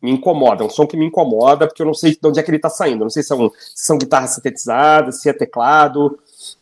Me 0.00 0.10
incomoda, 0.12 0.62
é 0.62 0.66
um 0.66 0.70
som 0.70 0.86
que 0.86 0.96
me 0.96 1.04
incomoda, 1.06 1.66
porque 1.66 1.82
eu 1.82 1.86
não 1.86 1.94
sei 1.94 2.12
de 2.12 2.18
onde 2.24 2.38
é 2.38 2.42
que 2.42 2.50
ele 2.50 2.58
tá 2.58 2.70
saindo. 2.70 3.02
Não 3.02 3.10
sei 3.10 3.22
se, 3.22 3.34
é 3.34 3.36
se 3.36 3.86
são 3.86 3.98
guitarras 3.98 4.30
sintetizadas, 4.30 5.20
se 5.20 5.28
é 5.28 5.32
teclado, 5.32 6.18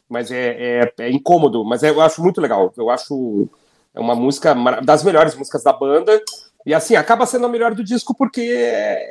mas 0.09 0.31
é, 0.31 0.81
é- 0.81 0.93
é 1.01 1.11
incômodo. 1.11 1.65
Mas 1.65 1.83
é- 1.83 1.91
eu 1.91 2.01
acho 2.01 2.23
muito 2.23 2.41
legal. 2.41 2.73
Eu 2.77 2.89
acho 2.89 3.49
é 3.95 4.01
uma 4.01 4.15
música 4.15 4.55
das 4.83 5.03
melhores 5.05 5.35
músicas 5.35 5.63
da 5.63 5.73
banda. 5.73 6.23
E 6.65 6.73
assim, 6.73 6.95
acaba 6.95 7.27
sendo 7.27 7.47
a 7.47 7.49
melhor 7.49 7.75
do 7.75 7.83
disco 7.83 8.15
porque 8.15 8.41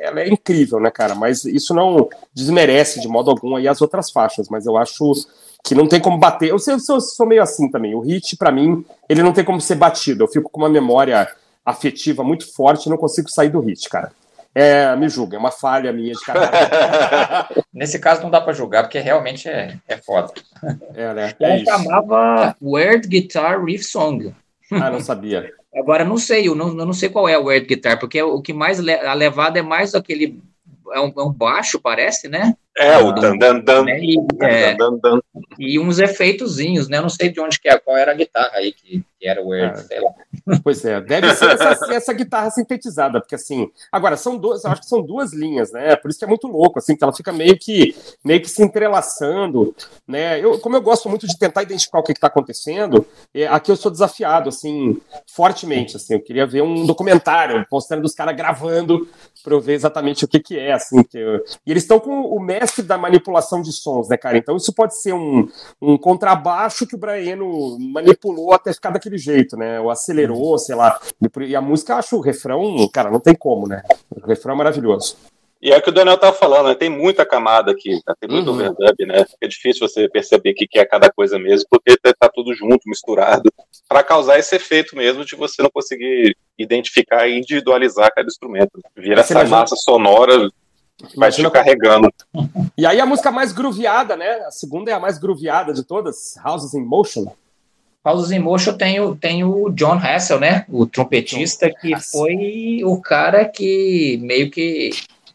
ela 0.00 0.20
é 0.20 0.28
incrível, 0.28 0.80
né, 0.80 0.90
cara? 0.90 1.14
Mas 1.14 1.44
isso 1.44 1.74
não 1.74 2.08
desmerece 2.32 3.00
de 3.00 3.08
modo 3.08 3.30
algum 3.30 3.56
aí 3.56 3.68
as 3.68 3.82
outras 3.82 4.10
faixas, 4.10 4.48
mas 4.48 4.64
eu 4.66 4.76
acho 4.76 5.12
que 5.64 5.74
não 5.74 5.86
tem 5.86 6.00
como 6.00 6.16
bater. 6.18 6.48
Eu, 6.50 6.58
sei- 6.58 6.74
eu 6.74 6.80
sou, 6.80 7.00
sou 7.00 7.26
meio 7.26 7.42
assim 7.42 7.70
também. 7.70 7.94
O 7.94 8.00
hit, 8.00 8.36
pra 8.36 8.50
mim, 8.50 8.84
ele 9.08 9.22
não 9.22 9.32
tem 9.32 9.44
como 9.44 9.60
ser 9.60 9.74
batido. 9.74 10.24
Eu 10.24 10.28
fico 10.28 10.50
com 10.50 10.60
uma 10.62 10.68
memória 10.68 11.28
afetiva 11.64 12.24
muito 12.24 12.52
forte 12.52 12.86
e 12.86 12.90
não 12.90 12.96
consigo 12.96 13.28
sair 13.30 13.50
do 13.50 13.60
hit, 13.60 13.88
cara. 13.88 14.10
É, 14.54 14.94
me 14.96 15.08
julga, 15.08 15.36
é 15.36 15.38
uma 15.38 15.50
falha 15.50 15.92
minha 15.92 16.12
de 16.12 16.20
caráter. 16.20 17.64
Nesse 17.72 17.98
caso 17.98 18.22
não 18.22 18.30
dá 18.30 18.38
para 18.40 18.52
julgar, 18.52 18.82
porque 18.82 18.98
realmente 18.98 19.48
é, 19.48 19.76
é 19.88 19.96
foda. 19.96 20.30
é, 20.94 21.14
né? 21.14 21.34
É 21.40 21.64
chamava 21.64 22.54
Weird 22.62 23.08
Guitar 23.08 23.64
Riff 23.64 23.84
Song. 23.84 24.34
Ah, 24.70 24.90
não 24.90 25.00
sabia. 25.00 25.52
Agora, 25.74 26.04
não 26.04 26.18
sei, 26.18 26.48
eu 26.48 26.54
não, 26.54 26.68
eu 26.68 26.86
não 26.86 26.92
sei 26.92 27.08
qual 27.08 27.28
é 27.28 27.38
o 27.38 27.44
Weird 27.44 27.66
Guitar, 27.66 27.98
porque 27.98 28.20
o 28.22 28.42
que 28.42 28.52
mais, 28.52 28.78
le- 28.78 28.92
a 28.92 29.14
levada 29.14 29.58
é 29.58 29.62
mais 29.62 29.94
aquele, 29.94 30.42
é 30.92 31.00
um, 31.00 31.12
é 31.16 31.22
um 31.22 31.32
baixo, 31.32 31.80
parece, 31.80 32.28
né? 32.28 32.56
É, 32.78 32.96
o 32.96 33.12
dan 33.12 33.36
dan 33.36 33.60
dan. 33.60 33.84
Né? 33.84 34.00
E, 34.00 34.16
é, 34.40 34.74
dan, 34.74 34.96
dan, 34.96 35.14
dan. 35.14 35.20
e 35.58 35.78
uns 35.78 35.98
efeitozinhos, 35.98 36.88
né? 36.88 36.98
Eu 36.98 37.02
não 37.02 37.08
sei 37.10 37.28
de 37.28 37.38
onde 37.38 37.60
que 37.60 37.68
é, 37.68 37.78
qual 37.78 37.96
era 37.96 38.12
a 38.12 38.14
guitarra 38.14 38.52
aí 38.54 38.72
que, 38.72 39.04
que 39.20 39.28
era 39.28 39.42
o 39.42 39.48
Weird, 39.48 39.78
Ah. 39.78 39.82
sei 39.82 40.00
lá. 40.00 40.10
Pois 40.64 40.84
é, 40.84 41.00
deve 41.00 41.32
ser 41.34 41.50
essa, 41.50 41.94
essa, 41.94 42.12
guitarra 42.12 42.50
sintetizada, 42.50 43.20
porque 43.20 43.34
assim, 43.34 43.70
agora 43.92 44.16
são 44.16 44.36
duas, 44.36 44.64
eu 44.64 44.70
acho 44.70 44.80
que 44.80 44.88
são 44.88 45.02
duas 45.02 45.32
linhas, 45.32 45.70
né? 45.70 45.94
Por 45.96 46.10
isso 46.10 46.18
que 46.18 46.24
é 46.24 46.28
muito 46.28 46.48
louco, 46.48 46.78
assim, 46.78 46.96
que 46.96 47.04
ela 47.04 47.12
fica 47.12 47.32
meio 47.32 47.56
que 47.58 47.94
meio 48.24 48.40
que 48.40 48.48
se 48.48 48.62
entrelaçando, 48.62 49.74
né? 50.08 50.40
Eu, 50.40 50.58
como 50.58 50.74
eu 50.74 50.82
gosto 50.82 51.08
muito 51.08 51.26
de 51.26 51.38
tentar 51.38 51.62
identificar 51.62 51.98
o 51.98 52.02
que 52.02 52.12
está 52.12 52.26
acontecendo, 52.26 53.06
é, 53.34 53.46
aqui 53.46 53.70
eu 53.70 53.76
sou 53.76 53.90
desafiado, 53.90 54.48
assim, 54.48 54.98
fortemente, 55.26 55.96
assim, 55.96 56.14
eu 56.14 56.20
queria 56.20 56.46
ver 56.46 56.62
um 56.62 56.86
documentário 56.86 57.64
mostrando 57.70 58.04
os 58.04 58.14
caras 58.14 58.34
gravando 58.34 59.06
para 59.44 59.54
eu 59.54 59.60
ver 59.60 59.74
exatamente 59.74 60.24
o 60.24 60.28
que 60.28 60.40
que 60.40 60.58
é, 60.58 60.72
assim, 60.72 61.02
que 61.02 61.18
eu... 61.18 61.36
e 61.66 61.70
eles 61.70 61.82
estão 61.82 62.00
com 62.00 62.22
o 62.22 62.40
mestre 62.62 62.82
da 62.82 62.96
manipulação 62.96 63.60
de 63.60 63.72
sons, 63.72 64.08
né, 64.08 64.16
cara? 64.16 64.38
Então 64.38 64.56
isso 64.56 64.72
pode 64.72 64.96
ser 64.96 65.12
um, 65.12 65.48
um 65.80 65.98
contrabaixo 65.98 66.86
que 66.86 66.94
o 66.94 66.98
Braiano 66.98 67.76
manipulou 67.78 68.52
até 68.52 68.72
ficar 68.72 68.90
daquele 68.90 69.18
jeito, 69.18 69.56
né? 69.56 69.80
Ou 69.80 69.90
acelerou, 69.90 70.56
sei 70.58 70.76
lá. 70.76 71.00
E 71.40 71.56
a 71.56 71.60
música, 71.60 71.92
eu 71.92 71.96
acho 71.96 72.16
o 72.16 72.20
refrão, 72.20 72.88
cara, 72.92 73.10
não 73.10 73.20
tem 73.20 73.34
como, 73.34 73.66
né? 73.66 73.82
O 74.10 74.26
refrão 74.26 74.54
é 74.54 74.58
maravilhoso. 74.58 75.16
E 75.60 75.70
é 75.70 75.78
o 75.78 75.82
que 75.82 75.90
o 75.90 75.92
Daniel 75.92 76.16
estava 76.16 76.36
falando, 76.36 76.66
né? 76.66 76.74
tem 76.74 76.90
muita 76.90 77.24
camada 77.24 77.70
aqui, 77.70 78.02
tá? 78.04 78.16
tem 78.18 78.28
muito 78.28 78.48
uhum. 78.48 78.54
overdub, 78.54 79.06
né? 79.06 79.24
É 79.40 79.46
difícil 79.46 79.86
você 79.86 80.08
perceber 80.08 80.50
o 80.50 80.54
que 80.54 80.66
é 80.76 80.84
cada 80.84 81.08
coisa 81.08 81.38
mesmo, 81.38 81.68
porque 81.70 81.96
tá, 81.98 82.12
tá 82.18 82.28
tudo 82.28 82.52
junto, 82.52 82.80
misturado, 82.88 83.48
para 83.88 84.02
causar 84.02 84.40
esse 84.40 84.56
efeito 84.56 84.96
mesmo 84.96 85.24
de 85.24 85.36
você 85.36 85.62
não 85.62 85.70
conseguir 85.70 86.36
identificar 86.58 87.28
e 87.28 87.38
individualizar 87.38 88.12
cada 88.12 88.26
instrumento. 88.26 88.72
Vira 88.96 89.20
essa 89.20 89.44
massa 89.44 89.76
sonora 89.76 90.50
vai 91.16 91.30
te 91.30 91.50
carregando. 91.50 92.12
E 92.76 92.86
aí 92.86 93.00
a 93.00 93.06
música 93.06 93.30
mais 93.30 93.52
grooveada, 93.52 94.16
né? 94.16 94.30
A 94.46 94.50
segunda 94.50 94.90
é 94.90 94.94
a 94.94 95.00
mais 95.00 95.18
grooveada 95.18 95.72
de 95.72 95.82
todas, 95.84 96.34
Houses 96.44 96.74
in 96.74 96.84
Motion. 96.84 97.32
Houses 98.04 98.32
in 98.32 98.40
Motion 98.40 98.76
tem 98.76 99.00
o, 99.00 99.14
tem 99.14 99.44
o 99.44 99.70
John 99.70 99.98
Hassel, 99.98 100.40
né? 100.40 100.64
O 100.68 100.86
trompetista 100.86 101.70
que 101.70 101.94
foi 102.00 102.80
o 102.84 103.00
cara 103.00 103.44
que 103.44 104.18
meio 104.22 104.50
que 104.50 104.90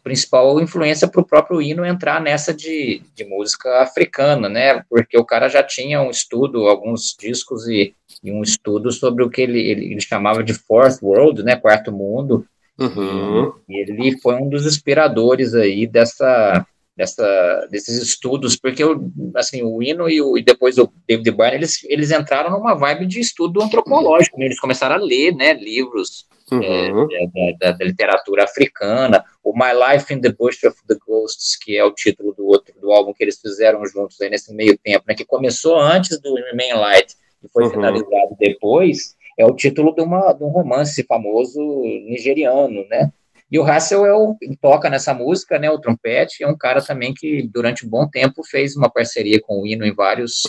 principal 0.08 0.58
influência 0.60 1.06
para 1.06 1.20
o 1.20 1.24
próprio 1.24 1.60
hino 1.60 1.84
entrar 1.84 2.18
nessa 2.18 2.54
de, 2.54 3.02
de 3.14 3.24
música 3.26 3.82
africana, 3.82 4.48
né? 4.48 4.82
Porque 4.88 5.18
o 5.18 5.24
cara 5.24 5.48
já 5.48 5.62
tinha 5.62 6.00
um 6.00 6.10
estudo, 6.10 6.66
alguns 6.66 7.14
discos 7.18 7.68
e, 7.68 7.94
e 8.24 8.32
um 8.32 8.42
estudo 8.42 8.90
sobre 8.90 9.22
o 9.22 9.28
que 9.28 9.42
ele, 9.42 9.60
ele, 9.60 9.92
ele, 9.92 10.00
chamava 10.00 10.42
de 10.42 10.54
Fourth 10.54 11.02
World, 11.02 11.42
né? 11.42 11.56
Quarto 11.56 11.92
Mundo. 11.92 12.46
Uhum. 12.78 13.52
Ele 13.68 14.18
foi 14.18 14.36
um 14.36 14.48
dos 14.48 14.66
inspiradores 14.66 15.54
aí 15.54 15.86
dessa 15.86 16.66
dessa, 16.98 17.68
desses 17.70 18.02
estudos, 18.02 18.56
porque 18.56 18.82
o, 18.82 19.08
assim, 19.36 19.62
o 19.62 19.80
Hino 19.80 20.10
e, 20.10 20.20
o, 20.20 20.36
e 20.36 20.42
depois 20.42 20.78
o 20.78 20.92
David 21.08 21.30
Byrne, 21.30 21.54
eles, 21.54 21.84
eles 21.84 22.10
entraram 22.10 22.50
numa 22.50 22.74
vibe 22.74 23.06
de 23.06 23.20
estudo 23.20 23.62
antropológico, 23.62 24.36
né? 24.36 24.46
eles 24.46 24.58
começaram 24.58 24.96
a 24.96 24.98
ler 24.98 25.32
né, 25.32 25.52
livros 25.52 26.26
uhum. 26.50 27.06
é, 27.12 27.54
da, 27.60 27.70
da, 27.70 27.84
literatura 27.84 28.42
africana, 28.42 29.24
o 29.44 29.52
My 29.56 29.70
Life 29.72 30.12
in 30.12 30.20
the 30.20 30.32
Bush 30.32 30.64
of 30.64 30.76
the 30.88 30.96
Ghosts, 31.06 31.56
que 31.56 31.78
é 31.78 31.84
o 31.84 31.92
título 31.92 32.34
do 32.34 32.44
outro 32.46 32.74
do 32.80 32.90
álbum 32.90 33.14
que 33.14 33.22
eles 33.22 33.40
fizeram 33.40 33.86
juntos 33.86 34.20
aí 34.20 34.28
nesse 34.28 34.52
meio 34.52 34.76
tempo, 34.76 35.04
né, 35.06 35.14
que 35.14 35.24
começou 35.24 35.78
antes 35.78 36.20
do 36.20 36.34
Remain 36.34 36.74
Light 36.74 37.14
e 37.44 37.48
foi 37.48 37.62
uhum. 37.62 37.70
finalizado 37.70 38.36
depois, 38.40 39.14
é 39.38 39.46
o 39.46 39.54
título 39.54 39.94
de, 39.94 40.02
uma, 40.02 40.32
de 40.32 40.42
um 40.42 40.48
romance 40.48 41.02
famoso 41.04 41.60
nigeriano, 42.06 42.84
né? 42.88 43.10
E 43.50 43.58
o 43.58 43.62
Russell 43.62 44.04
é 44.04 44.12
o, 44.12 44.36
toca 44.60 44.90
nessa 44.90 45.14
música, 45.14 45.58
né, 45.58 45.70
o 45.70 45.78
trompete, 45.78 46.44
é 46.44 46.46
um 46.46 46.56
cara 46.56 46.82
também 46.82 47.14
que 47.14 47.48
durante 47.50 47.86
um 47.86 47.88
bom 47.88 48.06
tempo 48.06 48.44
fez 48.44 48.76
uma 48.76 48.90
parceria 48.90 49.40
com 49.40 49.62
o 49.62 49.66
Hino 49.66 49.86
em 49.86 49.94
vários, 49.94 50.42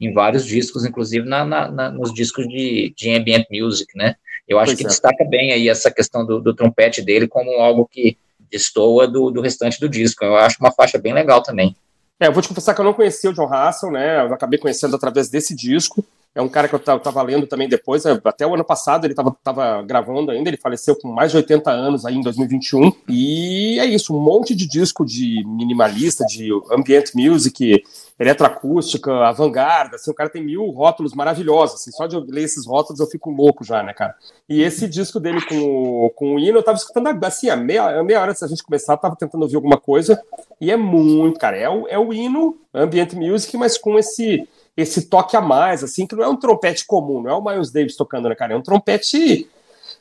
em 0.00 0.12
vários 0.12 0.44
discos, 0.44 0.84
inclusive 0.84 1.28
na, 1.28 1.44
na, 1.44 1.70
na 1.70 1.90
nos 1.92 2.12
discos 2.12 2.48
de, 2.48 2.92
de 2.96 3.14
ambient 3.14 3.46
music, 3.52 3.96
né? 3.96 4.16
Eu 4.48 4.58
acho 4.58 4.70
pois 4.70 4.78
que 4.78 4.84
é. 4.84 4.88
destaca 4.88 5.24
bem 5.24 5.52
aí 5.52 5.68
essa 5.68 5.92
questão 5.92 6.26
do, 6.26 6.40
do, 6.40 6.52
trompete 6.52 7.00
dele 7.02 7.28
como 7.28 7.52
algo 7.60 7.86
que 7.86 8.18
destoa 8.50 9.06
do, 9.06 9.30
do 9.30 9.40
restante 9.40 9.78
do 9.78 9.88
disco. 9.88 10.24
Eu 10.24 10.34
acho 10.34 10.56
uma 10.58 10.72
faixa 10.72 10.98
bem 10.98 11.12
legal 11.12 11.40
também. 11.40 11.76
É, 12.18 12.26
eu 12.26 12.32
vou 12.32 12.42
te 12.42 12.48
confessar 12.48 12.74
que 12.74 12.80
eu 12.80 12.84
não 12.84 12.92
conhecia 12.92 13.30
o 13.30 13.32
John 13.32 13.46
Russell, 13.46 13.92
né? 13.92 14.22
Eu 14.22 14.34
acabei 14.34 14.58
conhecendo 14.58 14.96
através 14.96 15.28
desse 15.28 15.54
disco. 15.54 16.04
É 16.32 16.40
um 16.40 16.48
cara 16.48 16.68
que 16.68 16.74
eu 16.74 16.78
estava 16.78 17.22
lendo 17.22 17.44
também 17.46 17.68
depois, 17.68 18.04
é, 18.06 18.20
até 18.24 18.46
o 18.46 18.54
ano 18.54 18.64
passado 18.64 19.04
ele 19.04 19.14
estava 19.14 19.82
gravando 19.82 20.30
ainda, 20.30 20.48
ele 20.48 20.56
faleceu 20.56 20.94
com 20.94 21.08
mais 21.08 21.32
de 21.32 21.38
80 21.38 21.68
anos 21.70 22.06
aí 22.06 22.14
em 22.14 22.20
2021. 22.20 22.92
E 23.08 23.78
é 23.80 23.84
isso, 23.84 24.16
um 24.16 24.20
monte 24.20 24.54
de 24.54 24.68
disco 24.68 25.04
de 25.04 25.44
minimalista, 25.44 26.24
de 26.24 26.50
ambient 26.70 27.10
music, 27.16 27.82
eletroacústica, 28.16 29.12
avant-garde, 29.26 29.96
assim, 29.96 30.12
o 30.12 30.14
cara 30.14 30.30
tem 30.30 30.44
mil 30.44 30.70
rótulos 30.70 31.14
maravilhosos, 31.14 31.80
assim, 31.80 31.90
só 31.90 32.06
de 32.06 32.14
eu 32.14 32.20
ler 32.20 32.44
esses 32.44 32.64
rótulos 32.64 33.00
eu 33.00 33.06
fico 33.08 33.30
louco 33.30 33.64
já, 33.64 33.82
né, 33.82 33.92
cara? 33.92 34.14
E 34.48 34.62
esse 34.62 34.86
disco 34.86 35.18
dele 35.18 35.40
com 35.46 35.56
o, 35.56 36.10
com 36.10 36.34
o 36.36 36.38
hino, 36.38 36.58
eu 36.58 36.62
tava 36.62 36.78
escutando, 36.78 37.08
assim, 37.24 37.48
a 37.48 37.56
meia, 37.56 37.98
a 37.98 38.04
meia 38.04 38.20
hora 38.20 38.30
antes 38.30 38.42
da 38.42 38.46
gente 38.46 38.62
começar, 38.62 38.92
eu 38.92 38.98
tava 38.98 39.16
tentando 39.16 39.42
ouvir 39.42 39.56
alguma 39.56 39.78
coisa, 39.78 40.22
e 40.60 40.70
é 40.70 40.76
muito, 40.76 41.40
cara, 41.40 41.56
é 41.56 41.68
o, 41.68 41.88
é 41.88 41.98
o 41.98 42.12
hino, 42.12 42.56
ambient 42.72 43.14
music, 43.14 43.56
mas 43.56 43.76
com 43.76 43.98
esse 43.98 44.46
esse 44.76 45.08
toque 45.08 45.36
a 45.36 45.40
mais, 45.40 45.84
assim, 45.84 46.06
que 46.06 46.14
não 46.14 46.24
é 46.24 46.28
um 46.28 46.36
trompete 46.36 46.86
comum, 46.86 47.22
não 47.22 47.30
é 47.30 47.34
o 47.34 47.42
Miles 47.44 47.70
Davis 47.70 47.96
tocando, 47.96 48.28
né, 48.28 48.34
cara? 48.34 48.54
É 48.54 48.56
um 48.56 48.62
trompete 48.62 49.48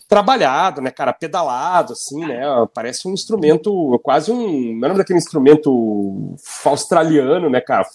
trabalhado, 0.08 0.82
né, 0.82 0.90
cara, 0.90 1.14
pedalado, 1.14 1.94
assim, 1.94 2.26
né? 2.26 2.42
Parece 2.74 3.08
um 3.08 3.14
instrumento, 3.14 4.00
quase 4.04 4.32
um. 4.32 4.76
Não 4.76 4.90
é 4.90 4.94
daquele 4.96 5.20
instrumento 5.20 6.36
australiano, 6.66 7.50
né, 7.50 7.62
cara? 7.62 7.86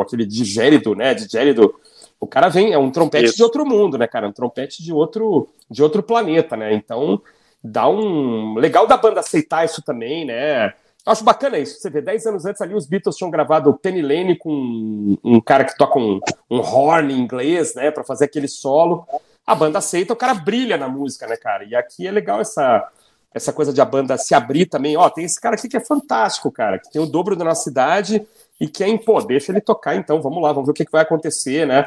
Aquele 0.00 0.24
digérido, 0.24 0.94
né? 0.94 1.14
Digérido. 1.14 1.74
O 2.20 2.26
cara 2.26 2.48
vem, 2.48 2.72
é 2.72 2.78
um 2.78 2.90
trompete 2.90 3.26
Isso. 3.26 3.36
de 3.36 3.42
outro 3.42 3.66
mundo, 3.66 3.98
né, 3.98 4.06
cara? 4.06 4.28
Um 4.28 4.32
trompete 4.32 4.82
de 4.82 4.92
outro, 4.92 5.48
de 5.70 5.82
outro 5.82 6.02
planeta, 6.02 6.56
né? 6.56 6.72
Então 6.72 7.20
dá 7.62 7.88
um. 7.88 8.54
Legal 8.54 8.86
da 8.86 8.96
banda 8.96 9.20
aceitar 9.20 9.64
isso 9.64 9.82
também, 9.82 10.24
né? 10.24 10.72
Acho 11.08 11.24
bacana 11.24 11.58
isso. 11.58 11.80
Você 11.80 11.88
vê, 11.88 12.02
10 12.02 12.26
anos 12.26 12.44
antes 12.44 12.60
ali, 12.60 12.74
os 12.74 12.86
Beatles 12.86 13.16
tinham 13.16 13.30
gravado 13.30 13.72
Penny 13.72 14.02
Lane 14.02 14.36
com 14.36 15.16
um 15.24 15.40
cara 15.40 15.64
que 15.64 15.76
toca 15.76 15.98
um, 15.98 16.20
um 16.50 16.60
horn 16.60 17.14
em 17.14 17.18
inglês, 17.18 17.74
né, 17.74 17.90
para 17.90 18.04
fazer 18.04 18.26
aquele 18.26 18.46
solo. 18.46 19.06
A 19.46 19.54
banda 19.54 19.78
aceita, 19.78 20.12
o 20.12 20.16
cara 20.16 20.34
brilha 20.34 20.76
na 20.76 20.86
música, 20.86 21.26
né, 21.26 21.36
cara? 21.36 21.64
E 21.64 21.74
aqui 21.74 22.06
é 22.06 22.10
legal 22.10 22.42
essa, 22.42 22.86
essa 23.32 23.54
coisa 23.54 23.72
de 23.72 23.80
a 23.80 23.86
banda 23.86 24.18
se 24.18 24.34
abrir 24.34 24.66
também. 24.66 24.98
Ó, 24.98 25.08
tem 25.08 25.24
esse 25.24 25.40
cara 25.40 25.54
aqui 25.54 25.66
que 25.66 25.78
é 25.78 25.80
fantástico, 25.80 26.52
cara, 26.52 26.78
que 26.78 26.90
tem 26.90 27.00
o 27.00 27.06
dobro 27.06 27.34
da 27.34 27.44
nossa 27.44 27.70
idade 27.70 28.26
e 28.60 28.68
quem, 28.68 28.98
pô, 28.98 29.18
deixa 29.22 29.50
ele 29.50 29.62
tocar 29.62 29.96
então, 29.96 30.20
vamos 30.20 30.42
lá, 30.42 30.52
vamos 30.52 30.66
ver 30.66 30.72
o 30.72 30.74
que, 30.74 30.84
que 30.84 30.92
vai 30.92 31.02
acontecer, 31.02 31.66
né? 31.66 31.86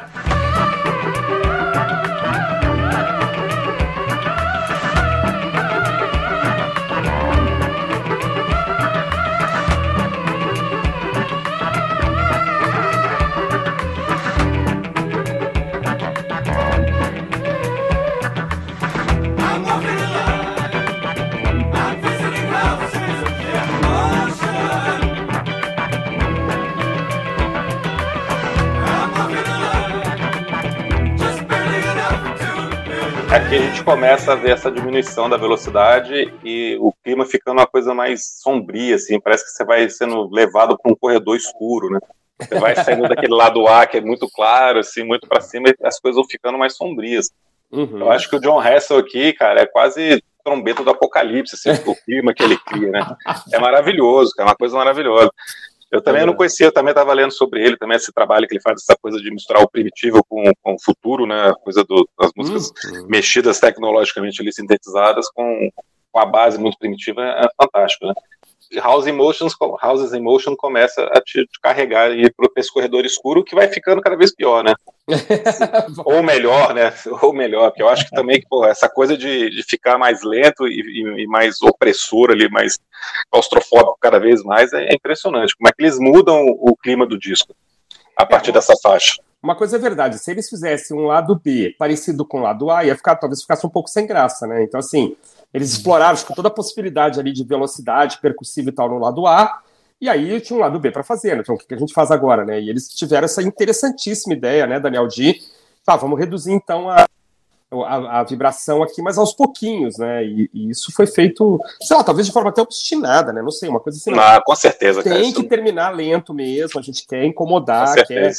Aqui 33.32 33.56
a 33.56 33.60
gente 33.60 33.82
começa 33.82 34.34
a 34.34 34.36
ver 34.36 34.50
essa 34.50 34.70
diminuição 34.70 35.26
da 35.26 35.38
velocidade 35.38 36.30
e 36.44 36.76
o 36.78 36.92
clima 37.02 37.24
ficando 37.24 37.60
uma 37.60 37.66
coisa 37.66 37.94
mais 37.94 38.26
sombria, 38.42 38.96
assim, 38.96 39.18
parece 39.18 39.42
que 39.44 39.52
você 39.52 39.64
vai 39.64 39.88
sendo 39.88 40.28
levado 40.30 40.76
para 40.76 40.92
um 40.92 40.94
corredor 40.94 41.34
escuro, 41.34 41.88
né? 41.88 41.98
Você 42.38 42.60
vai 42.60 42.76
saindo 42.76 43.08
daquele 43.08 43.34
lado 43.34 43.66
A 43.66 43.86
que 43.86 43.96
é 43.96 44.00
muito 44.02 44.28
claro, 44.28 44.80
assim, 44.80 45.02
muito 45.02 45.26
para 45.26 45.40
cima, 45.40 45.70
e 45.70 45.74
as 45.82 45.98
coisas 45.98 46.16
vão 46.16 46.28
ficando 46.28 46.58
mais 46.58 46.76
sombrias. 46.76 47.30
Uhum. 47.70 48.00
Eu 48.00 48.12
acho 48.12 48.28
que 48.28 48.36
o 48.36 48.40
John 48.40 48.60
Hassel 48.60 48.98
aqui, 48.98 49.32
cara, 49.32 49.62
é 49.62 49.66
quase 49.66 50.22
trombeta 50.44 50.84
do 50.84 50.90
apocalipse, 50.90 51.54
assim, 51.54 51.70
o 51.86 51.96
clima 52.04 52.34
que 52.34 52.42
ele 52.42 52.58
cria, 52.58 52.90
né? 52.90 53.16
É 53.50 53.58
maravilhoso, 53.58 54.34
é 54.38 54.42
uma 54.42 54.54
coisa 54.54 54.76
maravilhosa. 54.76 55.30
Eu 55.92 56.00
também 56.00 56.24
não 56.24 56.34
conhecia, 56.34 56.66
eu 56.66 56.72
também 56.72 56.92
estava 56.92 57.12
lendo 57.12 57.32
sobre 57.32 57.62
ele, 57.62 57.76
também 57.76 57.98
esse 57.98 58.10
trabalho 58.10 58.48
que 58.48 58.54
ele 58.54 58.62
faz, 58.62 58.80
essa 58.80 58.98
coisa 58.98 59.20
de 59.20 59.30
misturar 59.30 59.62
o 59.62 59.68
primitivo 59.68 60.24
com, 60.24 60.42
com 60.62 60.74
o 60.74 60.82
futuro, 60.82 61.26
né? 61.26 61.50
A 61.50 61.54
coisa 61.54 61.84
do, 61.84 62.08
das 62.18 62.30
músicas 62.34 62.70
uhum. 62.86 63.06
mexidas 63.08 63.60
tecnologicamente 63.60 64.40
ali, 64.40 64.50
sintetizadas 64.50 65.28
com, 65.30 65.70
com 66.10 66.18
a 66.18 66.24
base 66.24 66.58
muito 66.58 66.78
primitiva, 66.78 67.22
é 67.22 67.46
fantástico, 67.60 68.06
né? 68.06 68.14
House 68.80 69.06
Emotions, 69.06 69.54
Houses 69.82 70.12
Emotion 70.12 70.54
começa 70.56 71.02
a 71.04 71.20
te, 71.20 71.46
carregar 71.62 72.10
e 72.10 72.30
para 72.30 72.48
esse 72.56 72.72
corredor 72.72 73.04
escuro 73.04 73.44
que 73.44 73.54
vai 73.54 73.68
ficando 73.68 74.00
cada 74.00 74.16
vez 74.16 74.34
pior, 74.34 74.62
né? 74.62 74.74
Ou 76.04 76.22
melhor, 76.22 76.74
né? 76.74 76.92
Ou 77.22 77.32
melhor, 77.32 77.70
porque 77.70 77.82
eu 77.82 77.88
acho 77.88 78.04
que 78.04 78.14
também 78.14 78.42
pô, 78.48 78.64
essa 78.64 78.88
coisa 78.88 79.16
de, 79.16 79.50
de 79.50 79.62
ficar 79.62 79.98
mais 79.98 80.22
lento 80.22 80.66
e, 80.66 80.80
e, 80.80 81.22
e, 81.22 81.26
mais 81.26 81.60
opressor 81.62 82.30
ali, 82.30 82.48
mais 82.50 82.78
claustrofóbico 83.30 83.98
cada 84.00 84.18
vez 84.18 84.42
mais, 84.42 84.72
é, 84.72 84.84
é 84.84 84.94
impressionante. 84.94 85.56
Como 85.56 85.68
é 85.68 85.72
que 85.72 85.82
eles 85.82 85.98
mudam 85.98 86.44
o 86.46 86.76
clima 86.76 87.06
do 87.06 87.18
disco 87.18 87.54
a 88.16 88.24
partir 88.24 88.52
dessa 88.52 88.74
faixa? 88.82 89.20
Uma 89.42 89.56
coisa 89.56 89.76
é 89.76 89.78
verdade, 89.78 90.18
se 90.18 90.30
eles 90.30 90.48
fizessem 90.48 90.96
um 90.96 91.06
lado 91.06 91.40
B 91.42 91.74
parecido 91.76 92.24
com 92.24 92.38
o 92.38 92.42
lado 92.42 92.70
A, 92.70 92.84
ia 92.84 92.96
ficar, 92.96 93.16
talvez 93.16 93.42
ficasse 93.42 93.66
um 93.66 93.70
pouco 93.70 93.90
sem 93.90 94.06
graça, 94.06 94.46
né? 94.46 94.62
Então, 94.62 94.78
assim, 94.78 95.16
eles 95.52 95.72
exploraram 95.72 96.12
acho, 96.12 96.32
toda 96.32 96.48
a 96.48 96.50
possibilidade 96.50 97.18
ali 97.18 97.32
de 97.32 97.42
velocidade 97.42 98.18
percussiva 98.20 98.68
e 98.68 98.72
tal 98.72 98.88
no 98.88 98.98
lado 98.98 99.26
A, 99.26 99.60
e 100.00 100.08
aí 100.08 100.40
tinha 100.40 100.56
um 100.56 100.60
lado 100.60 100.78
B 100.78 100.90
para 100.90 101.02
fazer, 101.02 101.34
né? 101.34 101.40
Então, 101.42 101.56
o 101.56 101.58
que 101.58 101.74
a 101.74 101.78
gente 101.78 101.92
faz 101.92 102.10
agora, 102.10 102.44
né? 102.44 102.60
E 102.60 102.70
eles 102.70 102.88
tiveram 102.88 103.24
essa 103.24 103.42
interessantíssima 103.42 104.34
ideia, 104.34 104.66
né, 104.66 104.78
Daniel 104.78 105.08
D. 105.08 105.40
Tá, 105.84 105.96
vamos 105.96 106.18
reduzir 106.18 106.52
então 106.52 106.88
a, 106.88 107.08
a, 107.80 108.20
a, 108.20 108.24
vibração 108.24 108.82
aqui, 108.82 109.00
mas 109.00 109.16
aos 109.16 109.32
pouquinhos, 109.32 109.96
né? 109.96 110.24
E, 110.24 110.50
e, 110.52 110.70
isso 110.70 110.92
foi 110.92 111.06
feito, 111.06 111.58
sei 111.80 111.96
lá, 111.96 112.04
talvez 112.04 112.26
de 112.26 112.32
forma 112.32 112.50
até 112.50 112.60
obstinada, 112.60 113.32
né? 113.32 113.40
Não 113.40 113.50
sei, 113.50 113.68
uma 113.68 113.80
coisa 113.80 113.98
assim. 113.98 114.12
Ah, 114.14 114.42
com 114.44 114.54
certeza. 114.54 115.02
Tem 115.02 115.12
cara, 115.12 115.32
que 115.32 115.42
terminar 115.44 115.90
lento 115.90 116.34
mesmo, 116.34 116.78
a 116.78 116.82
gente 116.82 117.06
quer 117.06 117.24
incomodar, 117.24 117.94
quer 118.06 118.32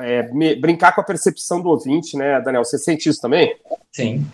é, 0.00 0.22
me, 0.32 0.54
brincar 0.54 0.94
com 0.94 1.00
a 1.00 1.04
percepção 1.04 1.60
do 1.60 1.68
ouvinte, 1.70 2.16
né, 2.16 2.40
Daniel? 2.40 2.64
Você 2.64 2.78
sente 2.78 3.08
isso 3.08 3.20
também? 3.20 3.56
Sim. 3.90 4.24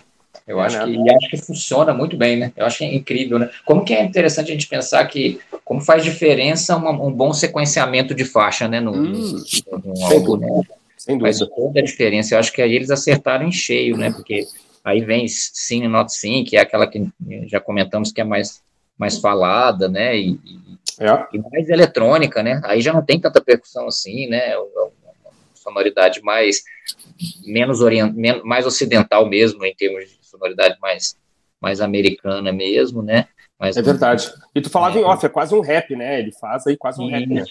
Eu 0.47 0.61
é, 0.61 0.67
acho, 0.67 0.79
né? 0.79 0.85
que, 0.85 1.11
acho 1.11 1.31
que 1.31 1.37
funciona 1.39 1.95
muito 1.95 2.17
bem, 2.17 2.37
né? 2.37 2.53
Eu 2.57 2.67
acho 2.67 2.79
que 2.79 2.85
é 2.85 2.95
incrível, 2.95 3.39
né? 3.39 3.49
Como 3.65 3.85
que 3.85 3.95
é 3.95 4.05
interessante 4.05 4.51
a 4.51 4.55
gente 4.55 4.69
pensar 4.69 5.07
que 5.07 5.41
como 5.65 5.81
faz 5.81 6.05
diferença 6.05 6.77
uma, 6.77 6.91
um 6.91 7.11
bom 7.11 7.33
sequenciamento 7.33 8.15
de 8.15 8.25
faixa, 8.25 8.69
né? 8.69 8.81
No, 8.81 8.93
hum, 8.93 9.43
no, 9.73 9.79
no 9.79 10.05
álbum, 10.05 10.37
né? 10.37 10.63
Sem 11.05 11.19
dúvida. 11.19 11.37
Faz 11.37 11.51
toda 11.51 11.81
a 11.81 11.83
diferença. 11.83 12.35
Eu 12.35 12.39
acho 12.39 12.51
que 12.51 12.63
aí 12.63 12.75
eles 12.75 12.91
acertaram 12.91 13.47
em 13.47 13.53
cheio, 13.53 13.95
né? 13.97 14.11
Porque 14.11 14.47
aí 14.83 15.05
vem 15.05 15.29
Sim 15.29 15.87
Not 15.87 16.11
Sim, 16.11 16.45
que 16.45 16.57
é 16.57 16.61
aquela 16.61 16.87
que 16.87 17.07
já 17.47 17.61
comentamos 17.61 18.11
que 18.11 18.23
é 18.23 18.25
mais, 18.25 18.63
mais 18.97 19.19
falada, 19.19 19.87
né? 19.87 20.17
E, 20.17 20.41
é. 20.99 21.37
e 21.37 21.39
mais 21.39 21.69
eletrônica, 21.69 22.43
né? 22.43 22.59
Aí 22.65 22.81
já 22.81 22.91
não 22.91 23.05
tem 23.05 23.21
tanta 23.21 23.43
percussão 23.43 23.87
assim, 23.87 24.27
né? 24.29 24.53
É 24.53 24.59
uma 24.59 24.91
sonoridade 25.53 26.23
mais 26.23 26.63
menos 27.47 27.83
orient, 27.83 28.15
mais 28.43 28.65
ocidental 28.65 29.29
mesmo 29.29 29.63
em 29.63 29.75
termos 29.75 30.05
de 30.05 30.19
sonoridade 30.23 30.79
mais 30.81 31.17
mais 31.61 31.81
americana 31.81 32.53
mesmo, 32.53 33.03
né? 33.03 33.27
é 33.59 33.83
verdade. 33.83 34.31
E 34.55 34.61
tu 34.61 34.69
falava 34.69 34.99
é, 34.99 35.01
em 35.01 35.05
off, 35.05 35.25
é 35.25 35.29
quase 35.31 35.55
um 35.55 35.61
rap, 35.61 35.97
né? 35.97 36.19
Ele 36.19 36.33
faz 36.33 36.67
aí 36.67 36.77
quase 36.77 37.01
um 37.01 37.09
rap, 37.09 37.27
né? 37.27 37.45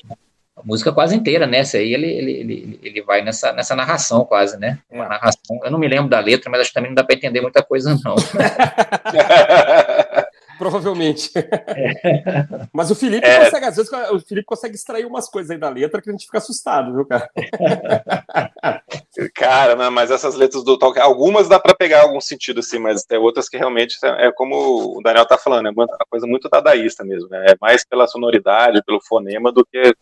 A 0.55 0.61
música 0.63 0.91
quase 0.91 1.15
inteira, 1.15 1.47
né? 1.47 1.59
Essa 1.59 1.77
aí 1.77 1.93
ele, 1.93 2.07
ele, 2.07 2.31
ele, 2.31 2.79
ele 2.83 3.01
vai 3.01 3.23
nessa, 3.23 3.51
nessa 3.53 3.75
narração 3.75 4.23
quase, 4.23 4.57
né? 4.57 4.77
Uma 4.89 5.07
narração. 5.07 5.59
Eu 5.63 5.71
não 5.71 5.79
me 5.79 5.87
lembro 5.87 6.09
da 6.09 6.19
letra, 6.19 6.49
mas 6.49 6.61
acho 6.61 6.69
que 6.69 6.75
também 6.75 6.91
não 6.91 6.95
dá 6.95 7.03
para 7.03 7.15
entender 7.15 7.41
muita 7.41 7.63
coisa, 7.63 7.97
não. 8.03 8.15
Provavelmente. 10.57 11.31
É. 11.35 12.47
Mas 12.71 12.91
o 12.91 12.95
Felipe 12.95 13.25
é. 13.25 13.45
consegue, 13.45 13.65
às 13.65 13.75
vezes, 13.75 13.91
o 13.91 14.19
Felipe 14.19 14.45
consegue 14.45 14.75
extrair 14.75 15.05
umas 15.05 15.27
coisas 15.27 15.49
aí 15.49 15.57
da 15.57 15.69
letra 15.69 16.01
que 16.01 16.09
a 16.09 16.13
gente 16.13 16.25
fica 16.25 16.37
assustado, 16.37 16.93
viu, 16.93 17.05
cara? 17.05 17.29
cara, 19.33 19.75
não, 19.75 19.89
mas 19.89 20.11
essas 20.11 20.35
letras 20.35 20.63
do 20.63 20.77
talk, 20.77 20.99
algumas 20.99 21.49
dá 21.49 21.59
para 21.59 21.73
pegar 21.73 22.01
algum 22.01 22.21
sentido, 22.21 22.59
assim, 22.59 22.77
mas 22.77 23.03
tem 23.03 23.17
outras 23.17 23.49
que 23.49 23.57
realmente 23.57 23.97
é, 24.03 24.27
é 24.27 24.31
como 24.31 24.97
o 24.97 25.01
Daniel 25.01 25.25
tá 25.25 25.37
falando, 25.37 25.67
é 25.67 25.71
uma 25.71 25.87
coisa 26.09 26.27
muito 26.27 26.47
dadaísta 26.47 27.03
mesmo, 27.03 27.29
né? 27.29 27.45
É 27.49 27.55
mais 27.59 27.83
pela 27.83 28.07
sonoridade, 28.07 28.83
pelo 28.85 29.01
fonema 29.01 29.51
do 29.51 29.65
que 29.65 29.95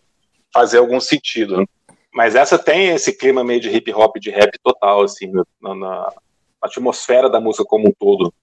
fazer 0.53 0.77
algum 0.79 0.99
sentido. 0.99 1.57
Né? 1.57 1.65
Mas 2.13 2.35
essa 2.35 2.57
tem 2.57 2.89
esse 2.89 3.17
clima 3.17 3.43
meio 3.43 3.59
de 3.59 3.69
hip 3.69 3.93
hop, 3.93 4.17
de 4.17 4.29
rap 4.29 4.57
total, 4.63 5.03
assim, 5.03 5.31
na, 5.61 5.75
na 5.75 6.13
atmosfera 6.61 7.29
da 7.29 7.39
música 7.39 7.65
como 7.65 7.87
um 7.87 7.93
todo, 7.97 8.33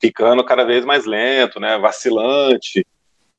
ficando 0.00 0.44
cada 0.44 0.64
vez 0.64 0.84
mais 0.84 1.04
lento, 1.04 1.58
né, 1.58 1.78
vacilante. 1.78 2.86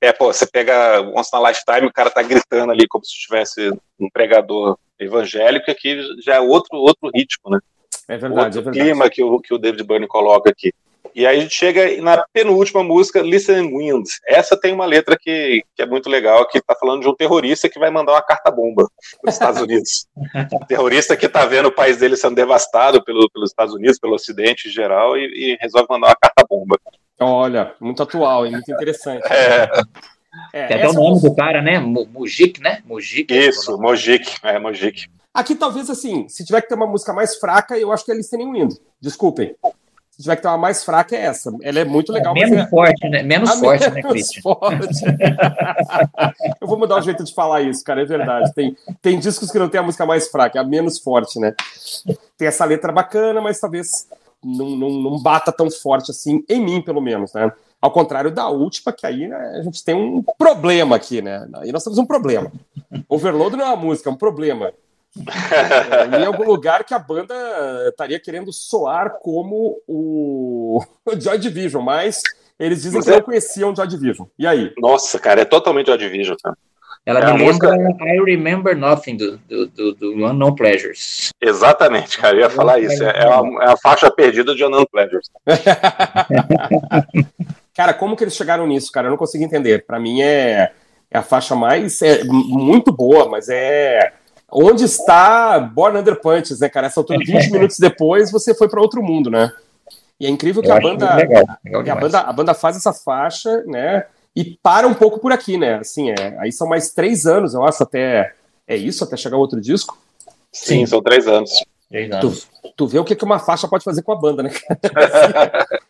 É, 0.02 0.12
pô, 0.12 0.32
você 0.32 0.46
pega 0.46 1.02
Once 1.16 1.30
na 1.32 1.50
Lifetime, 1.50 1.88
o 1.88 1.94
cara 1.94 2.10
tá 2.10 2.22
gritando 2.22 2.72
ali 2.72 2.88
como 2.88 3.06
se 3.06 3.14
tivesse 3.14 3.72
um 4.00 4.10
pregador 4.10 4.78
evangélico, 5.00 5.72
aqui 5.72 6.02
já 6.22 6.36
é 6.36 6.40
outro, 6.40 6.78
outro 6.78 7.10
ritmo, 7.14 7.50
né? 7.50 7.60
É 8.08 8.18
verdade, 8.18 8.58
outro 8.58 8.72
é 8.72 8.74
verdade. 8.74 8.80
clima 8.80 9.10
que 9.10 9.24
o, 9.24 9.40
que 9.40 9.54
o 9.54 9.58
David 9.58 9.84
Byrne 9.84 10.08
coloca 10.08 10.50
aqui. 10.50 10.74
E 11.14 11.26
aí 11.26 11.38
a 11.38 11.42
gente 11.42 11.56
chega 11.56 12.02
na 12.02 12.26
penúltima 12.34 12.84
música, 12.84 13.22
Listen 13.22 13.76
Wind. 13.76 14.06
Essa 14.28 14.58
tem 14.60 14.74
uma 14.74 14.86
letra 14.86 15.18
que, 15.20 15.64
que 15.76 15.82
é 15.82 15.86
muito 15.86 16.10
legal, 16.10 16.48
que 16.48 16.58
está 16.58 16.76
falando 16.76 17.02
de 17.02 17.08
um 17.08 17.16
terrorista 17.16 17.70
que 17.70 17.80
vai 17.80 17.90
mandar 17.90 18.14
uma 18.14 18.22
carta-bomba 18.22 18.88
para 19.22 19.30
os 19.30 19.36
Estados 19.36 19.62
Unidos. 19.62 20.08
um 20.54 20.60
terrorista 20.68 21.16
que 21.16 21.26
está 21.26 21.46
vendo 21.46 21.68
o 21.68 21.72
país 21.72 21.98
dele 21.98 22.16
sendo 22.16 22.36
devastado 22.36 23.04
pelo, 23.04 23.30
pelos 23.30 23.50
Estados 23.50 23.74
Unidos, 23.74 24.00
pelo 24.00 24.16
Ocidente 24.16 24.68
em 24.68 24.72
geral, 24.72 25.18
e, 25.18 25.54
e 25.54 25.58
resolve 25.62 25.88
mandar 25.90 26.08
uma 26.08 26.16
carta-bomba. 26.16 26.80
Olha, 27.20 27.74
muito 27.80 28.04
atual 28.04 28.46
e 28.46 28.52
muito 28.52 28.72
interessante. 28.72 29.26
É. 29.32 29.70
É, 30.52 30.68
Tem 30.68 30.78
até 30.78 30.90
o 30.90 30.94
nome 30.94 31.22
do 31.22 31.34
cara, 31.34 31.62
né? 31.62 31.80
Mujik, 31.80 32.62
né? 32.62 32.82
Mujik. 32.86 33.34
Isso, 33.34 33.78
Mojik. 33.78 34.36
É, 34.44 34.60
Mojik. 34.60 35.06
Aqui, 35.34 35.56
talvez, 35.56 35.90
assim, 35.90 36.28
se 36.28 36.44
tiver 36.44 36.62
que 36.62 36.68
ter 36.68 36.76
uma 36.76 36.88
música 36.88 37.14
mais 37.14 37.38
fraca, 37.38 37.78
eu 37.78 37.90
acho 37.92 38.04
que 38.04 38.12
é 38.12 38.16
Listening 38.16 38.52
Wind. 38.52 38.74
Desculpem 39.00 39.56
se 40.16 40.24
tiver 40.24 40.38
que 40.38 40.42
ter 40.44 40.48
uma 40.48 40.58
mais 40.58 40.82
fraca, 40.82 41.14
é 41.14 41.26
essa. 41.26 41.52
Ela 41.62 41.80
é 41.80 41.84
muito 41.84 42.14
legal. 42.14 42.34
É 42.38 42.40
menos 42.40 42.58
é... 42.58 42.68
forte, 42.68 43.10
né? 43.10 43.22
Menos 43.22 43.50
a 43.50 43.58
forte, 43.58 43.82
né, 43.82 43.90
menos 43.90 44.04
né, 44.06 44.10
Christian? 44.10 44.42
Forte. 44.42 45.06
eu 46.62 46.68
vou 46.68 46.80
mudar 46.80 47.00
o 47.00 47.02
jeito 47.02 47.22
de 47.22 47.34
falar 47.34 47.64
isso, 47.64 47.84
cara, 47.84 48.02
é 48.02 48.06
verdade. 48.06 48.54
Tem, 48.54 48.78
tem 49.02 49.20
discos 49.20 49.52
que 49.52 49.60
não 49.60 49.68
tem 49.68 49.82
a 49.82 49.84
música 49.84 50.06
mais 50.06 50.30
fraca, 50.30 50.58
é 50.58 50.62
a 50.62 50.64
menos 50.64 51.00
forte, 51.00 51.38
né? 51.38 51.54
Tem 52.38 52.48
essa 52.48 52.64
letra 52.64 52.94
bacana, 52.94 53.42
mas 53.42 53.60
talvez 53.60 54.08
não, 54.42 54.70
não, 54.70 54.90
não 54.90 55.22
bata 55.22 55.52
tão 55.52 55.70
forte 55.70 56.12
assim, 56.12 56.42
em 56.48 56.64
mim, 56.64 56.82
pelo 56.82 57.02
menos, 57.02 57.34
né? 57.34 57.52
Ao 57.82 57.92
contrário 57.92 58.32
da 58.32 58.48
última, 58.48 58.94
que 58.94 59.06
aí 59.06 59.28
né, 59.28 59.36
a 59.60 59.64
gente 59.64 59.84
tem 59.84 59.94
um 59.94 60.24
problema 60.38 60.96
aqui, 60.96 61.22
né? 61.22 61.46
Aí 61.56 61.74
nós 61.74 61.84
temos 61.84 62.00
um 62.00 62.06
problema. 62.06 62.50
Overload 63.10 63.58
não 63.58 63.66
é 63.66 63.68
uma 63.68 63.76
música, 63.76 64.10
é 64.10 64.14
um 64.14 64.18
problema 64.18 64.72
é, 65.18 66.20
em 66.20 66.26
algum 66.26 66.44
lugar 66.44 66.84
que 66.84 66.94
a 66.94 67.00
banda 67.00 67.34
estaria 67.88 68.20
querendo 68.20 68.52
soar 68.52 69.18
como 69.22 69.82
o, 69.88 70.84
Joy 71.18 71.38
Division, 71.38 71.82
mas 71.82 72.22
eles 72.60 72.82
dizem 72.82 72.98
mas 72.98 73.06
que 73.06 73.12
é... 73.12 73.16
não 73.16 73.22
conheciam 73.22 73.76
Joy 73.76 73.88
Division. 73.88 74.28
E 74.38 74.46
aí? 74.46 74.74
Nossa, 74.78 75.18
cara, 75.20 75.42
é 75.42 75.46
totalmente 75.46 75.88
Joy 75.88 75.98
Division, 75.98 76.36
cara. 76.44 76.58
Ela 77.06 77.20
é 77.20 77.34
me 77.34 77.52
lembra 77.52 77.76
música... 77.78 78.06
I 78.06 78.20
Remember 78.20 78.76
Nothing 78.76 79.18
do, 79.18 79.38
do, 79.38 79.68
do, 79.68 79.94
do, 79.94 80.26
Unknown 80.26 80.56
Pleasures. 80.56 81.30
Exatamente, 81.40 82.18
cara, 82.18 82.36
eu 82.36 82.40
ia 82.42 82.50
falar 82.50 82.80
isso. 82.80 83.04
É, 83.04 83.10
é, 83.10 83.28
a, 83.28 83.42
é 83.62 83.72
a 83.72 83.78
faixa 83.78 84.10
perdida 84.10 84.56
de 84.56 84.64
Unknown 84.66 84.86
Pleasures. 84.92 85.30
cara, 87.76 87.94
como 87.94 88.16
que 88.16 88.24
eles 88.24 88.36
chegaram 88.36 88.66
nisso, 88.66 88.92
cara? 88.92 89.08
Eu 89.08 89.12
não 89.12 89.18
consigo 89.18 89.44
entender. 89.44 89.86
Para 89.86 90.00
mim 90.00 90.24
é, 90.24 90.72
é 91.12 91.18
a 91.18 91.22
faixa 91.22 91.56
mais. 91.56 92.02
É 92.02 92.24
muito 92.24 92.92
boa, 92.92 93.30
mas 93.30 93.50
é 93.50 94.14
Onde 94.52 94.84
está 94.86 95.60
Born 95.60 95.98
Under 95.98 96.20
Punches, 96.20 96.60
né, 96.60 96.70
cara? 96.70 96.88
Essa 96.88 97.00
altura, 97.00 97.20
20 97.20 97.52
minutos 97.52 97.80
depois, 97.80 98.32
você 98.32 98.54
foi 98.54 98.70
para 98.70 98.82
outro 98.82 99.02
mundo, 99.02 99.30
né? 99.30 99.52
E 100.20 100.26
é 100.26 100.30
incrível 100.30 100.62
que 100.62 100.72
a 100.72 100.80
banda, 100.80 101.14
legal, 101.16 101.44
legal 101.64 101.98
a 101.98 102.00
banda, 102.00 102.20
a 102.20 102.34
banda 102.34 102.54
faz 102.54 102.78
essa 102.78 102.94
faixa, 102.94 103.64
né? 103.66 104.06
E 104.36 104.58
para 104.62 104.88
um 104.88 104.94
pouco 104.94 105.20
por 105.20 105.32
aqui, 105.32 105.58
né? 105.58 105.76
Assim, 105.76 106.10
é, 106.12 106.38
aí 106.40 106.52
são 106.52 106.68
mais 106.68 106.92
três 106.92 107.26
anos, 107.26 107.54
eu 107.54 107.64
acho, 107.64 107.84
até. 107.84 108.34
É 108.68 108.76
isso, 108.76 109.04
até 109.04 109.16
chegar 109.16 109.38
outro 109.38 109.62
disco? 109.62 109.98
Sim, 110.52 110.80
Sim. 110.80 110.86
são 110.86 111.02
três 111.02 111.28
anos. 111.28 111.64
Tu, 112.20 112.72
tu 112.76 112.88
vê 112.88 113.00
o 113.00 113.06
que, 113.06 113.16
que 113.16 113.24
uma 113.24 113.40
faixa 113.40 113.68
pode 113.68 113.84
fazer 113.84 114.02
com 114.02 114.12
a 114.12 114.16
banda, 114.16 114.42
né? 114.42 114.50
assim, 114.50 115.76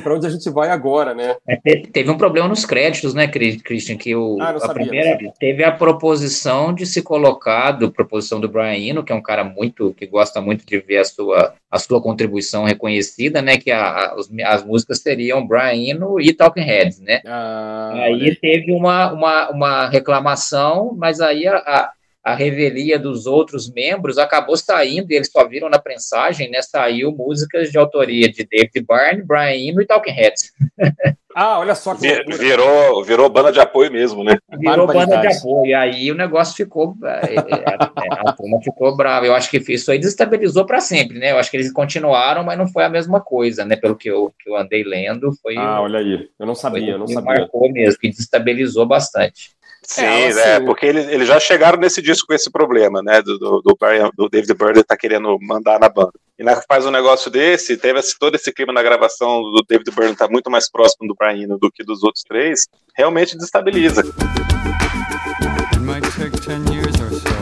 para 0.00 0.14
onde 0.14 0.26
a 0.26 0.30
gente 0.30 0.48
vai 0.50 0.70
agora, 0.70 1.14
né? 1.14 1.36
É, 1.46 1.56
teve 1.56 2.10
um 2.10 2.16
problema 2.16 2.48
nos 2.48 2.64
créditos, 2.64 3.14
né, 3.14 3.26
Christian? 3.26 3.96
Que 3.96 4.14
o, 4.14 4.38
ah, 4.40 4.50
a 4.50 4.60
sabia, 4.60 4.74
primeira 4.74 5.32
teve 5.38 5.64
a 5.64 5.72
proposição 5.72 6.72
de 6.72 6.86
se 6.86 7.02
colocar, 7.02 7.72
do 7.72 7.90
proposição 7.90 8.40
do 8.40 8.48
Brian 8.48 8.76
Eno, 8.76 9.04
que 9.04 9.12
é 9.12 9.14
um 9.14 9.22
cara 9.22 9.44
muito 9.44 9.94
que 9.94 10.06
gosta 10.06 10.40
muito 10.40 10.64
de 10.66 10.78
ver 10.78 10.98
a 10.98 11.04
sua, 11.04 11.54
a 11.70 11.78
sua 11.78 12.00
contribuição 12.00 12.64
reconhecida, 12.64 13.40
né? 13.42 13.56
Que 13.56 13.70
a, 13.70 13.82
a, 13.82 14.16
as 14.46 14.64
músicas 14.64 15.00
seriam 15.00 15.46
Brian 15.46 15.74
Eno 15.74 16.20
e 16.20 16.32
Talking 16.32 16.62
Heads, 16.62 17.00
né? 17.00 17.20
Ah, 17.26 17.92
aí 17.94 18.34
teve 18.36 18.72
uma, 18.72 19.12
uma, 19.12 19.50
uma 19.50 19.88
reclamação, 19.88 20.94
mas 20.96 21.20
aí 21.20 21.46
a, 21.46 21.56
a 21.56 21.92
a 22.24 22.34
revelia 22.34 22.98
dos 22.98 23.26
outros 23.26 23.70
membros 23.70 24.16
acabou 24.16 24.56
saindo, 24.56 25.12
e 25.12 25.16
eles 25.16 25.30
só 25.30 25.46
viram 25.46 25.68
na 25.68 25.78
prensagem, 25.78 26.50
né? 26.50 26.62
Saiu 26.62 27.12
músicas 27.12 27.70
de 27.70 27.76
autoria 27.76 28.32
de 28.32 28.48
David 28.50 28.86
Byrne, 28.88 29.22
Brian 29.22 29.54
Eno 29.54 29.82
e 29.82 29.86
Talking 29.86 30.12
Heads. 30.12 30.52
Ah, 31.36 31.58
olha 31.58 31.74
só 31.74 31.96
que 31.96 32.06
virou, 32.36 33.02
virou 33.02 33.28
banda 33.28 33.50
de 33.50 33.58
apoio 33.58 33.90
mesmo, 33.90 34.22
né? 34.22 34.38
Virou 34.56 34.86
banda 34.86 35.16
de 35.16 35.26
apoio. 35.26 35.66
E 35.66 35.74
aí 35.74 36.12
o 36.12 36.14
negócio 36.14 36.54
ficou. 36.54 36.94
É, 37.02 37.34
é, 37.34 38.20
a, 38.22 38.30
a 38.30 38.32
turma 38.32 38.60
ficou 38.62 38.96
brava. 38.96 39.26
Eu 39.26 39.34
acho 39.34 39.50
que 39.50 39.56
isso 39.72 39.90
aí 39.90 39.98
desestabilizou 39.98 40.64
para 40.64 40.80
sempre, 40.80 41.18
né? 41.18 41.32
Eu 41.32 41.38
acho 41.38 41.50
que 41.50 41.56
eles 41.56 41.72
continuaram, 41.72 42.44
mas 42.44 42.56
não 42.56 42.68
foi 42.68 42.84
a 42.84 42.88
mesma 42.88 43.20
coisa, 43.20 43.64
né? 43.64 43.74
Pelo 43.74 43.96
que 43.96 44.08
eu, 44.08 44.32
que 44.38 44.48
eu 44.48 44.56
andei 44.56 44.84
lendo. 44.84 45.32
Foi, 45.42 45.56
ah, 45.56 45.80
olha 45.80 45.98
aí. 45.98 46.28
Eu 46.38 46.46
não 46.46 46.54
sabia, 46.54 46.92
eu 46.92 46.98
não 46.98 47.08
sabia. 47.08 47.40
Marcou 47.40 47.68
mesmo, 47.72 47.98
que 47.98 48.10
desestabilizou 48.10 48.86
bastante. 48.86 49.50
Sim, 49.86 50.04
é, 50.04 50.28
assim, 50.28 50.40
é, 50.40 50.60
porque 50.60 50.86
eles, 50.86 51.06
eles 51.08 51.28
já 51.28 51.38
chegaram 51.38 51.78
nesse 51.78 52.00
disco 52.00 52.26
com 52.26 52.34
esse 52.34 52.50
problema, 52.50 53.02
né? 53.02 53.20
Do, 53.22 53.38
do, 53.38 53.62
do, 53.62 53.76
Brian, 53.78 54.10
do 54.16 54.28
David 54.28 54.54
Byrne 54.54 54.82
tá 54.82 54.96
querendo 54.96 55.38
mandar 55.40 55.78
na 55.78 55.88
banda. 55.88 56.12
E 56.38 56.42
na, 56.42 56.60
faz 56.62 56.86
um 56.86 56.90
negócio 56.90 57.30
desse, 57.30 57.76
teve 57.76 57.98
esse, 57.98 58.18
todo 58.18 58.34
esse 58.34 58.52
clima 58.52 58.72
na 58.72 58.82
gravação 58.82 59.42
do 59.42 59.62
David 59.68 59.90
Byrne 59.90 60.16
tá 60.16 60.28
muito 60.28 60.50
mais 60.50 60.70
próximo 60.70 61.06
do 61.06 61.14
Brian 61.14 61.48
do 61.48 61.70
que 61.70 61.84
dos 61.84 62.02
outros 62.02 62.24
três, 62.24 62.66
realmente 62.96 63.36
destabiliza. 63.36 64.00
It 64.00 65.80
might 65.80 66.02
take 66.12 66.40
10 66.40 66.72
years 66.72 66.94
or 67.00 67.10
so. 67.10 67.34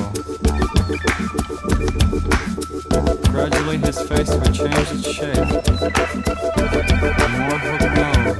Slowly 3.72 3.86
his 3.86 4.02
face 4.02 4.34
would 4.34 4.54
change 4.54 4.92
its 4.92 5.10
shape. 5.10 5.38
More 5.38 5.46
hooked 7.58 7.96
nose. 7.96 8.38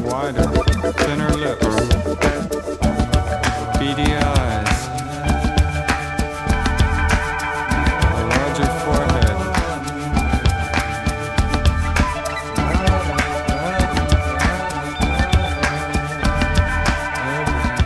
Wider, 0.00 0.48
thinner 0.92 1.36
lips. 1.36 1.83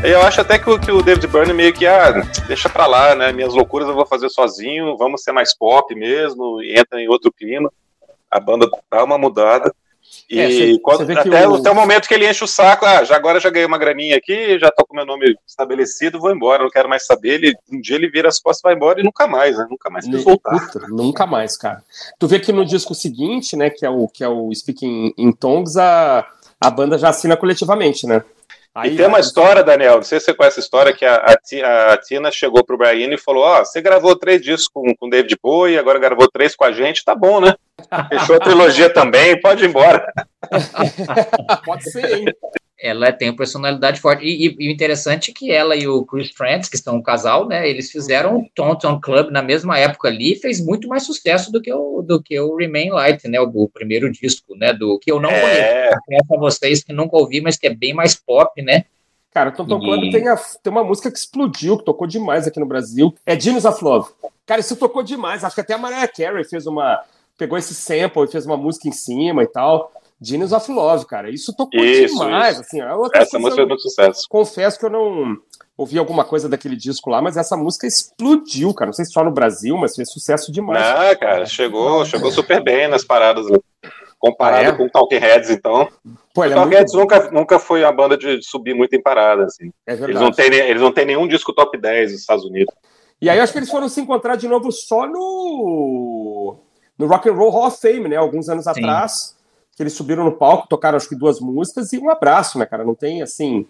Eu 0.09 0.23
acho 0.23 0.41
até 0.41 0.59
que 0.59 0.71
o, 0.71 0.79
que 0.79 0.91
o 0.91 1.03
David 1.03 1.27
Byrne 1.27 1.53
meio 1.53 1.73
que, 1.73 1.87
ah, 1.87 2.13
deixa 2.47 2.69
pra 2.69 2.87
lá, 2.87 3.15
né? 3.15 3.33
Minhas 3.33 3.53
loucuras 3.55 3.89
eu 3.89 3.95
vou 3.95 4.07
fazer 4.07 4.29
sozinho, 4.31 4.97
vamos 4.97 5.23
ser 5.23 5.33
mais 5.33 5.55
pop 5.57 5.95
mesmo, 5.95 6.63
e 6.63 6.79
entra 6.79 7.01
em 7.01 7.09
outro 7.09 7.33
clima. 7.33 7.71
A 8.31 8.41
banda 8.41 8.69
dá 8.91 9.05
uma 9.05 9.19
mudada. 9.19 9.73
E 10.31 10.41
É, 10.41 10.51
cê- 10.51 10.79
quando- 10.83 11.05
cê 11.07 11.13
até, 11.13 11.47
o- 11.47 11.55
até 11.57 11.71
o 11.71 11.75
momento 11.75 12.09
que 12.09 12.15
ele 12.15 12.27
enche 12.29 12.43
o 12.43 12.47
saco, 12.47 12.87
ah, 12.87 13.05
já 13.05 13.15
agora 13.17 13.39
já 13.39 13.51
ganhei 13.51 13.67
uma 13.67 13.77
graninha 13.77 14.17
aqui, 14.17 14.59
já 14.59 14.71
tô 14.71 14.87
com 14.87 14.97
meu 14.97 15.05
nome 15.05 15.37
estabelecido, 15.47 16.19
vou 16.19 16.31
embora, 16.33 16.63
não 16.63 16.71
quero 16.71 16.89
mais 16.89 17.05
saber. 17.05 17.35
Ele, 17.35 17.53
um 17.71 17.79
dia 17.79 17.97
ele 17.97 18.09
vira 18.11 18.29
as 18.29 18.41
costas 18.41 18.63
vai 18.63 18.75
embora 18.75 19.01
e 19.01 19.05
nunca 19.05 19.27
mais, 19.27 19.59
né? 19.59 19.67
Nunca 19.69 19.91
mais 19.91 20.07
quis 20.07 20.25
voltar. 20.25 20.59
Puta, 20.59 20.87
nunca 20.89 21.27
mais, 21.27 21.57
cara. 21.59 21.83
Tu 22.19 22.27
vê 22.27 22.41
que 22.41 22.53
no 22.53 22.65
disco 22.65 22.95
seguinte, 22.95 23.55
né, 23.55 23.69
que 23.69 23.85
é 23.85 23.91
o, 23.91 24.09
que 24.09 24.25
é 24.25 24.29
o 24.29 24.51
Speaking 24.55 25.13
in 25.19 25.31
Tongues, 25.33 25.77
a, 25.77 26.27
a 26.59 26.71
banda 26.71 26.97
já 26.97 27.11
assina 27.11 27.37
coletivamente, 27.37 28.07
né? 28.07 28.23
E 28.87 28.97
tem 28.97 29.07
uma 29.07 29.21
história, 29.21 29.63
Daniel, 29.63 29.97
não 29.97 30.03
sei 30.03 30.21
se 30.21 30.27
você 30.27 30.35
conhece 30.35 30.61
a 30.61 30.63
história, 30.63 30.93
que 30.93 31.05
a, 31.05 31.17
a 31.17 31.93
a 31.93 31.97
Tina 31.97 32.31
chegou 32.31 32.65
pro 32.65 32.77
Brian 32.77 33.13
e 33.13 33.19
falou: 33.19 33.45
Ó, 33.45 33.65
você 33.65 33.81
gravou 33.81 34.17
três 34.17 34.41
discos 34.43 34.69
com, 34.69 34.95
com 34.95 35.09
David 35.09 35.37
Bowie, 35.43 35.79
agora 35.79 35.99
gravou 35.99 36.29
três 36.31 36.55
com 36.55 36.65
a 36.65 36.73
gente, 36.73 37.05
tá 37.05 37.15
bom, 37.15 37.41
né? 37.41 37.55
Fechou 38.11 38.37
a 38.37 38.41
trilogia 38.41 38.93
também, 38.93 39.41
pode 39.41 39.65
ir 39.65 39.69
embora. 39.69 40.13
Pode 41.65 41.91
ser, 41.91 42.19
hein? 42.19 42.27
Ela 42.81 43.11
tem 43.13 43.29
uma 43.31 43.37
personalidade 43.37 44.01
forte. 44.01 44.25
E, 44.25 44.47
e- 44.49 44.57
e 44.59 44.69
o 44.69 44.71
interessante 44.73 45.31
é 45.31 45.35
que 45.35 45.51
ela 45.51 45.75
e 45.77 45.87
o 45.89 46.05
Chris 46.05 46.31
Frantz, 46.31 46.69
que 46.69 46.79
são 46.79 46.97
um 46.97 47.03
casal, 47.03 47.47
né? 47.49 47.69
Eles 47.69 47.91
fizeram 47.91 48.39
o 48.39 48.49
Taunton 48.55 49.01
Club 49.01 49.31
na 49.31 49.43
mesma 49.43 49.79
época 49.79 50.09
ali, 50.09 50.33
e 50.33 50.37
fez 50.37 50.65
muito 50.65 50.87
mais 50.89 51.05
sucesso 51.05 51.51
do 51.51 51.61
que 51.61 51.73
o, 51.73 52.03
do 52.03 52.23
que 52.23 52.39
o 52.39 52.55
Remain 52.57 52.91
Light, 52.91 53.27
né? 53.29 53.41
O, 53.41 53.45
o 53.47 53.69
primeiro 53.69 54.11
disco, 54.11 54.55
né? 54.57 54.73
Do 54.73 54.99
que 54.99 55.11
eu 55.11 55.19
não 55.21 55.31
conheço. 55.31 55.49
É, 55.51 55.91
Confesso 56.07 56.35
a 56.35 56.39
vocês 56.39 56.85
que 56.85 56.93
nunca 56.93 57.17
ouvi, 57.17 57.41
mas 57.41 57.57
que 57.57 57.67
é 57.67 57.75
bem 57.75 57.93
mais 57.93 58.15
pop, 58.15 58.63
né? 58.63 58.85
Cara, 59.33 59.51
o 59.51 59.53
Tom 59.67 59.79
E- 59.79 59.81
Club 59.81 60.11
tem, 60.11 60.27
a- 60.29 60.37
tem 60.63 60.71
uma 60.73 60.83
música 60.85 61.11
que 61.11 61.19
explodiu, 61.19 61.79
que 61.79 61.85
tocou 61.85 62.07
demais 62.07 62.47
aqui 62.47 62.59
no 62.59 62.67
Brasil. 62.67 63.15
É 63.27 63.39
Genius 63.39 63.65
of 63.65 63.83
Love. 63.85 64.11
Cara, 64.47 64.61
isso 64.61 64.75
tocou 64.77 65.03
demais. 65.03 65.45
Acho 65.45 65.55
que 65.55 65.61
até 65.61 65.75
a 65.75 65.79
Mariah 65.79 66.09
Carey 66.09 66.45
fez 66.45 66.67
uma. 66.67 67.03
Pegou 67.37 67.59
esse 67.59 67.75
sample 67.75 68.25
e 68.25 68.29
fez 68.33 68.47
uma 68.47 68.57
música 68.57 68.89
em 68.89 68.93
cima 68.93 69.43
e 69.43 69.47
tal. 69.47 69.93
Genius 70.21 70.53
of 70.53 70.71
Love, 70.71 71.07
cara. 71.07 71.31
Isso 71.31 71.55
tocou 71.57 71.81
Isso, 71.81 72.15
demais. 72.19 72.55
isso. 72.55 72.61
Assim, 72.63 72.81
é 72.81 72.95
outra 72.95 73.23
essa 73.23 73.39
música 73.39 73.57
fez 73.57 73.69
muito 73.69 73.83
sucesso. 73.83 74.27
confesso 74.29 74.79
que 74.79 74.85
eu 74.87 74.91
não 74.91 75.37
ouvi 75.77 75.97
alguma 75.99 76.25
coisa 76.25 76.49
daquele 76.49 76.75
disco 76.75 77.09
lá, 77.09 77.23
mas 77.23 77.37
essa 77.37 77.57
música 77.57 77.87
explodiu, 77.87 78.75
cara. 78.75 78.87
Não 78.89 78.93
sei 78.93 79.05
se 79.05 79.13
só 79.13 79.23
no 79.23 79.31
Brasil, 79.31 79.77
mas 79.77 79.95
fez 79.95 80.11
sucesso 80.11 80.51
demais. 80.51 80.83
Não, 80.83 81.17
cara, 81.17 81.47
chegou, 81.47 82.05
chegou 82.05 82.33
super 82.33 82.63
bem 82.63 82.89
nas 82.89 83.05
paradas. 83.05 83.47
Comparado 84.19 84.65
Ah, 84.65 84.69
é? 84.71 84.77
com 84.77 84.87
o 84.87 84.91
Talking 84.91 85.19
Heads, 85.19 85.51
então. 85.51 85.89
Pô, 86.35 86.43
é, 86.43 86.51
Talking. 86.53 86.75
Heads 86.75 86.93
nunca, 86.95 87.31
nunca 87.31 87.59
foi 87.61 87.85
uma 87.85 87.93
banda 87.93 88.17
de 88.19 88.43
subir 88.43 88.75
muito 88.75 88.93
em 88.97 89.01
parada, 89.01 89.45
assim. 89.45 89.71
é 89.87 89.93
Eles 89.93 90.21
não, 90.21 90.33
têm, 90.33 90.53
eles 90.53 90.83
não 90.83 90.91
têm 90.93 91.07
nenhum 91.07 91.29
disco 91.29 91.53
top 91.53 91.79
10 91.79 92.11
dos 92.11 92.21
Estados 92.21 92.45
Unidos. 92.45 92.75
E 93.23 93.31
aí 93.31 93.39
eu 93.39 93.45
acho 93.45 93.53
que 93.53 93.59
eles 93.61 93.71
foram 93.71 93.89
se 93.89 94.01
encontrar 94.01 94.35
de 94.35 94.49
novo 94.49 94.73
só 94.73 95.07
no 95.07 96.57
no 96.99 97.07
Rock 97.07 97.29
and 97.29 97.35
Roll 97.35 97.51
Hall 97.51 97.67
of 97.69 97.81
Fame, 97.81 98.09
né? 98.09 98.17
Alguns 98.17 98.49
anos 98.49 98.65
Sim. 98.65 98.71
atrás, 98.71 99.37
que 99.79 99.83
eles 99.85 99.93
subiram 99.93 100.25
no 100.25 100.33
palco, 100.33 100.67
tocaram 100.69 100.97
acho 100.97 101.09
que 101.09 101.15
duas 101.15 101.39
músicas 101.39 101.93
e 101.93 101.99
um 101.99 102.11
abraço, 102.11 102.59
né, 102.59 102.67
cara? 102.67 102.85
Não 102.85 102.97
tem 102.97 103.23
assim, 103.23 103.65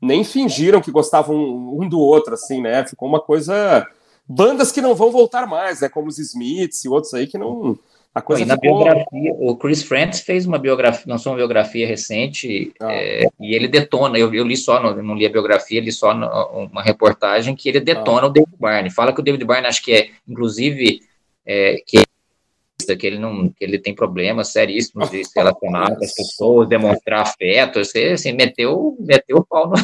nem 0.00 0.22
fingiram 0.22 0.78
que 0.82 0.90
gostavam 0.90 1.34
um, 1.34 1.88
do 1.88 1.98
outro, 1.98 2.34
assim, 2.34 2.60
né? 2.60 2.86
Ficou 2.86 3.08
uma 3.08 3.18
coisa 3.18 3.86
bandas 4.28 4.70
que 4.70 4.82
não 4.82 4.94
vão 4.94 5.10
voltar 5.10 5.46
mais, 5.46 5.80
né? 5.80 5.88
Como 5.88 6.08
os 6.08 6.18
Smiths 6.18 6.84
e 6.84 6.88
outros 6.90 7.14
aí 7.14 7.26
que 7.26 7.38
não 7.38 7.78
a 8.14 8.20
coisa 8.20 8.42
e 8.42 8.44
na 8.44 8.54
ficou... 8.56 8.84
biografia, 8.84 9.34
o 9.38 9.56
Chris 9.56 9.82
Frantz 9.82 10.20
fez 10.20 10.44
uma 10.46 10.58
biografia, 10.58 11.04
lançou 11.08 11.32
uma 11.32 11.38
biografia 11.38 11.86
recente 11.86 12.70
Ah. 12.78 12.92
é, 12.92 13.26
e 13.40 13.54
ele 13.54 13.66
detona. 13.66 14.18
Eu, 14.18 14.32
eu 14.34 14.44
li 14.46 14.58
só, 14.58 14.80
não, 14.82 14.94
não 15.02 15.14
li 15.14 15.24
a 15.24 15.30
biografia, 15.30 15.80
li 15.80 15.90
só 15.90 16.12
no- 16.14 16.28
uma 16.70 16.82
reportagem 16.82 17.56
que 17.56 17.70
ele 17.70 17.78
Ah. 17.78 17.82
detona 17.84 18.26
o 18.26 18.30
David 18.30 18.54
Byrne. 18.60 18.90
Fala 18.90 19.14
que 19.14 19.20
o 19.20 19.24
David 19.24 19.44
Byrne 19.46 19.66
acho 19.66 19.82
que 19.82 19.92
é, 19.94 20.10
inclusive, 20.28 21.00
é, 21.46 21.82
que 21.86 22.04
que 22.84 23.06
ele 23.06 23.18
não 23.18 23.48
que 23.48 23.64
ele 23.64 23.78
tem 23.78 23.94
problemas 23.94 24.48
seríssimos 24.48 25.10
de 25.10 25.24
se 25.24 25.32
relacionar 25.34 25.94
com 25.94 26.04
as 26.04 26.14
pessoas, 26.14 26.68
demonstrar 26.68 27.22
afeto, 27.22 27.84
você 27.84 28.12
assim, 28.12 28.32
meteu, 28.32 28.96
meteu 29.00 29.38
o 29.38 29.44
pau 29.44 29.68
no, 29.68 29.74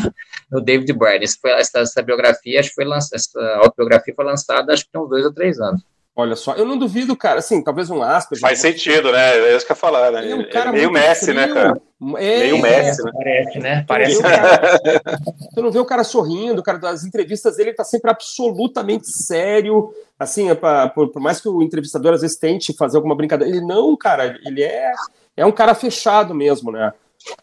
no 0.50 0.60
David 0.60 0.92
Byrne. 0.92 1.24
Essa, 1.24 1.80
essa 1.80 2.02
biografia, 2.02 2.60
acho 2.60 2.70
que 2.70 2.74
foi 2.74 2.84
lançada, 2.84 3.16
essa 3.16 3.56
autobiografia 3.62 4.14
foi 4.14 4.24
lançada 4.24 4.72
acho 4.72 4.84
que 4.84 4.92
tem 4.92 5.00
uns 5.00 5.08
dois 5.08 5.24
ou 5.24 5.32
três 5.32 5.60
anos. 5.60 5.82
Olha 6.20 6.36
só, 6.36 6.54
eu 6.54 6.64
não 6.66 6.76
duvido, 6.78 7.16
cara, 7.16 7.38
assim, 7.38 7.62
talvez 7.62 7.88
um 7.90 8.02
aspas. 8.02 8.38
Faz 8.40 8.58
sentido, 8.60 9.10
né? 9.12 9.38
É 9.38 9.56
isso 9.56 9.64
que 9.66 9.72
eu 9.72 9.74
ia 9.74 9.80
falar, 9.80 10.10
né? 10.12 10.30
É 10.30 10.34
um 10.34 10.40
É 10.42 10.44
cara 10.44 10.70
meio 10.72 10.90
Messi, 10.90 11.32
né, 11.32 11.42
frio. 11.44 11.54
cara? 11.54 11.80
É, 12.16 12.38
Meio 12.40 12.58
Messi, 12.62 13.02
né? 13.04 13.10
Parece, 13.12 13.58
né? 13.58 13.80
Tu 13.82 13.86
Parece. 13.86 14.14
não, 14.22 14.22
vê 14.22 14.28
o 14.28 14.36
cara, 14.40 14.80
tu 15.54 15.62
não 15.62 15.70
vê 15.70 15.78
o 15.78 15.84
cara 15.84 16.04
sorrindo, 16.04 16.60
o 16.60 16.64
cara 16.64 16.78
das 16.78 17.04
entrevistas 17.04 17.56
dele 17.56 17.70
ele 17.70 17.76
tá 17.76 17.84
sempre 17.84 18.10
absolutamente 18.10 19.06
sério. 19.10 19.92
Assim, 20.18 20.50
é 20.50 20.54
pra- 20.54 20.88
por, 20.88 21.08
por 21.08 21.20
mais 21.20 21.40
que 21.40 21.48
o 21.48 21.62
entrevistador 21.62 22.12
às 22.14 22.20
vezes 22.22 22.36
tente 22.38 22.72
fazer 22.74 22.96
alguma 22.96 23.14
brincadeira, 23.14 23.54
ele 23.56 23.64
não, 23.64 23.96
cara, 23.96 24.36
ele 24.44 24.62
é, 24.62 24.92
é 25.36 25.46
um 25.46 25.52
cara 25.52 25.74
fechado 25.74 26.34
mesmo, 26.34 26.70
né? 26.70 26.92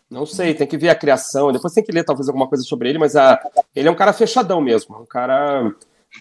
Não 0.10 0.26
sei, 0.26 0.56
tem 0.56 0.66
que 0.66 0.78
ver 0.78 0.90
a 0.90 0.96
criação, 0.96 1.52
depois 1.52 1.74
tem 1.74 1.84
que 1.84 1.92
ler 1.92 2.04
talvez 2.04 2.28
alguma 2.28 2.48
coisa 2.48 2.64
sobre 2.64 2.90
ele, 2.90 2.98
mas 2.98 3.16
a, 3.16 3.40
ele 3.76 3.88
é 3.88 3.92
um 3.92 3.96
cara 3.96 4.12
fechadão 4.12 4.60
mesmo, 4.60 5.00
um 5.00 5.06
cara. 5.06 5.72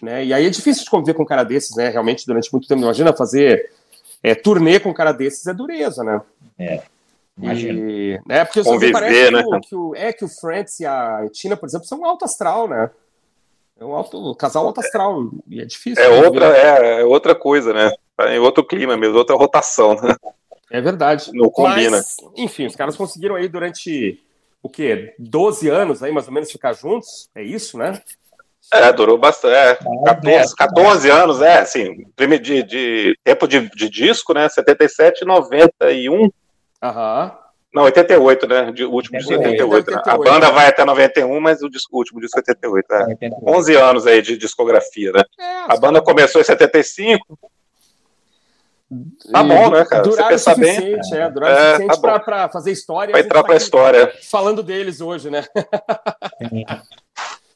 Né? 0.01 0.25
E 0.25 0.33
aí 0.33 0.45
é 0.45 0.49
difícil 0.49 0.83
de 0.83 0.89
conviver 0.89 1.13
com 1.13 1.23
um 1.23 1.25
cara 1.27 1.43
desses, 1.43 1.75
né? 1.75 1.89
Realmente, 1.89 2.25
durante 2.25 2.51
muito 2.51 2.67
tempo. 2.67 2.81
Imagina 2.81 3.13
fazer 3.13 3.71
é, 4.21 4.35
turnê 4.35 4.79
com 4.79 4.89
um 4.89 4.93
cara 4.93 5.11
desses 5.11 5.45
é 5.47 5.53
dureza, 5.53 6.03
né? 6.03 6.21
Imagina. 7.37 7.79
E, 7.79 8.19
né, 8.25 8.45
porque 8.45 8.63
você 8.63 8.69
Conviver, 8.69 8.91
parece 8.91 9.31
né, 9.31 9.43
que, 9.43 9.47
o, 9.55 9.61
que 9.61 9.75
o- 9.75 9.95
é 9.95 10.11
que 10.13 10.25
o 10.25 10.27
Frantz 10.27 10.79
e 10.79 10.85
a 10.85 11.27
Tina, 11.31 11.55
por 11.55 11.67
exemplo, 11.67 11.85
são 11.87 11.99
um 11.99 12.05
alto 12.05 12.25
astral, 12.25 12.67
né? 12.67 12.89
É 13.79 13.85
um 13.85 13.93
alto, 13.93 14.31
um 14.31 14.33
casal 14.33 14.65
alto 14.65 14.79
astral. 14.79 15.29
E 15.47 15.61
é 15.61 15.65
difícil. 15.65 16.03
É 16.03 16.09
de 16.19 16.25
outra, 16.25 16.57
é, 16.57 17.01
é 17.01 17.05
outra 17.05 17.35
coisa, 17.35 17.73
né? 17.73 17.91
Em 18.31 18.39
outro 18.39 18.63
clima 18.63 18.97
mesmo, 18.97 19.15
outra 19.17 19.35
rotação, 19.35 19.93
né? 20.01 20.15
É 20.71 20.81
verdade. 20.81 21.29
Não 21.31 21.49
combina. 21.51 21.97
Mas, 21.97 22.17
enfim, 22.35 22.65
os 22.65 22.75
caras 22.75 22.97
conseguiram 22.97 23.35
aí 23.35 23.47
durante 23.47 24.19
o 24.63 24.67
quê? 24.67 25.13
12 25.19 25.69
anos 25.69 26.01
aí, 26.01 26.11
mais 26.11 26.27
ou 26.27 26.33
menos, 26.33 26.51
ficar 26.51 26.73
juntos. 26.73 27.29
É 27.35 27.43
isso, 27.43 27.77
né? 27.77 28.01
É, 28.73 28.91
durou 28.91 29.17
bastante. 29.17 29.55
É, 29.55 29.75
14, 30.05 30.55
14 30.55 31.09
anos, 31.09 31.41
é, 31.41 31.59
assim, 31.59 32.05
de, 32.17 32.63
de 32.63 33.19
tempo 33.23 33.47
de, 33.47 33.69
de 33.69 33.89
disco, 33.89 34.33
né? 34.33 34.49
77, 34.49 35.23
91. 35.25 36.29
Aham. 36.83 37.37
Não, 37.73 37.83
88, 37.83 38.47
né? 38.47 38.71
De, 38.71 38.85
o 38.85 38.91
último 38.91 39.17
disco 39.17 39.33
é 39.33 39.37
88. 39.37 39.91
né? 39.91 39.97
A 40.05 40.15
88. 40.15 40.33
banda 40.33 40.51
vai 40.51 40.67
até 40.67 40.83
91, 40.83 41.39
mas 41.39 41.61
o, 41.61 41.69
disco, 41.69 41.95
o 41.95 41.99
último 41.99 42.19
disco 42.19 42.39
é 42.39 42.41
88. 42.41 42.93
É. 42.93 43.29
11 43.45 43.75
anos 43.75 44.07
aí 44.07 44.21
de 44.21 44.37
discografia, 44.37 45.11
né? 45.11 45.23
É, 45.39 45.73
A 45.73 45.77
banda 45.77 46.01
começou 46.01 46.41
em 46.41 46.43
75. 46.43 47.37
Tá 49.31 49.43
bom, 49.43 49.69
né, 49.69 49.85
cara? 49.85 50.01
Duraram 50.01 50.27
o 50.27 50.29
pensa 50.29 50.55
bem. 50.55 50.75
suficiente, 50.75 51.15
é, 51.15 51.29
duraram 51.29 51.53
o 51.53 51.57
É, 51.57 51.65
suficiente 51.71 51.95
tá 51.95 52.01
pra, 52.01 52.19
pra 52.19 52.49
fazer 52.49 52.71
história. 52.71 53.11
Vai 53.11 53.19
a 53.19 53.23
gente 53.23 53.29
entrar 53.29 53.41
tá 53.41 53.45
pra 53.47 53.55
aqui 53.55 53.63
história. 53.63 54.13
Falando 54.29 54.63
deles 54.63 55.01
hoje, 55.01 55.29
né? 55.29 55.43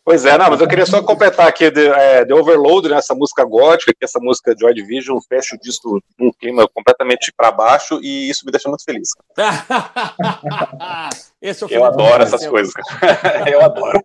Pois 0.04 0.26
é, 0.26 0.36
não, 0.38 0.49
mas 0.49 0.60
eu 0.60 0.68
queria 0.68 0.86
só 0.86 1.02
completar 1.04 1.47
aqui 1.47 1.70
The, 1.70 1.86
é, 1.86 2.26
The 2.26 2.34
Overload, 2.34 2.89
né, 2.89 2.97
essa 2.97 3.14
música 3.14 3.45
gótica, 3.45 3.93
que 3.93 4.04
essa 4.04 4.20
música 4.20 4.56
Joy 4.60 4.74
Division 4.74 5.20
fecha 5.30 5.56
o 5.56 5.60
disco 5.60 6.02
num 6.20 6.32
clima 6.32 6.68
completamente 6.74 7.32
para 7.36 7.52
baixo 7.52 7.99
e 8.02 8.30
isso 8.30 8.45
me 8.45 8.52
deixa 8.52 8.68
muito 8.68 8.84
feliz. 8.84 9.10
Esse 11.41 11.63
é 11.63 11.67
o 11.67 11.69
Eu 11.71 11.85
adoro 11.85 12.21
essas 12.21 12.45
coisas, 12.45 12.71
cara. 12.71 13.49
Eu 13.49 13.61
adoro. 13.61 13.99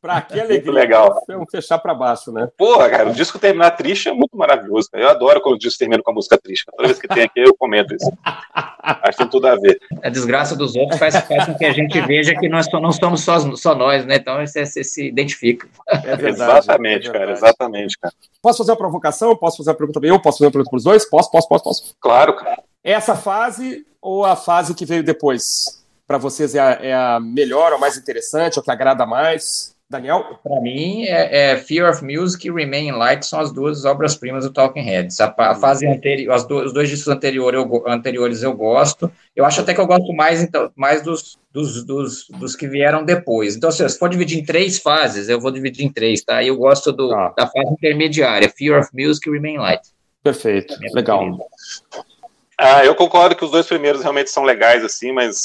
Pra 0.00 0.22
que 0.22 0.40
alegria. 0.40 0.56
Muito 0.56 0.70
legal. 0.70 1.22
Vamos 1.28 1.50
fechar 1.50 1.78
pra 1.78 1.92
baixo, 1.92 2.32
né? 2.32 2.48
Porra, 2.56 2.88
cara, 2.88 3.10
o 3.10 3.12
disco 3.12 3.38
terminar 3.38 3.72
triste 3.72 4.08
é 4.08 4.12
muito 4.12 4.36
maravilhoso. 4.36 4.88
Cara. 4.90 5.04
Eu 5.04 5.10
adoro 5.10 5.40
quando 5.42 5.56
o 5.56 5.58
disco 5.58 5.78
termina 5.78 6.02
com 6.02 6.10
a 6.10 6.14
música 6.14 6.38
triste. 6.38 6.64
Toda 6.64 6.88
vez 6.88 6.98
que 6.98 7.06
tem 7.06 7.24
aqui, 7.24 7.40
eu 7.40 7.54
comento 7.54 7.94
isso. 7.94 8.10
Acho 8.24 9.18
que 9.18 9.24
tem 9.24 9.28
tudo 9.28 9.48
a 9.48 9.56
ver. 9.56 9.78
A 10.02 10.08
desgraça 10.08 10.56
dos 10.56 10.76
outros 10.76 10.98
faz, 10.98 11.14
faz 11.14 11.44
com 11.44 11.54
que 11.54 11.66
a 11.66 11.72
gente 11.72 12.00
veja 12.00 12.34
que 12.34 12.48
nós 12.48 12.66
só, 12.66 12.80
não 12.80 12.92
somos 12.92 13.20
só, 13.22 13.38
só 13.54 13.74
nós, 13.74 14.06
né? 14.06 14.16
Então 14.16 14.38
você, 14.38 14.64
você 14.64 14.82
se 14.82 15.08
identifica. 15.08 15.68
É 15.88 16.16
verdade. 16.16 16.60
exatamente, 16.60 17.08
é 17.08 17.12
cara, 17.12 17.32
exatamente, 17.32 17.98
cara. 17.98 18.14
Posso 18.40 18.58
fazer 18.58 18.70
uma 18.72 18.78
provocação? 18.78 19.36
Posso 19.36 19.58
fazer 19.58 19.70
uma 19.70 19.76
pergunta 19.76 20.00
também? 20.00 20.10
Eu 20.10 20.22
posso 20.22 20.38
fazer 20.38 20.46
uma 20.46 20.52
pergunta 20.52 20.70
para 20.70 20.78
os 20.78 20.84
dois? 20.84 21.04
Posso, 21.04 21.30
posso, 21.30 21.48
posso, 21.48 21.64
posso. 21.64 21.96
Claro, 22.00 22.34
cara. 22.34 22.62
Essa 22.82 23.14
fase 23.14 23.84
ou 24.00 24.24
a 24.24 24.36
fase 24.36 24.74
que 24.74 24.86
veio 24.86 25.02
depois? 25.02 25.77
Para 26.08 26.16
vocês 26.16 26.54
é 26.54 26.58
a, 26.58 26.70
é 26.80 26.94
a 26.94 27.20
melhor, 27.20 27.74
a 27.74 27.78
mais 27.78 27.98
interessante, 27.98 28.58
ou 28.58 28.64
que 28.64 28.70
agrada 28.70 29.04
mais? 29.04 29.76
Daniel? 29.90 30.38
Para 30.42 30.58
mim, 30.60 31.04
é, 31.04 31.52
é, 31.52 31.56
Fear 31.58 31.90
of 31.90 32.02
Music 32.02 32.46
e 32.46 32.50
Remain 32.50 32.92
Light 32.92 33.26
são 33.26 33.40
as 33.40 33.52
duas 33.52 33.84
obras-primas 33.84 34.44
do 34.44 34.52
Talking 34.52 34.80
Heads. 34.80 35.20
A, 35.20 35.34
a 35.36 35.54
fase 35.54 35.86
anterior, 35.86 36.32
as 36.32 36.46
do, 36.46 36.64
os 36.64 36.72
dois 36.72 36.88
discos 36.88 37.08
anterior 37.08 37.54
eu, 37.54 37.84
anteriores 37.86 38.42
eu 38.42 38.54
gosto. 38.54 39.10
Eu 39.36 39.44
acho 39.44 39.60
até 39.60 39.74
que 39.74 39.80
eu 39.80 39.86
gosto 39.86 40.10
mais, 40.14 40.42
então, 40.42 40.70
mais 40.74 41.02
dos, 41.02 41.38
dos, 41.52 41.84
dos, 41.84 42.26
dos 42.28 42.56
que 42.56 42.66
vieram 42.66 43.04
depois. 43.04 43.54
Então, 43.54 43.70
se 43.70 43.86
for 43.98 44.08
dividir 44.08 44.38
em 44.38 44.44
três 44.44 44.78
fases, 44.78 45.28
eu 45.28 45.38
vou 45.38 45.50
dividir 45.50 45.84
em 45.84 45.92
três, 45.92 46.22
tá? 46.22 46.42
Eu 46.42 46.56
gosto 46.56 46.90
do, 46.90 47.14
Ah. 47.14 47.34
da 47.36 47.46
fase 47.46 47.70
intermediária, 47.70 48.50
Fear 48.56 48.80
of 48.80 48.90
Music 48.94 49.28
e 49.28 49.32
Remain 49.32 49.58
Light. 49.58 49.82
Perfeito, 50.22 50.74
Minha 50.80 50.92
legal. 50.94 51.50
Ah, 52.58 52.84
eu 52.84 52.94
concordo 52.94 53.36
que 53.36 53.44
os 53.44 53.50
dois 53.50 53.66
primeiros 53.66 54.00
realmente 54.02 54.30
são 54.30 54.42
legais, 54.42 54.84
assim, 54.84 55.12
mas 55.12 55.44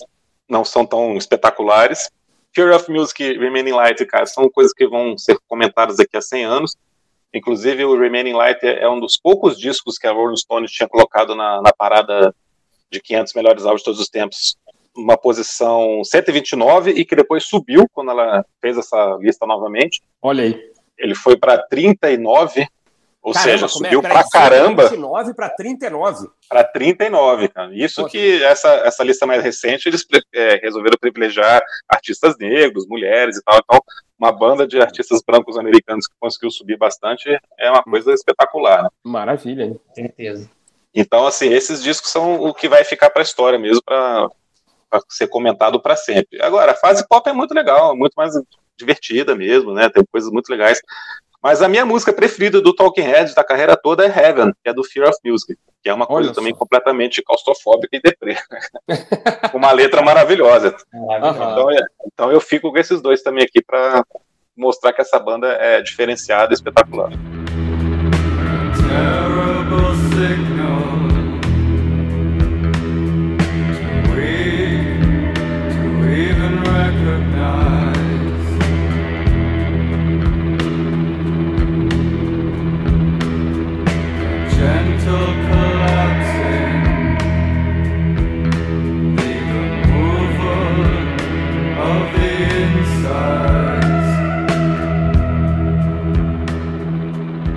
não 0.50 0.64
são 0.64 0.86
tão 0.86 1.16
espetaculares. 1.18 2.10
Fear 2.54 2.76
of 2.76 2.92
Music 2.92 3.24
e 3.24 3.38
Remaining 3.38 3.72
Light, 3.72 4.06
cara, 4.06 4.26
são 4.26 4.50
coisas 4.50 4.74
que 4.74 4.88
vão 4.88 5.18
ser 5.18 5.38
comentadas 5.48 5.98
daqui 5.98 6.16
a 6.16 6.22
100 6.22 6.46
anos. 6.46 6.78
Inclusive, 7.34 7.84
o 7.84 8.00
Remaining 8.00 8.34
Light 8.34 8.64
é 8.64 8.84
é 8.84 8.90
um 8.90 9.00
dos 9.00 9.18
poucos 9.18 9.58
discos 9.58 9.98
que 9.98 10.06
a 10.06 10.12
Rolling 10.12 10.38
Stone 10.38 10.68
tinha 10.68 10.88
colocado 10.88 11.34
na, 11.36 11.62
na 11.62 11.74
parada 11.74 12.34
de 12.92 13.02
500 13.02 13.34
melhores 13.34 13.66
álbuns 13.66 13.82
de 13.82 13.86
todos 13.86 14.00
os 14.00 14.08
tempos. 14.08 14.56
Uma 14.96 15.18
posição 15.18 16.04
129 16.04 16.92
e 16.92 17.04
que 17.04 17.16
depois 17.16 17.46
subiu 17.46 17.90
quando 17.92 18.12
ela 18.12 18.46
fez 18.62 18.78
essa 18.78 19.18
lista 19.20 19.48
novamente. 19.48 20.04
Olha 20.22 20.44
aí. 20.44 20.72
Ele 20.96 21.16
foi 21.16 21.36
para 21.36 21.58
39, 21.58 22.68
ou 23.24 23.34
Caramba, 23.34 23.52
seja, 23.52 23.66
é? 23.66 23.70
subiu 23.70 24.02
Peraí, 24.02 24.18
pra 24.18 24.30
caramba 24.30 24.84
29 24.84 25.34
para 25.34 25.50
39. 25.50 26.28
Para 26.54 26.64
39, 26.64 27.48
cara. 27.48 27.74
Isso 27.74 28.02
Nossa. 28.02 28.12
que 28.12 28.44
essa, 28.44 28.70
essa 28.86 29.04
lista 29.04 29.26
mais 29.26 29.44
recente 29.44 29.90
eles 29.90 30.06
é, 30.32 30.58
resolveram 30.58 30.96
privilegiar 31.02 31.64
artistas 31.90 32.38
negros, 32.38 32.88
mulheres 32.88 33.38
e 33.38 33.44
tal. 33.44 33.58
Então, 33.58 33.82
uma 34.20 34.32
banda 34.32 34.68
de 34.68 34.80
artistas 34.80 35.24
brancos 35.26 35.58
americanos 35.58 36.08
que 36.08 36.14
conseguiu 36.20 36.52
subir 36.52 36.78
bastante 36.78 37.28
é 37.58 37.72
uma 37.72 37.82
coisa 37.82 38.14
espetacular. 38.14 38.84
né? 38.84 38.90
Maravilha? 39.04 39.76
Certeza. 39.96 40.48
Então, 40.94 41.26
assim, 41.26 41.52
esses 41.52 41.82
discos 41.82 42.12
são 42.12 42.36
o 42.36 42.54
que 42.54 42.70
vai 42.70 42.84
ficar 42.84 43.10
para 43.10 43.24
a 43.24 43.26
história 43.26 43.58
mesmo, 43.58 43.82
para 43.84 44.30
ser 45.10 45.26
comentado 45.28 45.82
para 45.82 45.96
sempre. 45.96 46.40
Agora, 46.40 46.74
a 46.74 46.76
fase 46.76 47.08
pop 47.08 47.28
é 47.28 47.34
muito 47.34 47.56
legal, 47.56 47.98
muito 47.98 48.14
mais 48.16 48.36
divertida 48.78 49.36
mesmo, 49.36 49.74
né? 49.74 49.90
Tem 49.90 50.04
coisas 50.06 50.30
muito 50.30 50.50
legais. 50.52 50.80
Mas 51.44 51.62
a 51.62 51.68
minha 51.68 51.86
música 51.86 52.14
preferida 52.14 52.62
do 52.62 52.74
Talking 52.74 53.02
Heads 53.02 53.36
da 53.36 53.44
carreira 53.44 53.76
toda 53.76 54.06
é 54.06 54.08
Heaven, 54.08 54.54
que 54.64 54.70
é 54.70 54.74
do 54.74 54.82
Fear 54.82 55.10
of 55.10 55.18
Music, 55.26 55.58
que 55.84 55.90
é 55.90 55.94
uma 55.94 56.08
coisa 56.08 56.30
Olha 56.30 56.36
também 56.36 56.54
só. 56.54 56.60
completamente 56.60 57.22
claustrofóbica 57.22 57.98
e 57.98 58.02
deprê. 58.02 58.38
Com 59.52 59.58
uma 59.58 59.74
letra 59.74 60.02
maravilhosa. 60.02 60.74
Então, 60.94 61.70
é- 61.70 61.86
então 62.08 62.32
eu 62.32 62.40
fico 62.40 62.72
com 62.72 62.78
esses 62.78 63.02
dois 63.02 63.22
também 63.22 63.44
aqui 63.44 63.62
para 63.62 64.06
mostrar 64.56 64.94
que 64.94 65.02
essa 65.02 65.20
banda 65.20 65.48
é 65.48 65.82
diferenciada 65.82 66.54
e 66.54 66.56
espetacular. 66.56 67.10
terrible 68.88 69.96
signal. 70.16 70.53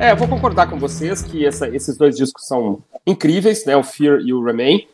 É, 0.07 0.13
eu 0.13 0.17
vou 0.17 0.29
concordar 0.29 0.71
com 0.71 0.79
vocês 0.79 1.21
que 1.21 1.45
essa- 1.45 1.69
esses 1.69 1.97
dois 1.97 2.15
discos 2.17 2.47
são 2.47 2.81
incríveis, 3.05 3.65
né? 3.65 3.77
O 3.77 3.83
Fear 3.83 4.21
e 4.21 4.33
o 4.33 4.41
Remain. 4.41 4.87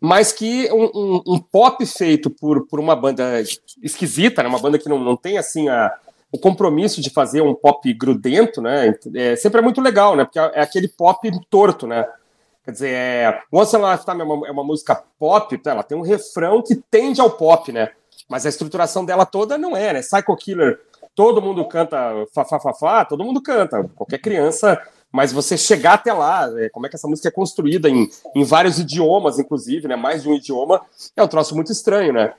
Mas 0.00 0.30
que 0.32 0.70
um, 0.72 0.84
um- 0.94 1.22
um 1.34 1.38
pop 1.40 1.84
feito 1.84 2.30
por, 2.30 2.64
por 2.68 2.78
uma 2.78 2.94
banda 2.94 3.42
esquisita, 3.82 4.40
né? 4.40 4.48
Uma 4.48 4.60
banda 4.60 4.78
que 4.78 4.88
não, 4.88 5.00
não 5.00 5.16
tem 5.16 5.36
assim 5.36 5.68
a, 5.68 5.92
o 6.30 6.38
compromisso 6.38 7.00
de 7.00 7.10
fazer 7.10 7.40
um 7.40 7.54
pop 7.56 7.92
grudento, 7.92 8.62
né? 8.62 8.94
É, 9.16 9.34
sempre 9.34 9.58
é 9.60 9.64
muito 9.64 9.80
legal, 9.80 10.14
né? 10.14 10.24
Porque 10.24 10.38
é 10.38 10.60
aquele 10.60 10.86
pop 10.86 11.28
torto, 11.50 11.88
né? 11.88 12.06
Quer 12.64 12.70
dizer, 12.70 12.90
é, 12.94 13.40
Once 13.52 13.74
in 13.76 13.80
a 13.82 13.92
Lifetime 13.94 14.20
é 14.20 14.24
uma, 14.24 14.46
é 14.46 14.50
uma 14.52 14.62
música 14.62 14.94
pop, 15.18 15.58
tá? 15.58 15.72
ela 15.72 15.82
tem 15.82 15.98
um 15.98 16.02
refrão 16.02 16.62
que 16.62 16.76
tende 16.76 17.20
ao 17.20 17.30
pop, 17.30 17.72
né? 17.72 17.88
Mas 18.28 18.46
a 18.46 18.48
estruturação 18.48 19.04
dela 19.04 19.26
toda 19.26 19.58
não 19.58 19.76
é, 19.76 19.92
né? 19.92 20.00
Psycho 20.02 20.36
Killer, 20.36 20.78
todo 21.14 21.42
mundo 21.42 21.64
canta 21.66 22.26
fa, 22.34 22.44
fa, 22.44 22.58
fa, 22.58 22.72
fa, 22.72 23.04
todo 23.04 23.24
mundo 23.24 23.42
canta, 23.42 23.88
qualquer 23.94 24.18
criança, 24.18 24.80
mas 25.10 25.32
você 25.32 25.58
chegar 25.58 25.94
até 25.94 26.12
lá, 26.12 26.50
é, 26.58 26.70
como 26.70 26.86
é 26.86 26.88
que 26.88 26.96
essa 26.96 27.06
música 27.06 27.28
é 27.28 27.30
construída 27.30 27.88
em, 27.88 28.08
em 28.34 28.44
vários 28.44 28.78
idiomas, 28.78 29.38
inclusive, 29.38 29.86
né? 29.86 29.94
Mais 29.94 30.22
de 30.22 30.28
um 30.28 30.34
idioma, 30.34 30.80
é 31.14 31.22
um 31.22 31.28
troço 31.28 31.54
muito 31.54 31.70
estranho, 31.70 32.12
né? 32.12 32.32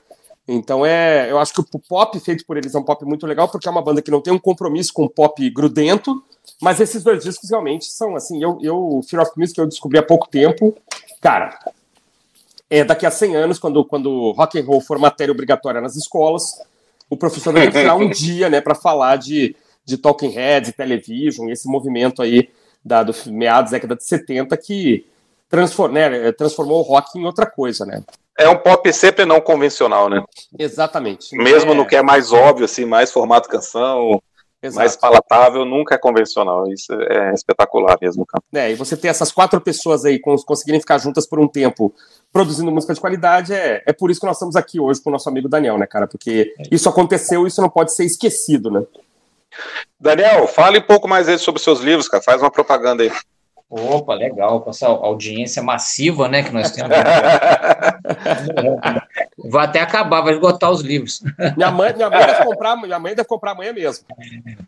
Então 0.46 0.84
é, 0.84 1.30
eu 1.30 1.38
acho 1.38 1.54
que 1.54 1.60
o 1.60 1.80
pop 1.88 2.18
feito 2.20 2.44
por 2.44 2.56
eles 2.56 2.74
é 2.74 2.78
um 2.78 2.82
pop 2.82 3.02
muito 3.06 3.26
legal 3.26 3.48
porque 3.48 3.66
é 3.66 3.70
uma 3.70 3.80
banda 3.80 4.02
que 4.02 4.10
não 4.10 4.20
tem 4.20 4.32
um 4.32 4.38
compromisso 4.38 4.92
com 4.92 5.04
o 5.04 5.08
pop 5.08 5.48
grudento, 5.50 6.22
mas 6.60 6.80
esses 6.80 7.02
dois 7.02 7.24
discos 7.24 7.48
realmente 7.48 7.86
são 7.86 8.14
assim, 8.14 8.42
eu, 8.42 8.58
eu 8.60 9.00
Fear 9.08 9.22
of 9.22 9.32
Music 9.36 9.58
eu 9.58 9.66
descobri 9.66 9.98
há 9.98 10.02
pouco 10.02 10.28
tempo, 10.28 10.76
cara. 11.20 11.58
É 12.68 12.82
daqui 12.82 13.06
a 13.06 13.10
100 13.10 13.36
anos 13.36 13.58
quando 13.58 13.84
quando 13.84 14.32
rock 14.32 14.58
and 14.58 14.64
roll 14.64 14.80
for 14.80 14.98
matéria 14.98 15.32
obrigatória 15.32 15.80
nas 15.80 15.96
escolas, 15.96 16.60
o 17.08 17.16
professor 17.16 17.52
vai 17.52 17.70
tirar 17.70 17.94
um 17.96 18.08
dia, 18.08 18.48
né, 18.48 18.60
para 18.60 18.74
falar 18.74 19.16
de 19.16 19.54
de 19.84 19.98
Talking 19.98 20.30
Heads, 20.30 20.72
Television, 20.72 21.50
esse 21.50 21.68
movimento 21.68 22.22
aí 22.22 22.48
da, 22.84 23.02
do 23.02 23.14
meados 23.26 23.70
da 23.70 23.76
década 23.76 23.96
de 23.96 24.04
70 24.04 24.56
que 24.56 25.06
transform, 25.48 25.92
né, 25.92 26.32
transformou 26.32 26.80
o 26.80 26.82
rock 26.82 27.18
em 27.18 27.24
outra 27.24 27.46
coisa, 27.46 27.84
né? 27.84 28.02
É 28.36 28.48
um 28.48 28.56
pop 28.56 28.92
sempre 28.92 29.24
não 29.24 29.40
convencional, 29.40 30.08
né? 30.08 30.22
Exatamente. 30.58 31.36
Mesmo 31.36 31.72
É, 31.72 31.74
no 31.74 31.86
que 31.86 31.94
é 31.94 32.02
mais 32.02 32.32
óbvio, 32.32 32.64
assim, 32.64 32.84
mais 32.84 33.12
formato 33.12 33.48
canção, 33.48 34.20
exato. 34.66 34.78
mais 34.78 34.96
palatável, 34.96 35.64
nunca 35.64 35.94
é 35.94 35.98
convencional. 35.98 36.66
Isso 36.72 36.92
é 36.92 37.32
espetacular 37.34 37.96
mesmo, 38.00 38.24
cara. 38.26 38.42
É, 38.54 38.72
e 38.72 38.74
você 38.74 38.96
ter 38.96 39.08
essas 39.08 39.30
quatro 39.32 39.60
pessoas 39.60 40.04
aí 40.04 40.18
cons- 40.18 40.44
conseguirem 40.44 40.80
ficar 40.80 40.98
juntas 40.98 41.26
por 41.26 41.38
um 41.38 41.48
tempo 41.48 41.94
produzindo 42.32 42.70
música 42.70 42.92
de 42.94 43.00
qualidade, 43.00 43.52
é, 43.54 43.82
é 43.86 43.92
por 43.92 44.10
isso 44.10 44.20
que 44.20 44.26
nós 44.26 44.36
estamos 44.36 44.56
aqui 44.56 44.80
hoje 44.80 45.00
com 45.02 45.10
o 45.10 45.12
nosso 45.12 45.28
amigo 45.28 45.48
Daniel, 45.48 45.78
né, 45.78 45.86
cara? 45.86 46.06
Porque 46.06 46.54
isso 46.70 46.88
aconteceu 46.88 47.44
e 47.44 47.48
isso 47.48 47.62
não 47.62 47.70
pode 47.70 47.92
ser 47.94 48.04
esquecido, 48.04 48.70
né? 48.70 48.82
Daniel, 50.00 50.46
fale 50.48 50.78
um 50.78 50.82
pouco 50.82 51.06
mais 51.06 51.26
sobre 51.40 51.58
os 51.58 51.64
seus 51.64 51.80
livros, 51.80 52.08
cara. 52.08 52.22
Faz 52.22 52.42
uma 52.42 52.50
propaganda 52.50 53.02
aí. 53.02 53.12
Opa, 53.68 54.14
legal, 54.14 54.60
com 54.60 54.70
essa 54.70 54.86
audiência 54.86 55.62
massiva, 55.62 56.28
né, 56.28 56.42
que 56.42 56.52
nós 56.52 56.70
temos. 56.70 56.94
Vou 59.36 59.60
até 59.60 59.80
acabar, 59.80 60.20
vai 60.20 60.34
esgotar 60.34 60.70
os 60.70 60.80
livros. 60.80 61.22
Minha 61.56 61.70
mãe, 61.70 61.92
minha 61.94 62.08
mãe 62.08 62.26
deve 62.26 62.44
comprar, 62.44 62.76
minha 62.76 62.98
mãe 62.98 63.14
deve 63.14 63.28
comprar 63.28 63.52
amanhã 63.52 63.72
mesmo. 63.72 64.06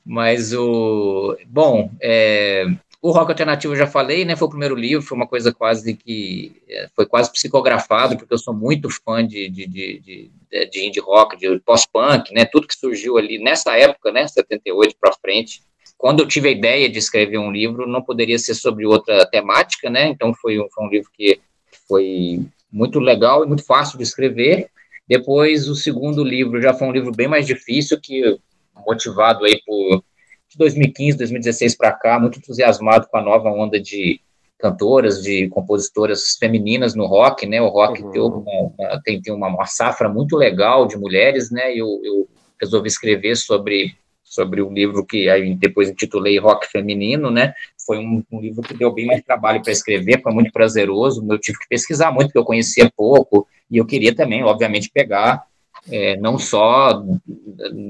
Mas 0.05 0.53
o. 0.53 1.37
Bom, 1.47 1.91
é, 2.01 2.67
o 3.01 3.13
rock 3.13 3.31
alternativo 3.31 3.75
eu 3.75 3.79
já 3.79 3.87
falei, 3.87 4.25
né? 4.25 4.35
Foi 4.35 4.49
o 4.49 4.51
primeiro 4.51 4.75
livro, 4.75 5.07
foi 5.07 5.17
uma 5.17 5.27
coisa 5.27 5.53
quase 5.53 5.95
que. 5.95 6.61
é, 6.69 6.89
Foi 6.95 7.07
quase 7.07 7.31
psicografado, 7.31 8.17
porque 8.17 8.35
eu 8.35 8.39
sou 8.39 8.53
muito 8.53 8.91
fã 8.91 9.27
de, 9.27 9.49
de, 9.49 9.67
de, 9.67 10.01
de, 10.01 10.71
de 10.71 10.87
indie 10.87 11.01
rock, 11.01 11.37
de 11.37 11.59
pós-punk, 11.61 12.35
né? 12.35 12.45
Tudo 12.45 12.67
que 12.67 12.75
surgiu 12.75 13.17
ali 13.17 13.39
nessa 13.39 13.77
época, 13.77 14.11
né? 14.11 14.27
78 14.27 14.97
para 15.01 15.13
frente. 15.13 15.63
Quando 15.99 16.21
eu 16.21 16.29
tive 16.29 16.49
a 16.49 16.53
ideia 16.53 16.89
de 16.89 16.99
escrever 16.99 17.39
um 17.39 17.51
livro, 17.51 17.87
não 17.87 18.03
poderia 18.03 18.39
ser 18.39 18.55
sobre 18.55 18.85
outra 18.87 19.25
temática, 19.27 19.89
né? 19.89 20.09
Então 20.09 20.35
foi 20.35 20.61
um, 20.61 20.69
foi 20.71 20.85
um 20.85 20.91
livro 20.91 21.11
que 21.13 21.41
foi 21.89 22.41
muito 22.71 22.99
legal 22.99 23.45
e 23.45 23.47
muito 23.47 23.65
fácil 23.65 23.97
de 23.97 24.05
escrever. 24.05 24.69
Depois, 25.09 25.69
o 25.69 25.75
segundo 25.75 26.23
livro 26.23 26.61
já 26.61 26.75
foi 26.75 26.89
um 26.89 26.93
livro 26.93 27.13
bem 27.13 27.29
mais 27.29 27.47
difícil, 27.47 27.99
que 28.01 28.39
motivado 28.87 29.45
aí 29.45 29.61
por 29.65 30.03
de 30.49 30.59
2015, 30.59 31.19
2016 31.19 31.77
para 31.77 31.93
cá, 31.93 32.21
muito 32.21 32.39
entusiasmado 32.39 33.09
com 33.09 33.17
a 33.17 33.23
nova 33.23 33.49
onda 33.51 33.81
de 33.81 34.21
cantoras, 34.59 35.23
de 35.23 35.49
compositoras 35.49 36.37
femininas 36.39 36.95
no 36.95 37.07
rock, 37.07 37.47
né? 37.47 37.61
O 37.61 37.69
rock 37.69 38.03
Uhum. 38.03 38.11
tem, 38.11 38.21
uma, 38.23 39.03
tem, 39.03 39.21
tem 39.23 39.35
uma, 39.35 39.49
uma 39.49 39.67
safra 39.67 40.09
muito 40.09 40.37
legal 40.37 40.87
de 40.87 40.97
mulheres, 40.97 41.51
né? 41.51 41.73
Eu, 41.73 42.01
eu 42.05 42.29
resolvi 42.61 42.89
escrever 42.89 43.37
sobre 43.37 43.95
sobre 44.27 44.61
um 44.61 44.73
livro 44.73 45.07
que 45.07 45.29
aí 45.29 45.55
depois 45.55 45.89
intitulei 45.89 46.37
Rock 46.39 46.67
Feminino, 46.67 47.31
né? 47.31 47.55
Foi 47.87 47.99
um, 47.99 48.23
um 48.31 48.41
livro 48.41 48.61
que 48.61 48.75
deu 48.75 48.93
bem 48.93 49.07
mais 49.07 49.23
trabalho 49.23 49.63
para 49.63 49.71
escrever, 49.71 50.21
foi 50.21 50.33
muito 50.33 50.53
prazeroso. 50.53 51.25
Eu 51.31 51.39
tive 51.39 51.59
que 51.59 51.69
pesquisar 51.69 52.11
muito, 52.11 52.27
porque 52.27 52.39
eu 52.39 52.45
conhecia 52.45 52.93
pouco, 52.95 53.47
e 53.71 53.79
eu 53.79 53.87
queria 53.87 54.15
também, 54.15 54.43
obviamente, 54.43 54.91
pegar 54.93 55.47
é, 55.91 56.17
não 56.17 56.39
só 56.39 57.05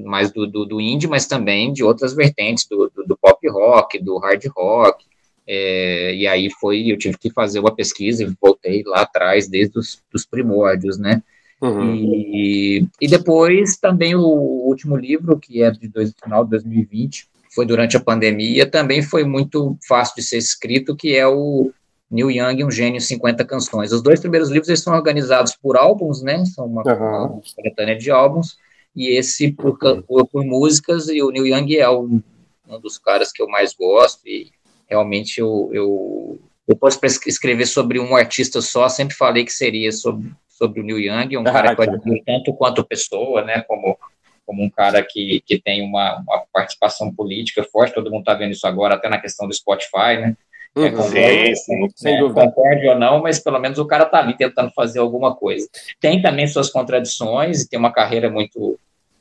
mais 0.05 0.31
do, 0.31 0.47
do, 0.47 0.67
do 0.67 0.81
indie, 0.81 1.09
mas 1.09 1.27
também 1.27 1.73
de 1.73 1.83
outras 1.83 2.15
vertentes 2.15 2.67
do, 2.69 2.93
do, 2.95 3.05
do 3.05 3.17
pop 3.17 3.49
rock, 3.49 3.99
do 3.99 4.19
hard 4.19 4.45
rock. 4.55 5.05
É, 5.49 6.15
e 6.15 6.27
aí 6.27 6.51
foi, 6.51 6.93
eu 6.93 6.99
tive 6.99 7.17
que 7.17 7.31
fazer 7.31 7.61
uma 7.61 7.75
pesquisa 7.75 8.23
e 8.23 8.37
voltei 8.41 8.83
lá 8.85 9.03
atrás, 9.03 9.49
desde 9.49 9.79
os 9.79 10.03
dos 10.13 10.27
primórdios, 10.27 10.99
né? 10.99 11.23
Uhum. 11.61 11.95
E, 11.95 12.87
e 13.01 13.09
depois 13.09 13.77
também 13.77 14.15
o 14.15 14.21
último 14.21 14.97
livro, 14.97 15.39
que 15.39 15.63
é 15.63 15.71
de 15.71 15.89
dois, 15.89 16.13
final 16.23 16.45
de 16.45 16.51
2020, 16.51 17.29
foi 17.55 17.65
durante 17.65 17.97
a 17.97 18.01
pandemia, 18.01 18.71
também 18.71 19.03
foi 19.03 19.25
muito 19.25 19.77
fácil 19.89 20.17
de 20.17 20.23
ser 20.23 20.37
escrito, 20.37 20.95
que 20.95 21.17
é 21.17 21.27
o 21.27 21.73
Neil 22.11 22.31
Young, 22.31 22.65
Um 22.65 22.71
Gênio, 22.71 23.01
50 23.01 23.45
Canções. 23.45 23.93
Os 23.93 24.03
dois 24.03 24.21
primeiros 24.21 24.51
livros 24.51 24.69
eles 24.69 24.83
são 24.83 24.95
organizados 24.95 25.57
por 25.57 25.77
álbuns, 25.77 26.23
né? 26.23 26.45
São 26.45 26.67
uma, 26.67 26.83
uhum. 26.83 27.41
coletânea 27.57 27.97
de 27.97 28.11
álbuns, 28.11 28.59
e 28.95 29.17
esse 29.17 29.53
por, 29.53 29.79
por, 29.79 30.27
por, 30.27 30.45
músicas, 30.45 31.09
e 31.09 31.23
o 31.23 31.31
Neil 31.31 31.47
Young 31.47 31.77
é 31.77 31.89
um, 31.89 32.23
um 32.69 32.81
dos 32.81 32.99
caras 32.99 33.33
que 33.33 33.43
eu 33.43 33.49
mais 33.49 33.75
gosto, 33.75 34.21
e 34.27 34.51
realmente 34.87 35.41
eu, 35.41 35.71
eu, 35.73 36.39
eu 36.69 36.77
posso 36.77 37.01
escrever 37.27 37.67
sobre 37.67 37.99
um 37.99 38.15
artista 38.15 38.61
só, 38.61 38.89
sempre 38.89 39.17
falei 39.17 39.45
que 39.45 39.53
seria 39.53 39.91
sobre, 39.93 40.31
sobre 40.57 40.81
o 40.81 40.85
Neil 40.85 40.99
Young, 40.99 41.37
um 41.37 41.41
ah, 41.43 41.53
cara 41.53 41.75
que 41.75 41.81
eu 41.81 41.85
admiro 41.85 42.25
tanto 42.25 42.55
quanto 42.55 42.85
pessoa, 42.85 43.43
né? 43.43 43.63
Como 43.63 43.99
como 44.47 44.63
um 44.63 44.71
cara 44.71 45.03
que, 45.03 45.43
que 45.45 45.61
tem 45.61 45.83
uma, 45.83 46.21
uma 46.21 46.45
participação 46.53 47.13
política 47.13 47.65
forte, 47.65 47.95
todo 47.95 48.11
mundo 48.13 48.21
está 48.21 48.33
vendo 48.33 48.53
isso 48.53 48.65
agora, 48.65 48.95
até 48.95 49.09
na 49.09 49.21
questão 49.21 49.49
do 49.49 49.53
Spotify, 49.53 50.21
né? 50.21 50.37
É, 50.77 50.91
uhum. 50.91 51.03
sim, 51.03 51.55
sim, 51.55 51.89
sem 51.97 52.21
dúvida. 52.21 52.43
Concorde 52.43 52.87
ou 52.87 52.99
não, 52.99 53.23
mas 53.23 53.41
pelo 53.41 53.59
menos 53.59 53.79
o 53.79 53.87
cara 53.87 54.05
está 54.05 54.21
ali 54.21 54.37
tentando 54.37 54.71
fazer 54.71 55.01
alguma 55.01 55.35
coisa. 55.35 55.67
Tem 55.99 56.23
também 56.23 56.47
suas 56.47 56.71
contradições 56.71 57.63
e 57.63 57.69
tem 57.69 57.79
uma 57.79 57.93
carreira 57.93 58.31
muito 58.31 58.79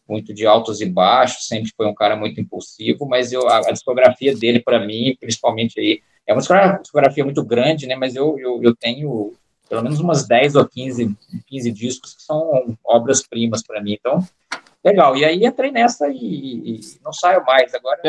muito 0.08 0.36
de 0.36 0.46
altos 0.46 0.82
e 0.82 0.86
baixos, 0.86 1.48
sempre 1.48 1.72
foi 1.76 1.88
um 1.88 1.96
cara 1.96 2.16
muito 2.16 2.40
impulsivo, 2.40 3.08
mas 3.08 3.34
eu, 3.34 3.50
a, 3.50 3.58
a 3.58 3.72
discografia 3.72 4.36
dele, 4.36 4.60
para 4.60 4.78
mim, 4.78 5.18
principalmente 5.20 5.80
aí, 5.80 6.00
é 6.28 6.34
uma 6.34 6.42
discografia 6.80 7.24
muito 7.24 7.44
grande, 7.44 7.88
né, 7.88 7.96
mas 7.96 8.16
eu, 8.16 8.38
eu, 8.38 8.62
eu 8.62 8.76
tenho 8.76 9.34
pelo 9.70 9.84
menos 9.84 10.00
umas 10.00 10.28
10 10.28 10.56
ou 10.56 10.66
15, 10.68 11.16
15 11.48 11.72
discos 11.72 12.14
que 12.14 12.22
são 12.22 12.78
obras-primas 12.84 13.64
para 13.64 13.82
mim, 13.82 13.94
então 13.94 14.24
Legal, 14.86 15.18
e 15.18 15.26
aí 15.26 15.44
entrei 15.44 15.72
nessa 15.72 16.08
e, 16.10 16.16
e 16.16 16.80
não 17.04 17.12
saio 17.12 17.44
mais. 17.44 17.74
Agora 17.74 18.00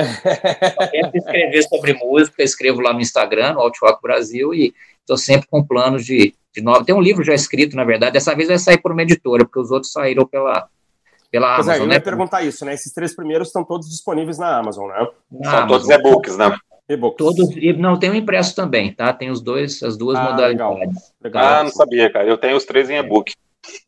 tento 0.91 1.15
escrever 1.17 1.63
sobre 1.63 1.95
música, 1.95 2.43
escrevo 2.43 2.83
lá 2.83 2.93
no 2.93 3.01
Instagram, 3.01 3.55
no 3.55 3.61
Outrock 3.61 4.03
Brasil, 4.03 4.53
e 4.53 4.75
estou 5.01 5.17
sempre 5.17 5.49
com 5.49 5.65
planos 5.65 6.05
de, 6.05 6.35
de 6.55 6.61
novo. 6.61 6.85
Tem 6.85 6.95
um 6.95 7.01
livro 7.01 7.25
já 7.25 7.33
escrito, 7.33 7.75
na 7.75 7.83
verdade, 7.83 8.13
dessa 8.13 8.35
vez 8.35 8.49
vai 8.49 8.59
sair 8.59 8.77
por 8.77 8.93
uma 8.93 9.01
editora, 9.01 9.47
porque 9.47 9.59
os 9.59 9.71
outros 9.71 9.91
saíram 9.91 10.27
pela, 10.27 10.69
pela 11.31 11.55
Amazon. 11.55 11.65
Pois 11.65 11.79
é, 11.79 11.83
eu 11.83 11.87
né? 11.87 11.95
ia 11.95 12.01
perguntar 12.03 12.43
isso, 12.43 12.63
né? 12.67 12.75
Esses 12.75 12.93
três 12.93 13.17
primeiros 13.17 13.49
estão 13.49 13.65
todos 13.65 13.89
disponíveis 13.89 14.37
na 14.37 14.59
Amazon, 14.59 14.89
né? 14.89 15.09
Na 15.31 15.51
São 15.51 15.59
Amazon. 15.61 15.69
todos 15.69 15.89
e-books, 15.89 16.37
né? 16.37 16.59
E-books. 16.89 17.19
Todos, 17.19 17.57
e 17.57 17.73
não, 17.73 17.99
tem 17.99 18.11
um 18.11 18.15
impresso 18.15 18.55
também, 18.55 18.93
tá? 18.93 19.13
Tem 19.13 19.31
os 19.31 19.41
dois, 19.41 19.83
as 19.83 19.97
duas 19.97 20.17
ah, 20.17 20.23
modalidades. 20.23 20.79
Legal. 20.81 21.03
legal. 21.23 21.45
Ah, 21.45 21.65
não 21.65 21.71
sabia, 21.71 22.11
cara. 22.11 22.27
Eu 22.27 22.39
tenho 22.39 22.57
os 22.57 22.65
três 22.65 22.89
em 22.89 22.97
e-book. 22.97 23.33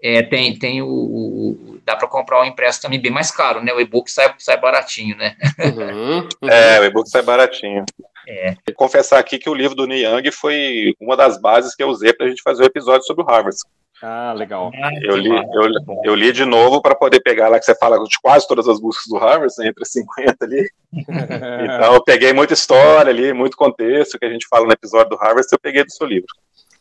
É, 0.03 0.22
tem, 0.22 0.59
tem 0.59 0.82
o, 0.82 0.88
o 0.88 1.78
dá 1.84 1.94
para 1.94 2.09
comprar 2.09 2.42
o 2.42 2.44
impresso 2.44 2.82
também 2.82 3.01
bem 3.01 3.12
mais 3.12 3.30
caro, 3.30 3.62
né? 3.62 3.72
O 3.72 3.80
e-book 3.80 4.11
sai, 4.11 4.34
sai 4.38 4.61
baratinho, 4.61 5.16
né? 5.16 5.36
Uhum, 5.59 6.28
uhum. 6.42 6.49
É, 6.51 6.80
o 6.80 6.84
e-book 6.84 7.09
sai 7.09 7.22
baratinho. 7.22 7.84
É. 8.26 8.55
Confessar 8.74 9.18
aqui 9.18 9.38
que 9.38 9.49
o 9.49 9.55
livro 9.55 9.74
do 9.74 9.86
Neil 9.86 10.16
Young 10.16 10.30
foi 10.32 10.94
uma 11.01 11.16
das 11.16 11.40
bases 11.40 11.74
que 11.74 11.82
eu 11.82 11.88
usei 11.88 12.12
para 12.12 12.26
a 12.26 12.28
gente 12.28 12.42
fazer 12.42 12.62
o 12.62 12.64
um 12.64 12.66
episódio 12.66 13.05
sobre 13.05 13.22
o 13.22 13.26
Harvard. 13.26 13.57
Ah, 14.03 14.32
legal. 14.32 14.70
Eu, 15.03 15.16
li, 15.16 15.30
eu, 15.30 15.70
eu, 16.05 16.14
li 16.14 16.30
de 16.30 16.44
novo 16.44 16.80
para 16.80 16.94
poder 16.94 17.20
pegar 17.20 17.49
lá 17.49 17.59
que 17.59 17.64
você 17.64 17.74
fala 17.74 17.99
de 18.05 18.18
quase 18.20 18.46
todas 18.46 18.68
as 18.68 18.80
músicas 18.80 19.07
do 19.09 19.18
Harvard, 19.18 19.53
né, 19.59 19.68
entre 19.68 19.84
50 19.84 20.44
ali. 20.44 20.70
então 20.92 21.94
eu 21.94 22.05
peguei 22.05 22.32
muita 22.32 22.55
história 22.55 23.11
ali, 23.11 23.32
muito 23.32 23.57
contexto 23.57 24.18
que 24.18 24.24
a 24.24 24.30
gente 24.30 24.46
fala 24.49 24.66
no 24.66 24.72
episódio 24.72 25.11
do 25.11 25.16
Harvard, 25.16 25.46
eu 25.51 25.59
peguei 25.59 25.84
do 25.84 25.92
seu 25.92 26.07
livro. 26.07 26.28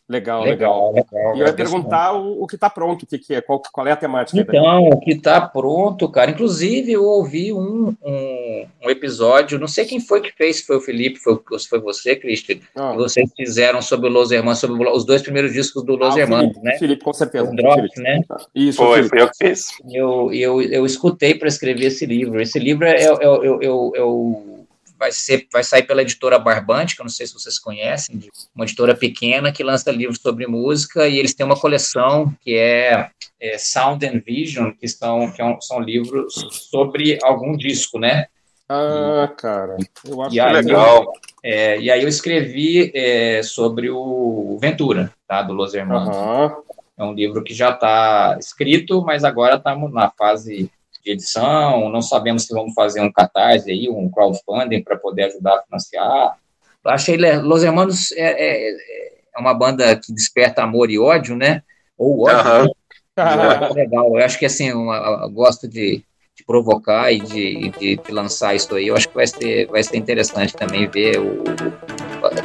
Legal, 0.08 0.42
legal. 0.42 0.94
legal. 0.94 1.36
E 1.36 1.40
eu 1.40 1.46
ia 1.46 1.52
perguntar 1.52 2.14
o, 2.14 2.42
o 2.42 2.46
que 2.46 2.54
está 2.54 2.70
pronto, 2.70 3.02
o 3.02 3.06
que, 3.06 3.18
que 3.18 3.34
é, 3.34 3.42
qual, 3.42 3.60
qual 3.70 3.86
é 3.86 3.92
a 3.92 3.96
temática? 3.96 4.40
Então, 4.40 4.88
o 4.88 4.98
que 4.98 5.10
está 5.10 5.38
pronto, 5.38 6.08
cara. 6.08 6.30
Inclusive, 6.30 6.92
eu 6.92 7.04
ouvi 7.04 7.52
um, 7.52 7.94
um, 8.02 8.66
um, 8.84 8.90
episódio, 8.90 9.58
não 9.58 9.68
sei 9.68 9.84
quem 9.84 10.00
foi 10.00 10.22
que 10.22 10.32
fez, 10.32 10.56
se 10.56 10.66
foi 10.66 10.78
o 10.78 10.80
Felipe, 10.80 11.18
foi, 11.18 11.38
se 11.58 11.68
foi 11.68 11.78
você, 11.78 12.16
Cristian, 12.16 12.56
ah. 12.74 12.92
que 12.92 12.96
vocês 12.96 13.30
fizeram 13.36 13.82
sobre 13.82 14.08
o 14.08 14.12
Los 14.12 14.30
Hermanos, 14.30 14.60
sobre 14.60 14.88
os 14.88 15.04
dois 15.04 15.20
primeiros 15.20 15.52
discos 15.52 15.84
do 15.84 15.94
Los 15.94 16.16
ah, 16.16 16.20
Hermanos, 16.20 16.52
Felipe, 16.54 16.64
né? 16.64 16.78
Felipe, 16.78 17.04
com 17.04 17.12
certeza. 17.12 17.50
O 17.50 17.54
Drop, 17.54 17.88
né? 17.98 18.20
Isso, 18.54 18.78
foi, 18.78 19.02
foi 19.06 19.20
eu 19.20 19.28
que 19.28 19.36
fiz. 19.36 19.68
Eu, 19.92 20.32
eu, 20.32 20.62
eu 20.62 20.86
escutei 20.86 21.34
para 21.34 21.48
escrever 21.48 21.84
esse 21.84 22.06
livro. 22.06 22.40
Esse 22.40 22.58
livro 22.58 22.86
é, 22.86 22.94
é, 22.94 23.04
é, 23.04 23.10
é, 23.10 23.66
é 23.66 24.02
o 24.02 24.57
vai, 24.98 25.12
ser, 25.12 25.46
vai 25.52 25.62
sair 25.62 25.84
pela 25.84 26.02
editora 26.02 26.38
Barbante, 26.38 26.94
que 26.94 27.00
eu 27.00 27.04
não 27.04 27.10
sei 27.10 27.26
se 27.26 27.34
vocês 27.34 27.58
conhecem, 27.58 28.28
uma 28.54 28.64
editora 28.64 28.94
pequena 28.94 29.52
que 29.52 29.62
lança 29.62 29.90
livros 29.90 30.20
sobre 30.20 30.46
música, 30.46 31.06
e 31.06 31.18
eles 31.18 31.34
têm 31.34 31.46
uma 31.46 31.58
coleção 31.58 32.34
que 32.40 32.56
é, 32.56 33.10
é 33.40 33.56
Sound 33.56 34.04
and 34.04 34.20
Vision, 34.26 34.72
que, 34.72 34.84
estão, 34.84 35.30
que 35.30 35.40
é 35.40 35.56
são 35.60 35.80
livros 35.80 36.34
sobre 36.70 37.18
algum 37.22 37.56
disco, 37.56 37.98
né? 37.98 38.26
Ah, 38.68 39.32
cara, 39.38 39.76
eu 40.04 40.20
acho 40.20 40.32
que 40.32 40.40
aí, 40.40 40.52
legal. 40.52 41.10
É, 41.42 41.80
e 41.80 41.90
aí 41.90 42.02
eu 42.02 42.08
escrevi 42.08 42.92
é, 42.94 43.42
sobre 43.42 43.88
o 43.88 44.58
Ventura, 44.60 45.10
tá, 45.26 45.40
do 45.40 45.54
Los 45.54 45.72
Hermanos. 45.72 46.14
Uhum. 46.14 46.62
É 46.98 47.04
um 47.04 47.14
livro 47.14 47.42
que 47.42 47.54
já 47.54 47.70
está 47.70 48.36
escrito, 48.38 49.02
mas 49.02 49.24
agora 49.24 49.54
estamos 49.54 49.90
na 49.92 50.10
fase 50.10 50.70
edição, 51.12 51.88
não 51.90 52.02
sabemos 52.02 52.44
se 52.44 52.54
vamos 52.54 52.74
fazer 52.74 53.00
um 53.00 53.12
catarse 53.12 53.70
aí, 53.70 53.88
um 53.88 54.10
crowdfunding 54.10 54.82
para 54.82 54.96
poder 54.96 55.24
ajudar 55.24 55.56
a 55.56 55.62
financiar. 55.62 56.36
Eu 56.84 56.90
achei 56.90 57.16
Los 57.16 57.62
Hermanos 57.62 58.12
é, 58.12 58.22
é, 58.22 58.70
é, 58.70 59.38
uma 59.38 59.54
banda 59.54 59.96
que 59.96 60.12
desperta 60.12 60.62
amor 60.62 60.90
e 60.90 60.98
ódio, 60.98 61.36
né? 61.36 61.62
Ou 61.96 62.26
ódio. 62.26 62.62
Uhum. 62.62 62.72
Né? 63.16 63.68
legal. 63.74 64.16
Eu 64.16 64.24
acho 64.24 64.38
que 64.38 64.46
assim, 64.46 64.72
uma, 64.72 65.22
eu 65.22 65.30
gosto 65.30 65.66
de, 65.66 66.04
de 66.36 66.44
provocar 66.46 67.12
e 67.12 67.20
de, 67.20 67.70
de, 67.70 67.96
de, 67.96 68.12
lançar 68.12 68.54
isso 68.54 68.74
aí. 68.74 68.86
Eu 68.86 68.96
acho 68.96 69.08
que 69.08 69.14
vai 69.14 69.26
ser, 69.26 69.66
vai 69.66 69.82
ser 69.82 69.96
interessante 69.96 70.54
também 70.54 70.86
ver 70.88 71.18
o, 71.18 71.42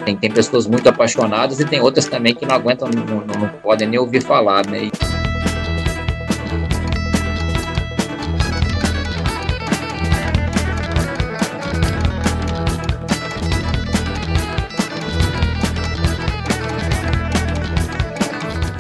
tem, 0.04 0.18
tem 0.18 0.32
pessoas 0.32 0.68
muito 0.68 0.88
apaixonadas 0.90 1.60
e 1.60 1.66
tem 1.66 1.80
outras 1.80 2.06
também 2.06 2.36
que 2.36 2.46
não 2.46 2.56
aguentam, 2.56 2.90
não, 2.90 3.06
não, 3.06 3.40
não 3.40 3.50
podem 3.62 3.88
nem 3.88 4.00
ouvir 4.00 4.22
falar, 4.22 4.66
né? 4.68 4.86
E, 4.86 5.23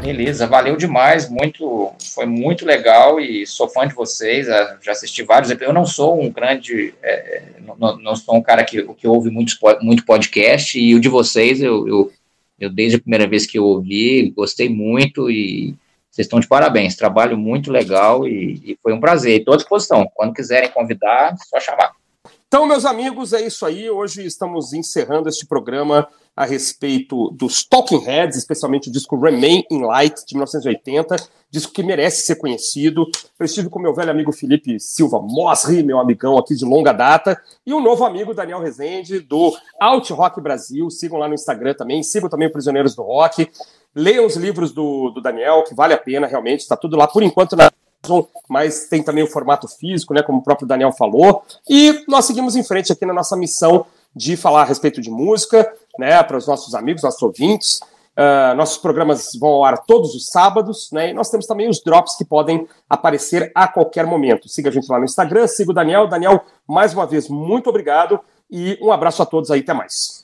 Beleza, 0.04 0.45
valeu 0.45 0.76
demais, 0.76 1.30
muito, 1.30 1.93
foi 2.14 2.26
muito 2.26 2.66
legal 2.66 3.22
e 3.22 3.47
sou 3.47 3.70
fã 3.70 3.88
de 3.88 3.95
vocês, 3.95 4.49
eh, 4.49 4.78
já 4.82 4.91
assisti 4.91 5.24
vários. 5.24 5.49
Eu 5.62 5.72
não 5.72 5.86
sou 5.86 6.22
um 6.22 6.30
grande, 6.30 6.93
é, 7.01 7.43
não, 7.80 7.97
não, 7.97 8.14
sou 8.14 8.36
um 8.36 8.41
cara 8.41 8.66
que, 8.66 8.84
que 8.95 9.08
ouve 9.08 9.30
muito, 9.30 9.56
muito 9.82 10.06
podcast 10.06 10.78
e 10.78 10.93
o 10.93 10.99
de 10.99 11.08
vocês 11.08 11.62
eu, 11.62 11.88
eu, 11.88 12.12
eu 12.60 12.70
desde 12.70 12.97
a 12.97 12.99
primeira 12.99 13.26
vez 13.26 13.45
que 13.45 13.58
eu 13.58 13.64
ouvi 13.64 14.30
gostei 14.36 14.68
muito 14.68 15.32
e 15.32 15.74
vocês 16.12 16.26
estão 16.26 16.41
de 16.41 16.49
parabéns, 16.49 16.97
trabalho 16.97 17.38
muito 17.38 17.72
legal 17.72 18.28
e, 18.28 18.62
e 18.66 18.78
foi 18.84 18.91
um 18.91 18.99
prazer. 18.99 19.39
Estou 19.39 19.54
à 19.54 19.58
disposição, 19.58 20.06
quando 20.14 20.34
quiserem 20.34 20.70
convidar, 20.70 21.34
só 21.49 21.62
chamar. 21.62 21.93
Então, 22.45 22.68
meus 22.68 22.86
amigos, 22.86 23.32
é 23.32 23.41
isso 23.41 23.66
aí. 23.66 23.89
Hoje 23.89 24.26
estamos 24.26 24.74
encerrando 24.74 25.30
este 25.30 25.45
programa 25.45 26.08
a 26.36 26.46
respeito 26.46 27.30
dos 27.32 27.64
Talking 27.64 28.00
Heads, 28.00 28.38
especialmente 28.38 28.90
o 28.90 28.92
disco 28.92 29.20
Remain 29.20 29.64
in 29.70 29.82
Light, 29.82 30.26
de 30.26 30.34
1980, 30.34 31.16
disco 31.50 31.72
que 31.72 31.84
merece 31.84 32.26
ser 32.26 32.36
conhecido. 32.36 33.08
Eu 33.40 33.46
estive 33.46 33.70
com 33.70 33.80
meu 33.80 33.94
velho 33.94 34.10
amigo 34.10 34.32
Felipe 34.32 34.80
Silva 34.80 35.20
Mosri, 35.22 35.84
meu 35.84 36.00
amigão 36.00 36.38
aqui 36.38 36.56
de 36.56 36.66
longa 36.66 36.92
data, 36.92 37.40
e 37.66 37.74
um 37.74 37.82
novo 37.82 38.04
amigo, 38.04 38.34
Daniel 38.34 38.60
Rezende, 38.60 39.20
do 39.20 39.56
Out 39.80 40.12
Rock 40.12 40.42
Brasil. 40.42 40.90
Sigam 40.90 41.20
lá 41.20 41.28
no 41.28 41.36
Instagram 41.36 41.76
também, 41.76 42.02
sigam 42.02 42.30
também 42.30 42.48
o 42.48 42.52
Prisioneiros 42.52 42.96
do 42.96 43.04
Rock. 43.04 43.50
Leiam 43.96 44.26
os 44.26 44.36
livros 44.36 44.72
do, 44.72 45.12
do 45.12 45.22
Daniel, 45.22 45.64
que 45.64 45.76
vale 45.76 45.94
a 45.94 45.98
pena, 46.00 46.26
realmente, 46.26 46.62
está 46.62 46.76
tudo 46.76 46.98
lá 46.98 47.08
por 47.08 47.22
enquanto 47.22 47.56
na 47.56 47.72
mas 48.50 48.88
tem 48.90 49.02
também 49.02 49.24
o 49.24 49.28
formato 49.28 49.66
físico, 49.66 50.14
né, 50.14 50.22
como 50.22 50.40
o 50.40 50.44
próprio 50.44 50.68
Daniel 50.68 50.92
falou. 50.92 51.44
E 51.70 52.04
nós 52.06 52.26
seguimos 52.26 52.56
em 52.56 52.64
frente 52.64 52.92
aqui 52.92 53.06
na 53.06 53.14
nossa 53.14 53.38
missão 53.38 53.86
de 54.16 54.36
falar 54.36 54.62
a 54.62 54.66
respeito 54.66 55.02
de 55.02 55.10
música, 55.10 55.72
né, 55.98 56.22
para 56.24 56.38
os 56.38 56.48
nossos 56.48 56.74
amigos, 56.76 57.04
nossos 57.04 57.22
ouvintes. 57.22 57.80
Uh, 58.16 58.56
nossos 58.56 58.78
programas 58.78 59.32
vão 59.39 59.50
ao 59.50 59.66
ar 59.66 59.80
todos 59.88 60.14
os 60.14 60.28
sábados, 60.28 60.91
né? 60.91 61.10
E 61.10 61.14
nós 61.14 61.32
temos 61.32 61.48
também 61.48 61.68
os 61.68 61.82
drops 61.82 62.16
que 62.16 62.24
podem 62.24 62.68
aparecer 62.88 63.52
a 63.56 63.68
qualquer 63.68 64.06
momento. 64.06 64.48
Siga 64.48 64.70
a 64.70 64.72
gente 64.72 64.88
lá 64.88 65.00
no 65.00 65.06
Instagram, 65.06 65.48
siga 65.48 65.72
o 65.72 65.74
Daniel. 65.74 66.08
Daniel, 66.08 66.46
mais 66.68 66.94
uma 66.94 67.08
vez, 67.08 67.28
muito 67.28 67.72
obrigado 67.72 68.20
e 68.52 68.78
um 68.80 68.91
abraço 68.91 69.24
a 69.24 69.26
todos 69.26 69.50
aí, 69.50 69.62
até 69.62 69.74
mais. 69.74 70.24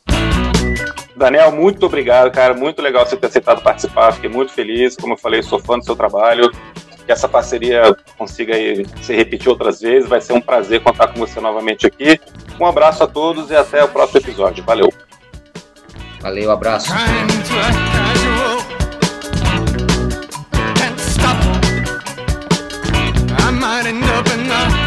Daniel, 1.16 1.52
muito 1.52 1.86
obrigado, 1.86 2.32
cara. 2.32 2.54
Muito 2.54 2.82
legal 2.82 3.06
você 3.06 3.18
ter 3.18 3.26
aceitado 3.26 3.62
participar. 3.62 4.14
Fiquei 4.14 4.30
muito 4.30 4.54
feliz. 4.54 4.96
Como 4.96 5.14
eu 5.14 5.18
falei, 5.18 5.42
sou 5.42 5.60
fã 5.60 5.78
do 5.78 5.84
seu 5.84 5.96
trabalho. 5.96 6.52
Que 7.06 7.12
essa 7.12 7.28
parceria 7.28 7.98
consiga 8.18 8.54
se 9.02 9.16
repetir 9.16 9.50
outras 9.50 9.82
vezes. 9.82 10.08
Vai 10.08 10.22
ser 10.22 10.34
um 10.34 10.42
prazer 10.42 10.82
contar 10.84 11.08
com 11.08 11.20
você 11.20 11.40
novamente 11.42 11.88
aqui. 11.88 12.22
Um 12.60 12.66
abraço 12.66 13.04
a 13.04 13.08
todos 13.08 13.50
e 13.50 13.56
até 13.56 13.84
o 13.84 13.90
próximo 13.90 14.20
episódio. 14.20 14.64
Valeu. 14.64 15.09
Valeu, 16.22 16.52
abraço. 16.52 16.92
Up 24.20 24.28
in 24.34 24.79